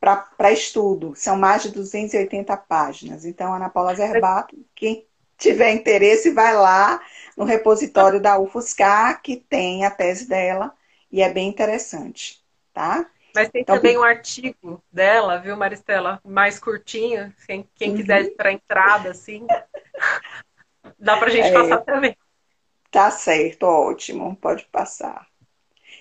[0.00, 1.14] para estudo.
[1.14, 3.24] São mais de 280 páginas.
[3.24, 5.06] Então, Ana Paula Zerbato, quem
[5.38, 7.00] tiver interesse, vai lá
[7.36, 10.72] no repositório da UFSCar, que tem a tese dela,
[11.10, 13.06] e é bem interessante, tá?
[13.34, 16.20] Mas tem então, também um artigo dela, viu, Maristela?
[16.24, 17.96] Mais curtinho, quem, quem uhum.
[17.96, 19.46] quiser para entrada, assim.
[20.98, 22.16] Dá para a gente é, passar também.
[22.96, 25.26] Tá certo, ótimo, pode passar.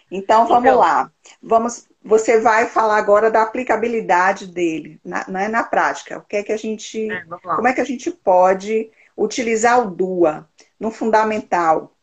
[0.09, 1.11] Então vamos então, lá.
[1.43, 6.19] Vamos, você vai falar agora da aplicabilidade dele, na, não é na prática.
[6.19, 9.91] O que é que a gente, é, como é que a gente pode utilizar o
[9.91, 10.47] DUA
[10.79, 11.93] no fundamental,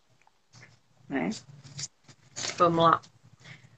[1.08, 1.30] né?
[2.58, 3.00] Vamos lá.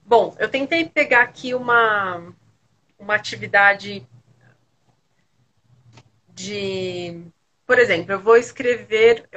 [0.05, 2.35] Bom, eu tentei pegar aqui uma
[2.99, 4.05] uma atividade
[6.27, 7.23] de,
[7.65, 9.29] por exemplo, eu vou escrever,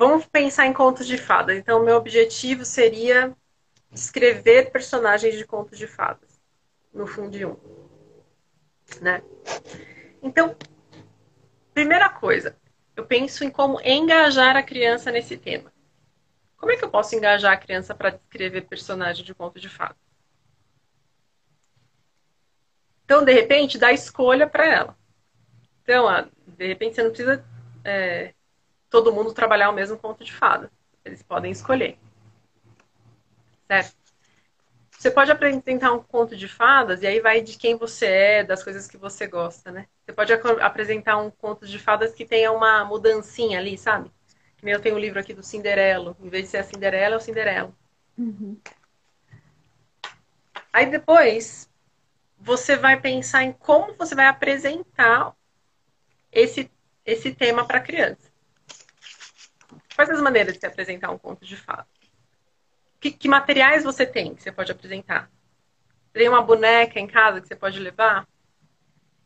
[0.00, 1.58] Vamos pensar em contos de fadas.
[1.58, 3.36] Então, meu objetivo seria
[3.92, 6.40] escrever personagens de contos de fadas
[6.90, 9.02] no Fundo 1.
[9.02, 9.22] Né?
[10.22, 10.56] Então,
[11.74, 12.56] primeira coisa,
[12.96, 15.70] eu penso em como engajar a criança nesse tema.
[16.56, 19.98] Como é que eu posso engajar a criança para descrever personagem de conto de fadas?
[23.04, 24.98] Então, de repente, dá escolha para ela.
[25.82, 26.06] Então,
[26.46, 27.44] de repente, você não precisa
[27.84, 28.32] é,
[28.90, 30.70] todo mundo trabalhar o mesmo conto de fada.
[31.04, 31.96] Eles podem escolher.
[33.66, 33.94] Certo?
[34.90, 38.62] Você pode apresentar um conto de fadas e aí vai de quem você é, das
[38.62, 39.86] coisas que você gosta, né?
[40.04, 40.30] Você pode
[40.60, 44.12] apresentar um conto de fadas que tenha uma mudancinha ali, sabe?
[44.58, 46.14] Que nem eu tenho um livro aqui do Cinderelo.
[46.20, 47.74] Em vez de ser a Cinderela, é o Cinderelo.
[48.18, 48.60] Uhum.
[50.70, 51.70] Aí depois,
[52.38, 55.34] você vai pensar em como você vai apresentar
[56.30, 56.70] esse,
[57.06, 58.29] esse tema para a criança.
[59.94, 61.86] Quais as maneiras de se apresentar um conto de fada?
[63.00, 65.30] Que, que materiais você tem que você pode apresentar?
[66.12, 68.26] Tem uma boneca em casa que você pode levar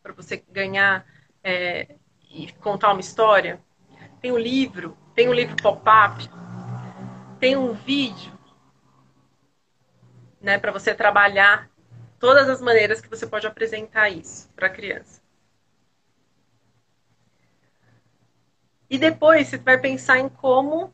[0.03, 1.07] para você ganhar
[1.43, 1.97] é,
[2.31, 3.61] e contar uma história?
[4.20, 6.28] Tem um livro, tem um livro pop-up,
[7.41, 8.32] tem um vídeo,
[10.41, 11.70] né, para você trabalhar
[12.19, 15.24] todas as maneiras que você pode apresentar isso para a criança.
[18.89, 20.93] E depois você vai pensar em como,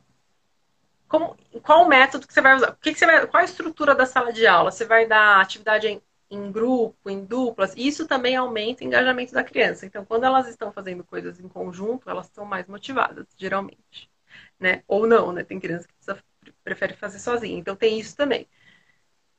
[1.09, 2.71] como qual método que você vai usar.
[2.71, 4.71] O que, que você vai, qual a estrutura da sala de aula?
[4.71, 7.75] Você vai dar atividade em, em grupo, em duplas.
[7.77, 9.87] Isso também aumenta o engajamento da criança.
[9.87, 14.11] Então, quando elas estão fazendo coisas em conjunto, elas estão mais motivadas, geralmente.
[14.59, 14.83] Né?
[14.87, 15.43] Ou não, né?
[15.45, 16.23] Tem criança que precisa,
[16.63, 17.59] prefere fazer sozinha.
[17.59, 18.47] Então, tem isso também.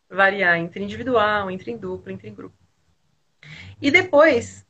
[0.09, 2.55] Variar entre individual, entre em dupla, entre em grupo.
[3.81, 4.65] E depois,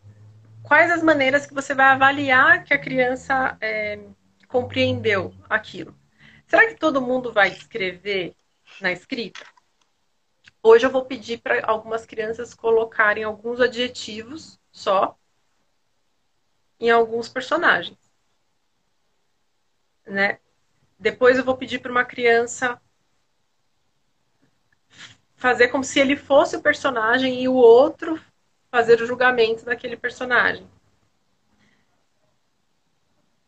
[0.64, 4.00] quais as maneiras que você vai avaliar que a criança é,
[4.48, 5.96] compreendeu aquilo?
[6.48, 8.36] Será que todo mundo vai escrever
[8.80, 9.46] na escrita?
[10.64, 15.18] Hoje eu vou pedir para algumas crianças colocarem alguns adjetivos só
[16.80, 17.98] em alguns personagens.
[20.06, 20.40] Né?
[21.00, 22.80] Depois eu vou pedir para uma criança
[25.36, 28.22] fazer como se ele fosse o personagem e o outro
[28.72, 30.68] fazer o julgamento daquele personagem.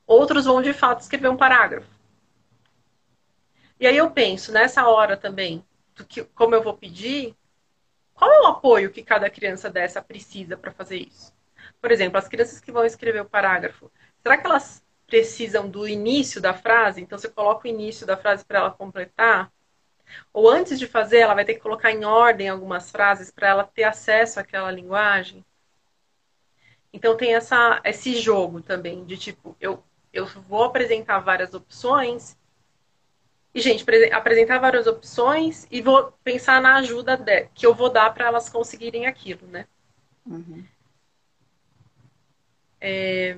[0.06, 1.90] Outros vão de fato escrever um parágrafo.
[3.80, 7.36] E aí eu penso nessa hora também, do que, como eu vou pedir,
[8.14, 11.34] qual é o apoio que cada criança dessa precisa para fazer isso?
[11.82, 13.92] Por exemplo, as crianças que vão escrever o parágrafo,
[14.22, 17.02] será que elas precisam do início da frase?
[17.02, 19.52] Então você coloca o início da frase para ela completar?
[20.32, 23.64] Ou antes de fazer, ela vai ter que colocar em ordem algumas frases para ela
[23.64, 25.46] ter acesso àquela linguagem.
[26.92, 32.38] Então tem essa, esse jogo também de tipo, eu, eu vou apresentar várias opções.
[33.54, 38.14] E, gente, apresentar várias opções e vou pensar na ajuda de, que eu vou dar
[38.14, 39.68] para elas conseguirem aquilo, né?
[40.26, 40.66] Uhum.
[42.82, 43.36] É...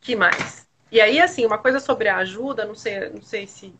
[0.00, 0.67] que mais?
[0.90, 3.74] E aí, assim, uma coisa sobre a ajuda, não sei, não sei se,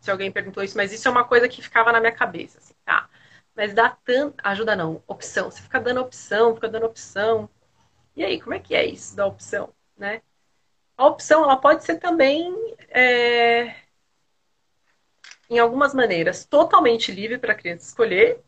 [0.00, 2.74] se alguém perguntou isso, mas isso é uma coisa que ficava na minha cabeça, assim,
[2.84, 3.08] tá?
[3.54, 4.36] Mas dá tanta.
[4.48, 5.50] Ajuda não, opção.
[5.50, 7.48] Você fica dando opção, fica dando opção.
[8.16, 10.22] E aí, como é que é isso da opção, né?
[10.96, 12.52] A opção, ela pode ser também,
[12.88, 13.74] é...
[15.48, 18.42] em algumas maneiras, totalmente livre para a criança escolher,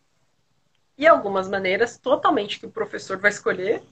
[0.99, 3.82] e algumas maneiras totalmente que o professor vai escolher,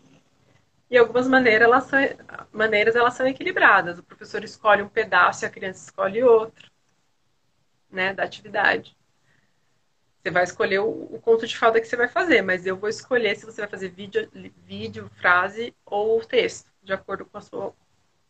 [0.90, 1.98] e algumas maneiras elas, são,
[2.52, 3.98] maneiras elas são equilibradas.
[3.98, 6.70] O professor escolhe um pedaço e a criança escolhe outro,
[7.90, 8.96] né, da atividade.
[10.22, 12.88] Você vai escolher o, o, conto de fada que você vai fazer, mas eu vou
[12.88, 14.28] escolher se você vai fazer vídeo,
[14.66, 17.74] vídeo frase ou texto, de acordo com, sua,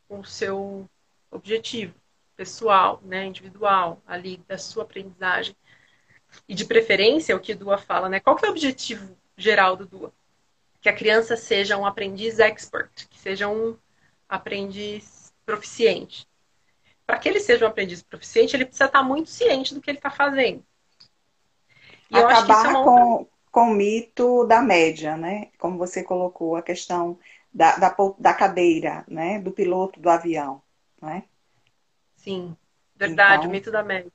[0.09, 0.89] com o seu
[1.31, 1.95] objetivo
[2.37, 5.57] pessoal, né, individual, ali da sua aprendizagem.
[6.47, 8.21] E de preferência, o que Dua fala, né?
[8.21, 10.13] Qual que é o objetivo geral do Dua?
[10.81, 13.77] Que a criança seja um aprendiz expert, que seja um
[14.29, 16.27] aprendiz proficiente.
[17.07, 19.99] Para que ele seja um aprendiz proficiente, ele precisa estar muito ciente do que ele
[19.99, 20.63] está fazendo.
[22.11, 25.51] E Acabar é com, com o mito da média, né?
[25.59, 27.19] Como você colocou, a questão
[27.53, 29.41] da, da, da cadeira, né?
[29.41, 30.63] Do piloto do avião,
[31.01, 31.25] né?
[32.17, 32.57] Sim,
[32.95, 34.13] verdade, então, o mito da média.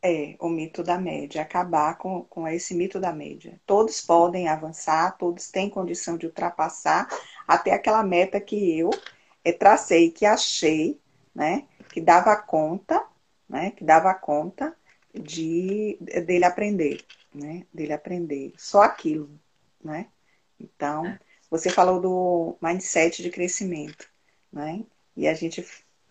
[0.00, 3.60] É, o mito da média, acabar com, com esse mito da média.
[3.66, 7.08] Todos podem avançar, todos têm condição de ultrapassar
[7.48, 8.90] até aquela meta que eu
[9.44, 11.00] é, tracei, que achei,
[11.34, 11.66] né?
[11.92, 13.04] Que dava conta,
[13.48, 13.72] né?
[13.72, 14.76] Que dava conta
[15.12, 17.04] de dele aprender,
[17.34, 17.66] né?
[17.72, 19.30] Dele aprender só aquilo,
[19.82, 20.06] né?
[20.60, 21.18] Então, é.
[21.50, 24.08] você falou do mindset de crescimento,
[24.52, 24.84] né?
[25.16, 25.66] E a gente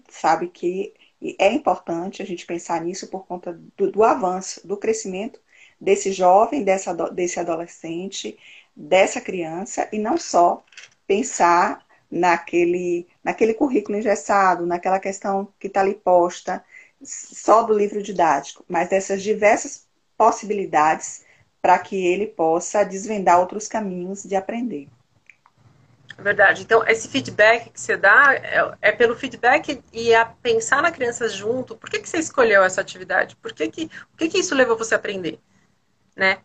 [0.09, 0.93] sabe que
[1.39, 5.39] é importante a gente pensar nisso por conta do, do avanço, do crescimento
[5.79, 8.37] desse jovem, dessa, desse adolescente,
[8.75, 10.63] dessa criança, e não só
[11.07, 16.63] pensar naquele, naquele currículo engessado, naquela questão que está ali posta,
[17.01, 19.85] só do livro didático, mas dessas diversas
[20.17, 21.25] possibilidades
[21.61, 24.87] para que ele possa desvendar outros caminhos de aprender.
[26.17, 26.63] Verdade.
[26.63, 31.29] Então, esse feedback que você dá é, é, pelo feedback e a pensar na criança
[31.29, 31.75] junto.
[31.75, 33.35] Por que, que você escolheu essa atividade?
[33.35, 35.39] Por que, que, o que, que isso levou você a aprender?
[36.15, 36.39] Né?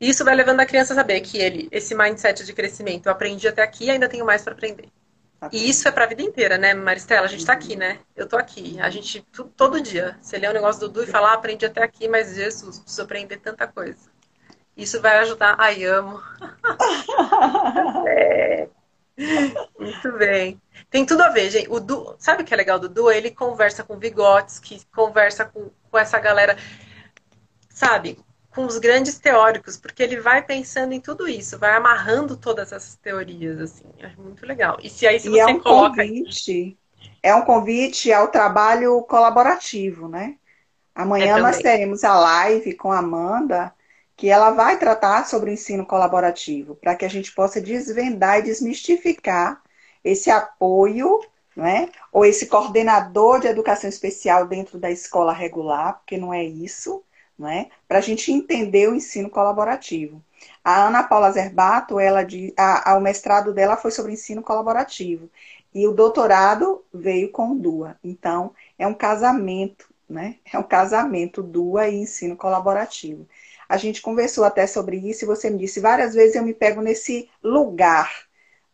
[0.00, 3.48] Isso vai levando a criança a saber que ele, esse mindset de crescimento, eu aprendi
[3.48, 4.88] até aqui e ainda tenho mais para aprender.
[5.52, 7.24] E isso é para a vida inteira, né, Maristela?
[7.24, 8.00] A gente está aqui, né?
[8.14, 8.78] Eu tô aqui.
[8.80, 9.22] A gente,
[9.56, 12.34] todo dia, você lê um negócio do Dudu e fala, ah, aprendi até aqui, mas
[12.34, 14.10] Jesus, preciso aprender tanta coisa.
[14.76, 15.56] Isso vai ajudar.
[15.58, 16.20] Ai, amo.
[18.06, 18.68] é.
[19.78, 20.60] Muito bem.
[20.90, 21.68] Tem tudo a ver, gente.
[21.70, 22.14] O du...
[22.18, 23.10] Sabe o que é legal do Du?
[23.10, 26.56] Ele conversa com que conversa com, com essa galera,
[27.68, 28.18] sabe?
[28.50, 32.96] Com os grandes teóricos, porque ele vai pensando em tudo isso, vai amarrando todas essas
[32.96, 33.84] teorias, assim.
[33.98, 34.78] É muito legal.
[34.82, 36.02] E se aí se e você é um coloca.
[36.02, 36.78] Convite,
[37.22, 40.36] é um convite ao trabalho colaborativo, né?
[40.94, 43.72] Amanhã é nós teremos a live com a Amanda
[44.20, 48.42] que ela vai tratar sobre o ensino colaborativo, para que a gente possa desvendar e
[48.42, 49.62] desmistificar
[50.04, 51.20] esse apoio,
[51.56, 51.88] né?
[52.12, 57.02] ou esse coordenador de educação especial dentro da escola regular, porque não é isso,
[57.38, 57.70] né?
[57.88, 60.22] para a gente entender o ensino colaborativo.
[60.62, 65.30] A Ana Paula Zerbato, ela de, a, a, o mestrado dela foi sobre ensino colaborativo
[65.74, 67.96] e o doutorado veio com DUA.
[68.04, 70.36] Então, é um casamento, né?
[70.52, 73.26] É um casamento DUA e ensino colaborativo.
[73.70, 76.82] A gente conversou até sobre isso e você me disse várias vezes eu me pego
[76.82, 78.10] nesse lugar,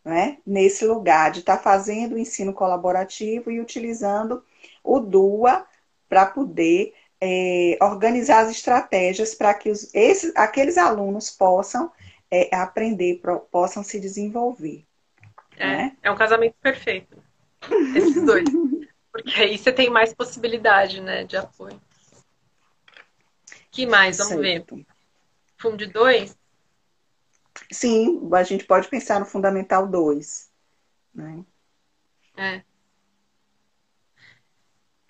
[0.03, 0.39] né?
[0.43, 4.43] Nesse lugar de estar tá fazendo o ensino colaborativo e utilizando
[4.83, 5.63] o DUA
[6.09, 11.91] para poder é, organizar as estratégias para que os, esses, aqueles alunos possam
[12.31, 13.21] é, aprender,
[13.51, 14.83] possam se desenvolver.
[15.57, 15.97] É, né?
[16.01, 17.21] é um casamento perfeito.
[17.95, 18.49] Esses dois.
[19.13, 21.79] Porque aí você tem mais possibilidade, né, de apoio
[23.77, 24.17] que mais?
[24.17, 24.75] Vamos certo.
[24.75, 24.85] ver.
[25.55, 26.35] Fundo 2?
[27.71, 30.51] Sim, a gente pode pensar no Fundamental 2.
[31.13, 31.45] Né?
[32.35, 32.63] É.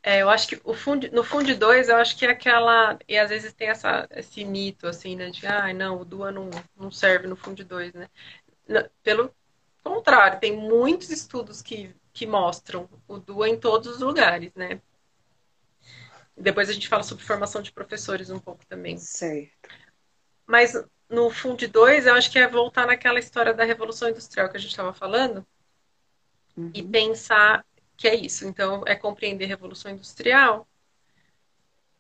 [0.03, 2.98] É, eu acho que o fundo, no Fundo 2, eu acho que é aquela.
[3.07, 5.30] E às vezes tem essa, esse mito, assim, né?
[5.30, 8.10] De, ah, não, o DUA não, não serve no Fundo 2, né?
[9.03, 9.34] Pelo
[9.84, 14.81] contrário, tem muitos estudos que, que mostram o DUA em todos os lugares, né?
[16.38, 18.97] Depois a gente fala sobre formação de professores um pouco também.
[18.97, 19.69] Certo.
[20.45, 20.73] Mas
[21.09, 24.59] no Fundo 2, eu acho que é voltar naquela história da Revolução Industrial que a
[24.59, 25.45] gente estava falando
[26.55, 26.72] uhum.
[26.73, 27.65] e pensar
[27.95, 28.45] que é isso.
[28.45, 30.68] Então, é compreender a Revolução Industrial.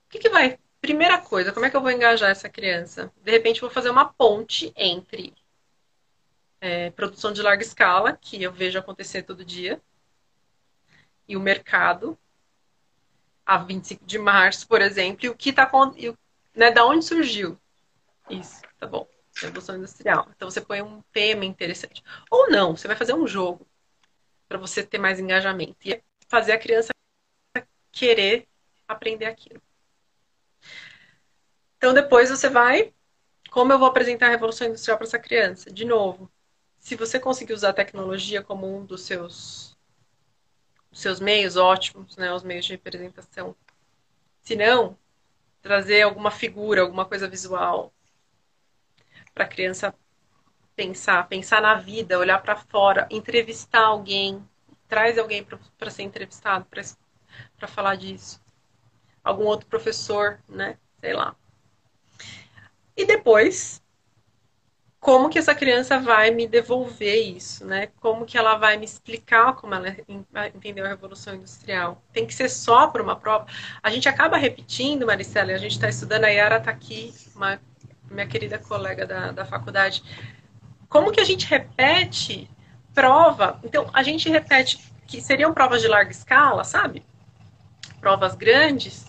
[0.05, 0.59] O que, que vai?
[0.79, 3.11] Primeira coisa, como é que eu vou engajar essa criança?
[3.23, 5.33] De repente, vou fazer uma ponte entre
[6.61, 9.81] é, produção de larga escala, que eu vejo acontecer todo dia,
[11.27, 12.17] e o mercado,
[13.47, 15.71] a 25 de março, por exemplo, e o que está
[16.53, 17.57] né, da onde surgiu
[18.29, 19.07] isso, tá bom.
[19.41, 20.27] Revolução industrial.
[20.35, 22.03] Então você põe um tema interessante.
[22.29, 23.65] Ou não, você vai fazer um jogo
[24.49, 26.89] para você ter mais engajamento e fazer a criança
[27.91, 28.47] querer
[28.85, 29.61] aprender aquilo.
[31.77, 32.93] Então depois você vai,
[33.49, 35.71] como eu vou apresentar a revolução industrial para essa criança?
[35.71, 36.29] De novo,
[36.79, 39.76] se você conseguir usar a tecnologia como um dos seus
[40.97, 43.55] seus meios ótimos, né, os meios de representação.
[44.41, 44.97] Se não,
[45.61, 47.93] trazer alguma figura, alguma coisa visual
[49.33, 49.93] para a criança
[50.75, 54.47] pensar, pensar na vida, olhar para fora, entrevistar alguém,
[54.87, 55.45] traz alguém
[55.77, 58.41] para ser entrevistado, para falar disso.
[59.23, 60.77] Algum outro professor, né?
[60.99, 61.35] Sei lá.
[62.95, 63.83] E depois,
[65.07, 67.87] como que essa criança vai me devolver isso, né?
[68.01, 69.95] Como que ela vai me explicar como ela
[70.53, 72.03] entendeu a Revolução Industrial?
[72.11, 73.47] Tem que ser só por uma prova?
[73.81, 77.57] A gente acaba repetindo, Maricela, a gente está estudando, a Yara está aqui, uma
[78.11, 80.03] minha querida colega da, da faculdade.
[80.89, 82.49] Como que a gente repete
[82.93, 83.61] prova?
[83.63, 87.01] Então, a gente repete que seriam provas de larga escala, sabe?
[88.01, 89.06] Provas grandes,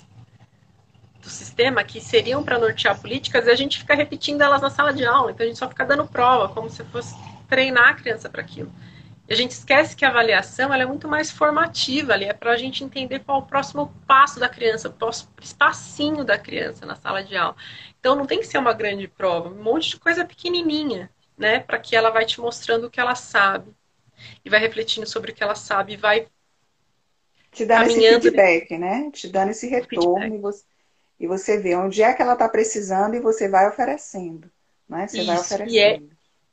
[1.28, 4.92] do sistema que seriam para nortear políticas e a gente fica repetindo elas na sala
[4.92, 5.30] de aula.
[5.30, 7.14] Então a gente só fica dando prova, como se fosse
[7.46, 8.72] treinar a criança para aquilo.
[9.28, 12.52] E a gente esquece que a avaliação ela é muito mais formativa ali, é para
[12.52, 16.86] a gente entender qual é o próximo passo da criança, o próximo espacinho da criança
[16.86, 17.54] na sala de aula.
[18.00, 21.78] Então não tem que ser uma grande prova, um monte de coisa pequenininha, né, para
[21.78, 23.70] que ela vai te mostrando o que ela sabe
[24.42, 26.26] e vai refletindo sobre o que ela sabe e vai
[27.52, 29.10] te dando esse feedback, né?
[29.12, 30.64] Te dando esse retorno e você
[31.18, 34.50] e você vê onde é que ela está precisando e você vai oferecendo.
[34.88, 35.06] Né?
[35.06, 35.70] Você Isso, vai oferecendo.
[35.70, 36.00] E, é,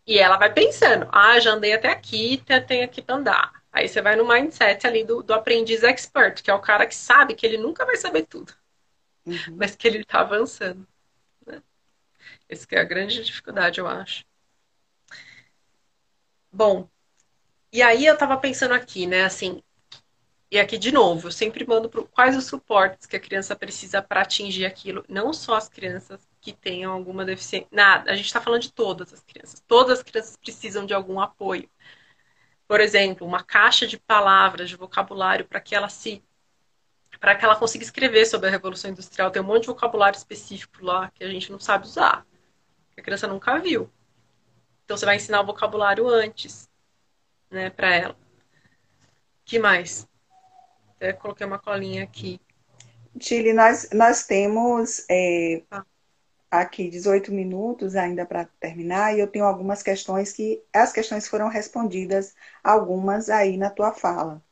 [0.07, 3.63] e ela vai pensando, ah, já andei até aqui, tenho aqui para andar.
[3.71, 6.95] Aí você vai no mindset ali do, do aprendiz expert, que é o cara que
[6.95, 8.53] sabe que ele nunca vai saber tudo,
[9.25, 9.57] uhum.
[9.57, 10.87] mas que ele está avançando.
[11.45, 11.61] Né?
[12.47, 14.25] Essa é a grande dificuldade, eu acho.
[16.51, 16.87] Bom,
[17.71, 19.61] e aí eu estava pensando aqui, né, assim,
[20.51, 24.01] e aqui, de novo, eu sempre mando pro, quais os suportes que a criança precisa
[24.01, 25.03] para atingir aquilo.
[25.09, 27.67] Não só as crianças que tenham alguma deficiência.
[27.71, 29.59] Nada, a gente está falando de todas as crianças.
[29.67, 31.69] Todas as crianças precisam de algum apoio.
[32.67, 36.23] Por exemplo, uma caixa de palavras, de vocabulário, para que ela se.
[37.19, 39.31] para que ela consiga escrever sobre a Revolução Industrial.
[39.31, 42.25] Tem um monte de vocabulário específico lá que a gente não sabe usar.
[42.93, 43.89] Que a criança nunca viu.
[44.85, 46.69] Então você vai ensinar o vocabulário antes,
[47.51, 48.17] né, para ela.
[49.45, 50.07] que mais?
[50.95, 52.39] Até coloquei uma colinha aqui.
[53.19, 55.85] Chile, nós, nós temos é, ah.
[56.51, 61.47] aqui 18 minutos ainda para terminar e eu tenho algumas questões que as questões foram
[61.47, 64.43] respondidas, algumas aí na tua fala.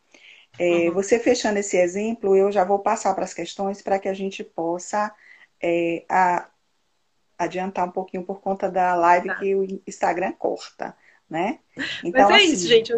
[0.59, 0.93] É, uhum.
[0.93, 4.43] Você fechando esse exemplo, eu já vou passar para as questões para que a gente
[4.43, 5.13] possa
[5.61, 6.47] é, a,
[7.37, 9.35] adiantar um pouquinho por conta da live tá.
[9.35, 10.95] que o Instagram corta,
[11.29, 11.59] né?
[12.03, 12.93] Então, Mas é assim, isso, gente.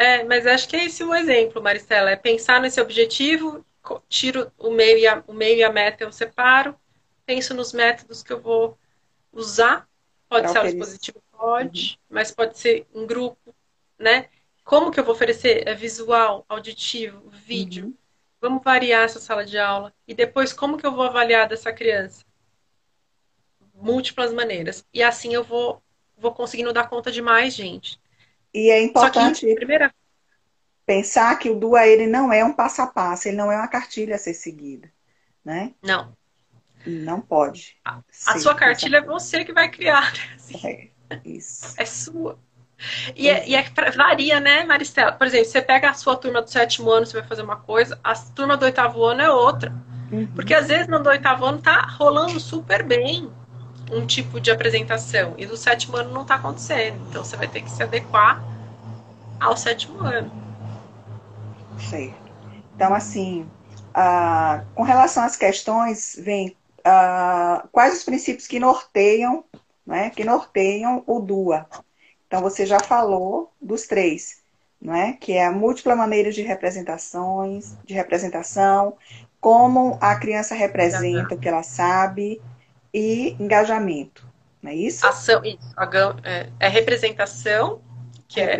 [0.00, 2.10] É, mas acho que é esse o exemplo, Maricela.
[2.10, 3.62] É pensar nesse objetivo,
[4.08, 6.74] tiro o meio e a, o meio e a meta eu separo,
[7.26, 8.78] penso nos métodos que eu vou
[9.30, 9.86] usar.
[10.26, 12.16] Pode ser ser dispositivo, pode, uhum.
[12.16, 13.54] mas pode ser em grupo,
[13.98, 14.30] né?
[14.64, 15.68] Como que eu vou oferecer?
[15.68, 17.84] É visual, auditivo, vídeo.
[17.84, 17.94] Uhum.
[18.40, 19.92] Vamos variar essa sala de aula.
[20.08, 22.24] E depois, como que eu vou avaliar dessa criança?
[23.74, 24.82] Múltiplas maneiras.
[24.94, 25.82] E assim eu vou,
[26.16, 28.00] vou conseguindo dar conta de mais gente.
[28.52, 29.94] E é importante que, primeira...
[30.84, 33.68] pensar que o DUA ele não é um passo a passo, ele não é uma
[33.68, 34.90] cartilha a ser seguida.
[35.44, 35.74] Né?
[35.82, 36.16] Não.
[36.86, 37.76] Não pode.
[37.84, 40.12] A, a sua cartilha é você que vai criar.
[40.34, 40.90] Assim.
[41.10, 41.74] É, isso.
[41.76, 42.38] É sua.
[43.14, 43.64] E é, e é,
[43.94, 45.12] varia, né, Maristela?
[45.12, 48.00] Por exemplo, você pega a sua turma do sétimo ano, você vai fazer uma coisa,
[48.02, 49.72] a turma do oitavo ano é outra.
[50.10, 50.26] Uhum.
[50.34, 53.30] Porque às vezes no do oitavo ano tá rolando super bem
[53.90, 55.34] um tipo de apresentação.
[55.36, 57.00] E no sétimo ano não está acontecendo.
[57.08, 58.42] Então você vai ter que se adequar
[59.40, 60.30] ao sétimo ano.
[61.88, 62.30] Certo.
[62.74, 63.48] Então, assim,
[63.90, 69.44] uh, com relação às questões, vem uh, quais os princípios que norteiam,
[69.86, 71.66] né, que norteiam o DUA.
[72.26, 74.42] Então, você já falou dos três,
[74.80, 75.14] não é?
[75.14, 78.96] que é a múltipla maneira de representações, de representação,
[79.40, 82.40] como a criança representa o que ela sabe,
[82.92, 84.26] e engajamento,
[84.62, 85.06] não é isso?
[85.06, 85.42] Ação.
[85.44, 87.82] É, é representação,
[88.28, 88.58] que é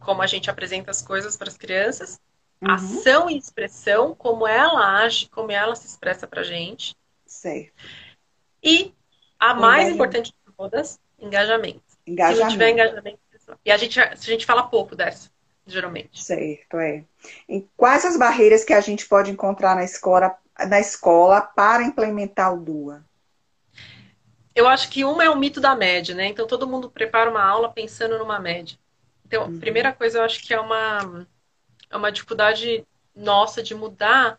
[0.00, 2.20] como a gente apresenta as coisas para as crianças.
[2.60, 2.70] Uhum.
[2.70, 6.96] Ação e expressão, como ela age, como ela se expressa para a gente.
[7.26, 7.72] Certo.
[8.62, 8.94] E
[9.38, 11.82] a mais importante de todas, engajamento.
[12.06, 12.38] Engajamento.
[12.38, 13.18] Se não tiver engajamento,
[13.64, 15.30] e a gente, a gente fala pouco dessa,
[15.66, 16.22] geralmente.
[16.22, 17.04] Certo, é.
[17.48, 22.54] E quais as barreiras que a gente pode encontrar na escola na escola para implementar
[22.54, 23.04] o DUA?
[24.54, 26.26] Eu acho que uma é o mito da média, né?
[26.26, 28.78] Então todo mundo prepara uma aula pensando numa média.
[29.26, 29.58] Então, uhum.
[29.58, 31.26] primeira coisa, eu acho que é uma,
[31.90, 34.38] é uma dificuldade nossa de mudar.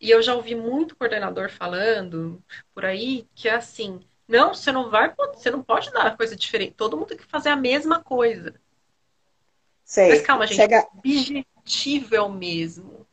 [0.00, 2.42] E eu já ouvi muito coordenador falando
[2.74, 6.74] por aí que é assim, não, você não vai, você não pode dar coisa diferente.
[6.74, 8.54] Todo mundo tem que fazer a mesma coisa.
[9.84, 10.10] Sei.
[10.10, 10.56] Mas calma, gente.
[10.56, 10.86] Chega...
[10.92, 13.03] O objetivo é o mesmo.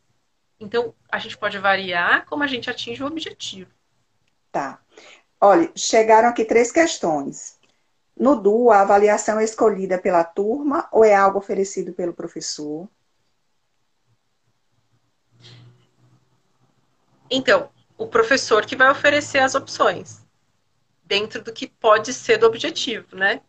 [0.62, 3.72] Então, a gente pode variar como a gente atinge o objetivo.
[4.52, 4.80] Tá.
[5.42, 7.60] Olha, chegaram aqui três questões.
[8.16, 12.88] No DU, a avaliação é escolhida pela turma ou é algo oferecido pelo professor?
[17.28, 20.24] Então, o professor que vai oferecer as opções,
[21.04, 23.42] dentro do que pode ser do objetivo, né?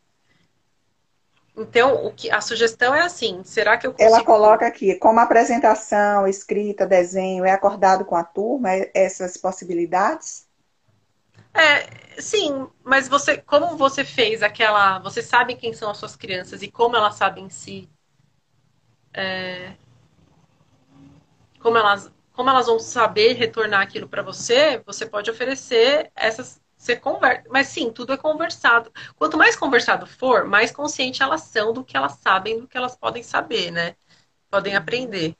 [1.57, 4.15] Então, o que, a sugestão é assim: será que eu consigo...
[4.15, 10.47] Ela coloca aqui, como apresentação, escrita, desenho, é acordado com a turma essas possibilidades?
[11.53, 16.63] É, sim, mas você, como você fez aquela, você sabe quem são as suas crianças
[16.63, 17.87] e como elas sabem si,
[19.13, 19.75] é,
[21.61, 26.97] como elas, como elas vão saber retornar aquilo para você, você pode oferecer essas você
[26.97, 27.45] conversa.
[27.49, 28.93] Mas sim, tudo é conversado.
[29.15, 32.97] Quanto mais conversado for, mais consciente elas são do que elas sabem, do que elas
[32.97, 33.95] podem saber, né?
[34.51, 35.37] Podem aprender.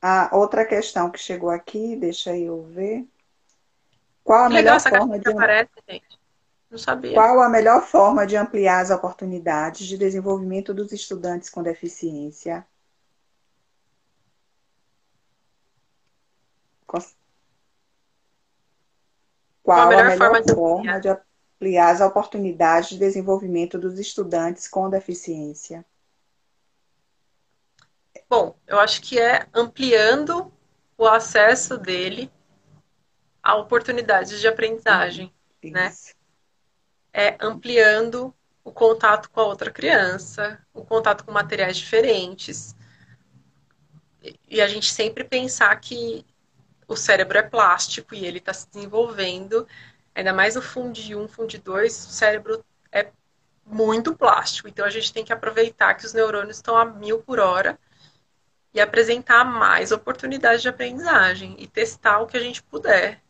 [0.00, 3.06] A outra questão que chegou aqui, deixa eu ver.
[4.24, 6.18] Qual a melhor forma de aparece, gente.
[6.70, 7.14] Não sabia.
[7.14, 12.66] Qual a melhor forma de ampliar as oportunidades de desenvolvimento dos estudantes com deficiência?
[19.66, 23.98] Qual a melhor, a melhor forma, de, forma de ampliar as oportunidades de desenvolvimento dos
[23.98, 25.84] estudantes com deficiência?
[28.30, 30.52] Bom, eu acho que é ampliando
[30.96, 32.30] o acesso dele
[33.42, 35.74] a oportunidades de aprendizagem, Isso.
[35.74, 35.92] né?
[37.12, 38.32] É ampliando
[38.62, 42.76] o contato com a outra criança, o contato com materiais diferentes.
[44.48, 46.24] E a gente sempre pensar que
[46.88, 49.66] o cérebro é plástico e ele está se desenvolvendo,
[50.14, 53.08] ainda mais no Fundi 1, Fundi 2, o cérebro é
[53.64, 54.68] muito plástico.
[54.68, 57.78] Então a gente tem que aproveitar que os neurônios estão a mil por hora
[58.72, 63.20] e apresentar mais oportunidades de aprendizagem e testar o que a gente puder.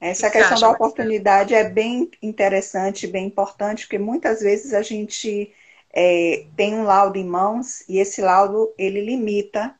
[0.00, 5.52] Essa questão da oportunidade é bem interessante, bem importante, porque muitas vezes a gente
[5.92, 9.74] é, tem um laudo em mãos e esse laudo ele limita,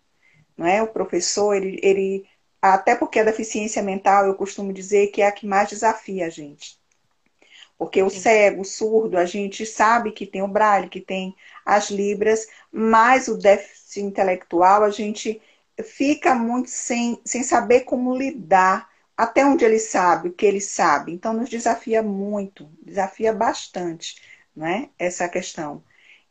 [0.56, 0.82] não é?
[0.82, 2.26] O professor ele, ele
[2.60, 6.30] até porque a deficiência mental, eu costumo dizer que é a que mais desafia a
[6.30, 6.78] gente.
[7.78, 11.90] Porque o cego, o surdo, a gente sabe que tem o braille, que tem as
[11.90, 15.40] libras, mas o déficit intelectual, a gente
[15.84, 21.12] fica muito sem, sem saber como lidar, até onde ele sabe, o que ele sabe.
[21.12, 24.20] Então, nos desafia muito, desafia bastante,
[24.54, 24.90] né?
[24.98, 25.82] Essa questão.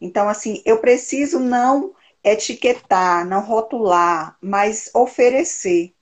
[0.02, 5.94] Então, assim, eu preciso não etiquetar, não rotular, mas oferecer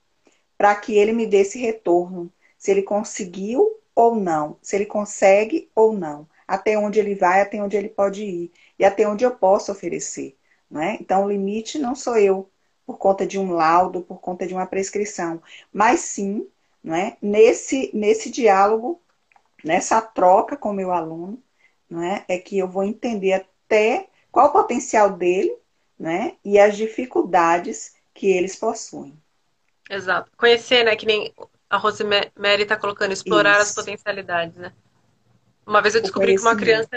[0.57, 5.69] para que ele me dê esse retorno, se ele conseguiu ou não, se ele consegue
[5.75, 9.31] ou não, até onde ele vai, até onde ele pode ir e até onde eu
[9.31, 10.37] posso oferecer.
[10.69, 10.97] Né?
[10.99, 12.49] Então, o limite não sou eu,
[12.85, 15.41] por conta de um laudo, por conta de uma prescrição,
[15.73, 16.47] mas sim
[16.83, 19.01] né, nesse, nesse diálogo,
[19.63, 21.41] nessa troca com o meu aluno,
[21.89, 25.55] né, é que eu vou entender até qual o potencial dele
[25.97, 29.17] né, e as dificuldades que eles possuem.
[29.89, 30.31] Exato.
[30.37, 30.95] Conhecer, né?
[30.95, 31.33] Que nem
[31.69, 33.69] a Rosemary está colocando, explorar Isso.
[33.69, 34.73] as potencialidades, né?
[35.65, 36.89] Uma vez eu descobri que uma criança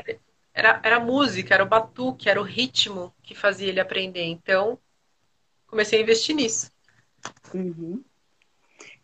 [0.53, 4.25] era, era música, era o batuque, era o ritmo que fazia ele aprender.
[4.25, 4.79] Então,
[5.67, 6.71] comecei a investir nisso.
[7.55, 8.05] Uhum.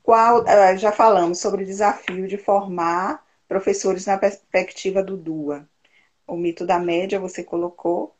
[0.02, 5.66] Qual, ah, já falamos sobre o desafio de formar professores na perspectiva do DUA.
[6.26, 8.16] O mito da média você colocou.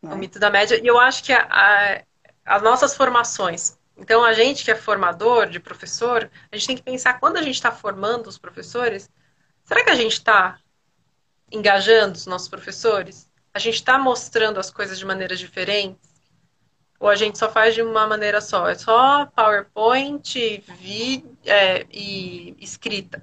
[0.00, 0.12] Né?
[0.12, 0.80] O mito da média.
[0.82, 2.02] E eu acho que a, a,
[2.44, 6.82] as nossas formações então, a gente que é formador de professor, a gente tem que
[6.82, 9.10] pensar quando a gente está formando os professores,
[9.64, 10.58] será que a gente está
[11.50, 13.30] engajando os nossos professores?
[13.52, 16.10] A gente está mostrando as coisas de maneiras diferentes?
[16.98, 18.68] Ou a gente só faz de uma maneira só?
[18.68, 23.22] É só PowerPoint, vídeo é, e escrita.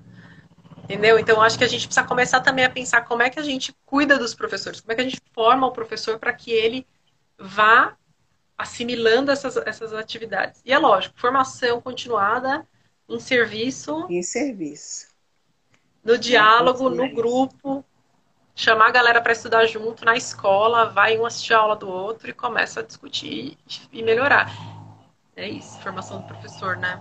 [0.83, 1.17] Entendeu?
[1.17, 3.73] Então, acho que a gente precisa começar também a pensar como é que a gente
[3.85, 6.85] cuida dos professores, como é que a gente forma o professor para que ele
[7.37, 7.95] vá
[8.59, 10.61] assimilando essas, essas atividades.
[10.65, 12.67] E é lógico, formação continuada
[13.07, 14.05] em serviço.
[14.09, 15.07] Em serviço.
[16.03, 17.85] No diálogo, no grupo,
[18.53, 22.29] chamar a galera para estudar junto na escola, vai um assistir a aula do outro
[22.29, 23.57] e começa a discutir
[23.93, 24.51] e melhorar.
[25.37, 26.99] É isso, formação do professor, né?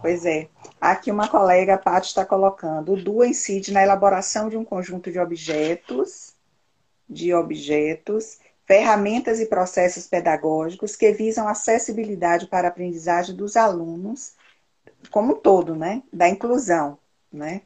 [0.00, 0.48] Pois é.
[0.80, 2.94] Aqui uma colega, a Paty, está colocando.
[2.94, 6.34] O DUA incide na elaboração de um conjunto de objetos,
[7.08, 8.38] de objetos
[8.70, 14.34] ferramentas e processos pedagógicos que visam acessibilidade para a aprendizagem dos alunos
[15.10, 16.04] como um todo, né?
[16.12, 16.96] Da inclusão,
[17.32, 17.62] né?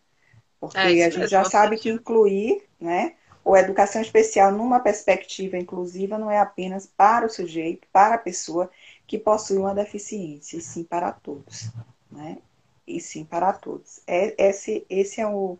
[0.58, 3.16] Porque é, a gente já sabe que incluir, né?
[3.44, 8.70] Ou educação especial numa perspectiva inclusiva não é apenas para o sujeito, para a pessoa
[9.06, 11.68] que possuem uma deficiência, e sim para todos.
[12.10, 12.38] Né?
[12.86, 14.00] E sim para todos.
[14.06, 15.58] É, esse, esse é o,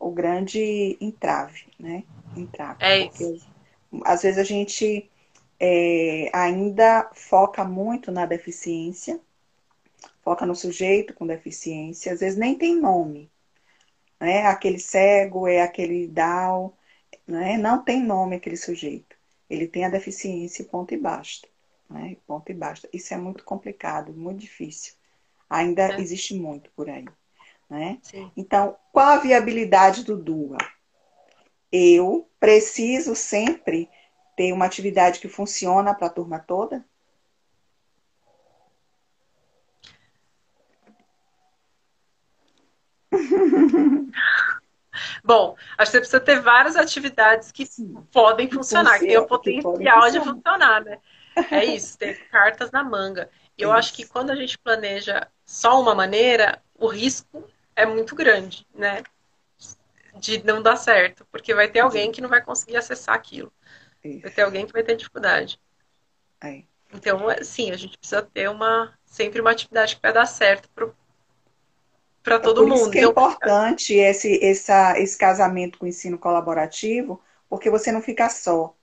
[0.00, 2.04] o grande entrave, né?
[2.34, 2.82] Entrave.
[2.82, 3.57] É isso.
[4.04, 5.10] Às vezes a gente
[5.58, 9.20] é, ainda foca muito na deficiência,
[10.22, 13.30] foca no sujeito com deficiência, às vezes nem tem nome.
[14.20, 14.46] Né?
[14.46, 16.72] Aquele cego é aquele Down,
[17.26, 17.56] né?
[17.56, 19.16] não tem nome aquele sujeito.
[19.48, 21.48] Ele tem a deficiência, ponto e basta.
[21.88, 22.16] Né?
[22.26, 22.88] Ponto e basta.
[22.92, 24.94] Isso é muito complicado, muito difícil.
[25.48, 26.00] Ainda é.
[26.00, 27.06] existe muito por aí.
[27.70, 27.98] Né?
[28.36, 30.58] Então, qual a viabilidade do DUA?
[31.72, 33.90] Eu preciso sempre
[34.36, 36.84] ter uma atividade que funciona para a turma toda?
[45.24, 47.94] Bom, acho que você precisa ter várias atividades que Sim.
[48.12, 50.98] podem funcionar, que tem o potencial de funcionar, né?
[51.50, 53.30] É isso, ter cartas na manga.
[53.56, 58.14] E eu acho que quando a gente planeja só uma maneira, o risco é muito
[58.14, 59.02] grande, né?
[60.18, 63.52] De não dar certo, porque vai ter alguém que não vai conseguir acessar aquilo.
[64.04, 64.22] Isso.
[64.22, 65.60] Vai ter alguém que vai ter dificuldade.
[66.42, 66.62] É.
[66.92, 72.36] Então, sim, a gente precisa ter uma sempre uma atividade que vai dar certo para
[72.36, 72.80] é todo é por mundo.
[72.80, 77.90] Isso que é então, importante esse, essa, esse casamento com o ensino colaborativo, porque você
[77.90, 78.74] não fica só.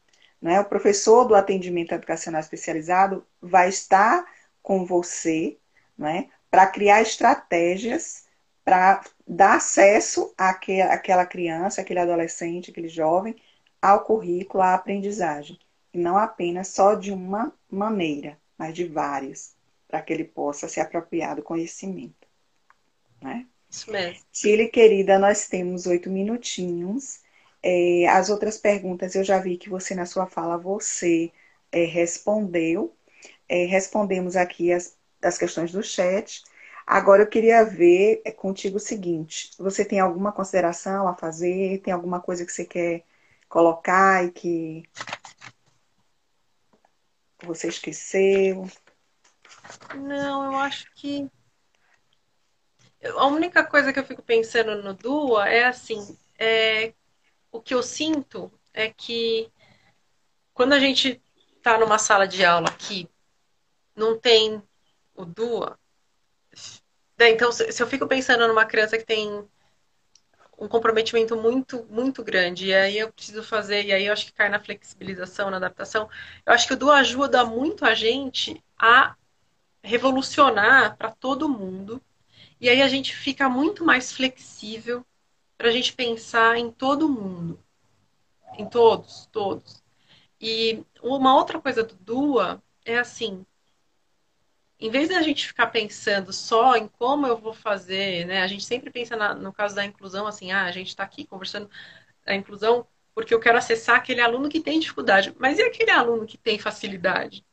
[0.41, 0.59] Né?
[0.59, 4.25] O professor do atendimento educacional especializado vai estar
[4.61, 5.57] com você
[5.97, 8.24] né, para criar estratégias
[8.65, 13.35] para dar acesso àquela criança, aquele adolescente, aquele jovem
[13.79, 15.59] ao currículo, à aprendizagem.
[15.93, 19.55] E não apenas só de uma maneira, mas de várias,
[19.87, 22.27] para que ele possa se apropriar do conhecimento.
[23.21, 23.45] Né?
[23.69, 24.23] Isso mesmo.
[24.33, 27.19] Chile, querida, nós temos oito minutinhos.
[27.61, 31.31] É, as outras perguntas eu já vi que você, na sua fala, você
[31.71, 32.95] é, respondeu.
[33.47, 36.43] É, respondemos aqui as, as questões do chat.
[36.85, 41.81] Agora eu queria ver é, contigo o seguinte: você tem alguma consideração a fazer?
[41.81, 43.03] Tem alguma coisa que você quer
[43.49, 44.83] colocar e que
[47.43, 48.69] você esqueceu?
[49.95, 51.29] Não, eu acho que
[53.17, 56.93] a única coisa que eu fico pensando no Dua é assim, é...
[57.51, 59.51] o que eu sinto é que
[60.53, 61.21] quando a gente
[61.57, 63.09] está numa sala de aula que
[63.95, 64.61] não tem
[65.15, 65.79] o Dua,
[67.17, 69.47] né, então se eu fico pensando numa criança que tem
[70.57, 72.67] um comprometimento muito, muito grande.
[72.67, 76.09] E aí eu preciso fazer, e aí eu acho que cai na flexibilização, na adaptação.
[76.45, 79.15] Eu acho que o Du ajuda muito a gente a
[79.83, 82.01] revolucionar para todo mundo.
[82.59, 85.05] E aí a gente fica muito mais flexível
[85.57, 87.59] para a gente pensar em todo mundo.
[88.57, 89.83] Em todos, todos.
[90.39, 93.45] E uma outra coisa do Dua é assim,
[94.79, 98.41] em vez da gente ficar pensando só em como eu vou fazer, né?
[98.41, 101.25] A gente sempre pensa na, no caso da inclusão, assim, ah, a gente está aqui
[101.25, 101.69] conversando
[102.25, 105.33] a inclusão porque eu quero acessar aquele aluno que tem dificuldade.
[105.39, 107.45] Mas e aquele aluno que tem facilidade?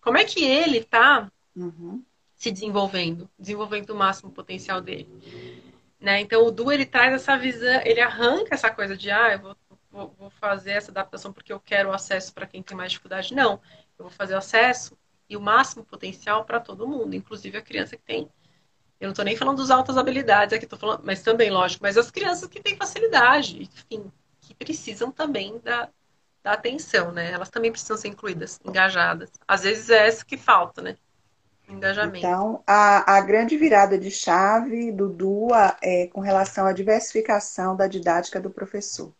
[0.00, 2.04] Como é que ele está uhum.
[2.34, 5.08] se desenvolvendo, desenvolvendo o máximo potencial dele?
[5.98, 6.20] Né?
[6.20, 9.56] Então o Du ele traz essa visão, ele arranca essa coisa de ah, eu vou,
[9.90, 13.34] vou, vou fazer essa adaptação porque eu quero acesso para quem tem mais dificuldade.
[13.34, 13.54] Não,
[13.98, 14.96] eu vou fazer o acesso
[15.28, 18.28] e o máximo potencial para todo mundo, inclusive a criança que tem.
[19.00, 21.96] Eu não estou nem falando dos altas habilidades aqui, estou falando, mas também, lógico, mas
[21.96, 24.10] as crianças que têm facilidade, enfim,
[24.40, 25.88] que precisam também da,
[26.42, 27.30] da atenção, né?
[27.30, 29.30] Elas também precisam ser incluídas, engajadas.
[29.46, 30.96] Às vezes é isso que falta, né?
[31.68, 32.18] Engajamento.
[32.18, 37.86] Então, a, a grande virada de chave do DUA é com relação à diversificação da
[37.86, 39.12] didática do professor.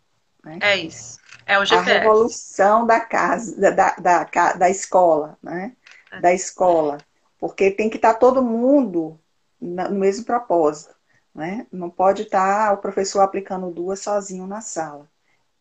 [0.43, 0.59] Né?
[0.63, 1.19] É isso.
[1.45, 1.91] É o GPS.
[1.91, 5.73] A revolução da casa, da, da, da, da escola, né?
[6.21, 6.99] Da escola,
[7.39, 9.19] porque tem que estar tá todo mundo
[9.61, 10.95] no mesmo propósito.
[11.35, 11.67] Né?
[11.71, 15.09] Não pode estar tá o professor aplicando duas sozinho na sala.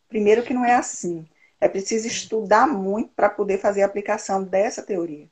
[0.08, 1.26] Primeiro que não é assim.
[1.60, 5.28] É preciso estudar muito para poder fazer a aplicação dessa teoria.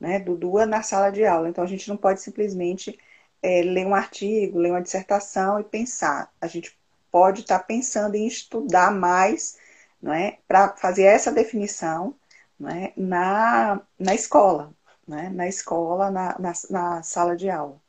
[0.00, 0.18] Né?
[0.18, 1.48] Do duas na sala de aula.
[1.48, 2.98] Então a gente não pode simplesmente
[3.42, 6.32] é, ler um artigo, ler uma dissertação e pensar.
[6.40, 6.76] A gente
[7.10, 9.58] pode estar tá pensando em estudar mais
[10.04, 12.14] é, para fazer essa definição
[12.62, 14.72] né, na, na escola,
[15.06, 17.80] né, na escola, na, na, na sala de aula.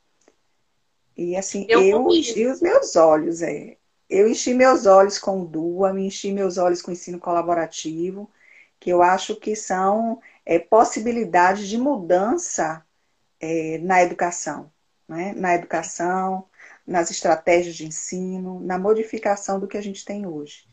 [1.16, 3.76] E assim, eu, eu enchi os meus olhos, é.
[4.10, 8.28] Eu enchi meus olhos com o DUA, me enchi meus olhos com o ensino colaborativo,
[8.80, 12.84] que eu acho que são é, possibilidades de mudança
[13.40, 14.70] é, na educação,
[15.08, 15.32] né?
[15.36, 16.46] na educação,
[16.84, 20.66] nas estratégias de ensino, na modificação do que a gente tem hoje.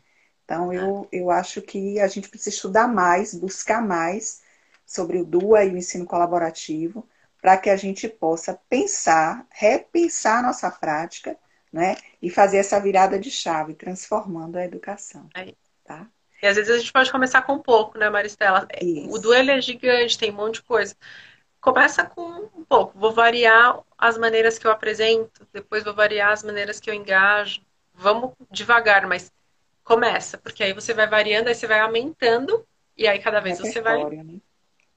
[0.44, 4.42] Então, eu, eu acho que a gente precisa estudar mais, buscar mais
[4.84, 7.08] sobre o DUA e o ensino colaborativo,
[7.40, 11.36] para que a gente possa pensar, repensar a nossa prática,
[11.72, 11.96] né?
[12.20, 15.28] E fazer essa virada de chave, transformando a educação.
[15.34, 15.54] É.
[15.84, 16.06] Tá?
[16.42, 18.68] E às vezes a gente pode começar com um pouco, né, Maristela?
[18.80, 19.10] Isso.
[19.10, 20.94] O duelo é gigante, tem um monte de coisa.
[21.60, 22.98] Começa com um pouco.
[22.98, 27.60] Vou variar as maneiras que eu apresento, depois vou variar as maneiras que eu engajo.
[27.94, 29.32] Vamos devagar, mas
[29.84, 33.80] começa, porque aí você vai variando, aí você vai aumentando, e aí cada vez você
[33.80, 33.98] vai.
[34.04, 34.40] Né?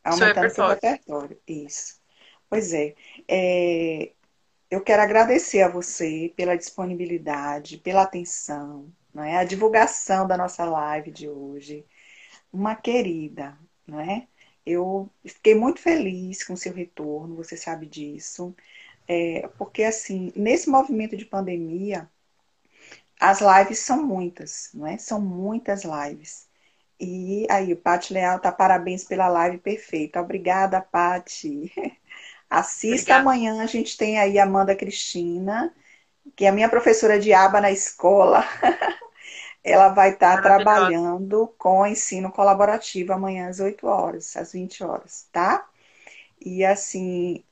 [0.04, 0.80] Aumentando seu repertório.
[0.80, 1.42] seu repertório.
[1.48, 2.00] Isso.
[2.50, 2.94] Pois é.
[3.28, 4.12] é.
[4.70, 9.38] Eu quero agradecer a você pela disponibilidade, pela atenção, não é?
[9.38, 11.86] a divulgação da nossa live de hoje.
[12.52, 13.58] Uma querida,
[13.88, 14.28] não é?
[14.66, 18.56] Eu fiquei muito feliz com o seu retorno, você sabe disso.
[19.08, 22.10] É, porque, assim, nesse movimento de pandemia,
[23.20, 24.98] as lives são muitas, não é?
[24.98, 26.48] São muitas lives.
[27.00, 30.22] E aí, o Pati Leal tá parabéns pela live perfeita.
[30.22, 31.72] Obrigada, Pati.
[32.50, 33.22] Assista Obrigada.
[33.22, 35.74] amanhã, a gente tem aí a Amanda Cristina,
[36.36, 38.44] que é a minha professora de aba na escola.
[39.64, 45.28] Ela vai estar tá trabalhando com ensino colaborativo amanhã às 8 horas, às 20 horas,
[45.32, 45.68] tá?
[46.40, 47.44] E assim,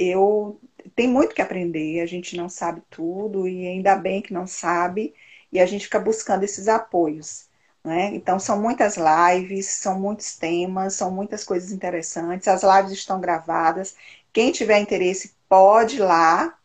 [0.00, 0.60] eu
[0.94, 5.14] tenho muito que aprender, a gente não sabe tudo, e ainda bem que não sabe,
[5.52, 7.48] e a gente fica buscando esses apoios.
[7.84, 8.14] Né?
[8.14, 12.46] Então, são muitas lives, são muitos temas, são muitas coisas interessantes.
[12.46, 13.96] As lives estão gravadas.
[14.32, 16.58] Quem tiver interesse pode ir lá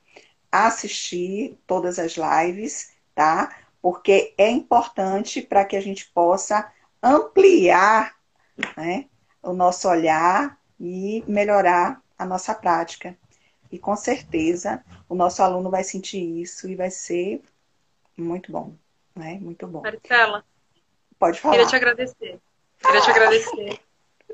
[0.51, 3.55] assistir todas as lives, tá?
[3.81, 6.71] Porque é importante para que a gente possa
[7.01, 8.15] ampliar
[8.77, 9.05] né,
[9.41, 13.17] o nosso olhar e melhorar a nossa prática.
[13.71, 17.41] E com certeza o nosso aluno vai sentir isso e vai ser
[18.17, 18.75] muito bom,
[19.15, 19.37] né?
[19.41, 19.81] Muito bom.
[19.81, 20.43] Marcela,
[21.19, 21.55] pode falar.
[21.55, 22.39] Queria te agradecer.
[22.79, 23.79] Queria te agradecer.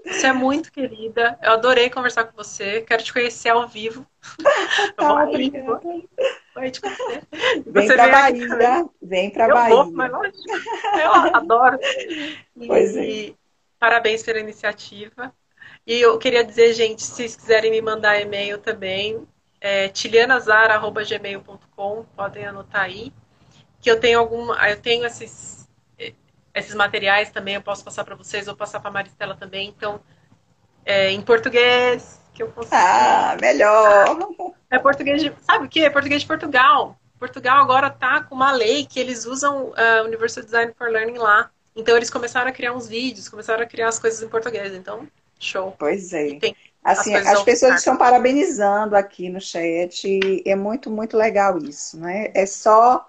[0.05, 1.37] Você é muito querida.
[1.41, 2.81] Eu adorei conversar com você.
[2.81, 4.05] Quero te conhecer ao vivo.
[4.95, 5.81] Tá, vou obrigada.
[6.53, 7.27] Vou te conhecer.
[7.65, 8.89] Vem pra Bahia.
[9.01, 9.75] Vem pra eu Bahia.
[9.75, 11.79] Vou, mas eu adoro.
[12.55, 13.33] E, pois é.
[13.79, 15.33] Parabéns pela iniciativa.
[15.85, 19.27] E eu queria dizer, gente, se vocês quiserem me mandar e-mail também,
[19.59, 23.13] é tilianazar.gmail.com, podem anotar aí.
[23.79, 24.69] Que eu tenho alguma.
[24.69, 25.61] Eu tenho esses
[26.53, 29.69] esses materiais também eu posso passar para vocês, ou passar para Maristela também.
[29.69, 30.01] Então,
[30.85, 32.75] é, em português, que eu consigo.
[32.75, 34.05] Ah, melhor!
[34.69, 35.33] É português de.
[35.41, 35.83] Sabe o que?
[35.83, 36.97] É português de Portugal.
[37.19, 41.51] Portugal agora tá com uma lei que eles usam uh, Universal Design for Learning lá.
[41.75, 44.73] Então, eles começaram a criar uns vídeos, começaram a criar as coisas em português.
[44.73, 45.07] Então,
[45.43, 45.75] show.
[45.77, 46.39] Pois é.
[46.83, 50.19] Assim, as, as pessoas estão parabenizando aqui no chat.
[50.45, 52.31] É muito, muito legal isso, né?
[52.33, 53.07] É só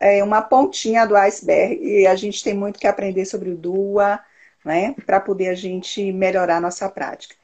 [0.00, 4.20] é uma pontinha do iceberg e a gente tem muito que aprender sobre o DUA,
[4.64, 7.34] né, para poder a gente melhorar a nossa prática.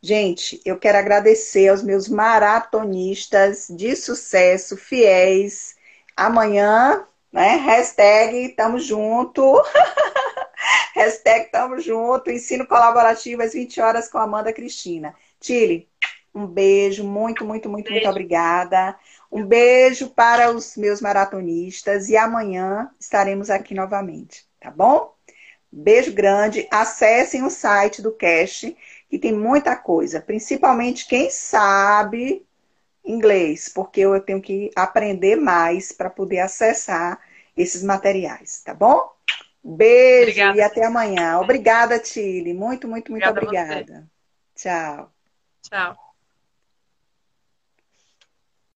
[0.00, 5.76] Gente, eu quero agradecer aos meus maratonistas de sucesso, fiéis.
[6.16, 9.62] Amanhã, né, hashtag tamo junto.
[10.94, 12.30] hashtag tamo junto.
[12.30, 15.14] Ensino colaborativo às 20 horas com Amanda Cristina.
[15.40, 15.88] Tile,
[16.34, 18.00] um beijo, muito, muito, muito, beijo.
[18.04, 18.98] muito obrigada.
[19.30, 25.14] Um beijo para os meus maratonistas e amanhã estaremos aqui novamente, tá bom?
[25.70, 26.66] Beijo grande.
[26.70, 28.72] Acessem o site do Cash,
[29.10, 32.46] que tem muita coisa, principalmente quem sabe
[33.04, 37.18] inglês, porque eu tenho que aprender mais para poder acessar
[37.56, 39.17] esses materiais, tá bom?
[39.76, 40.58] Beijo obrigada.
[40.58, 41.38] e até amanhã.
[41.38, 42.54] Obrigada, Tile.
[42.54, 43.74] Muito, muito, muito obrigada.
[43.76, 44.10] obrigada.
[44.54, 45.12] Tchau.
[45.62, 46.07] Tchau.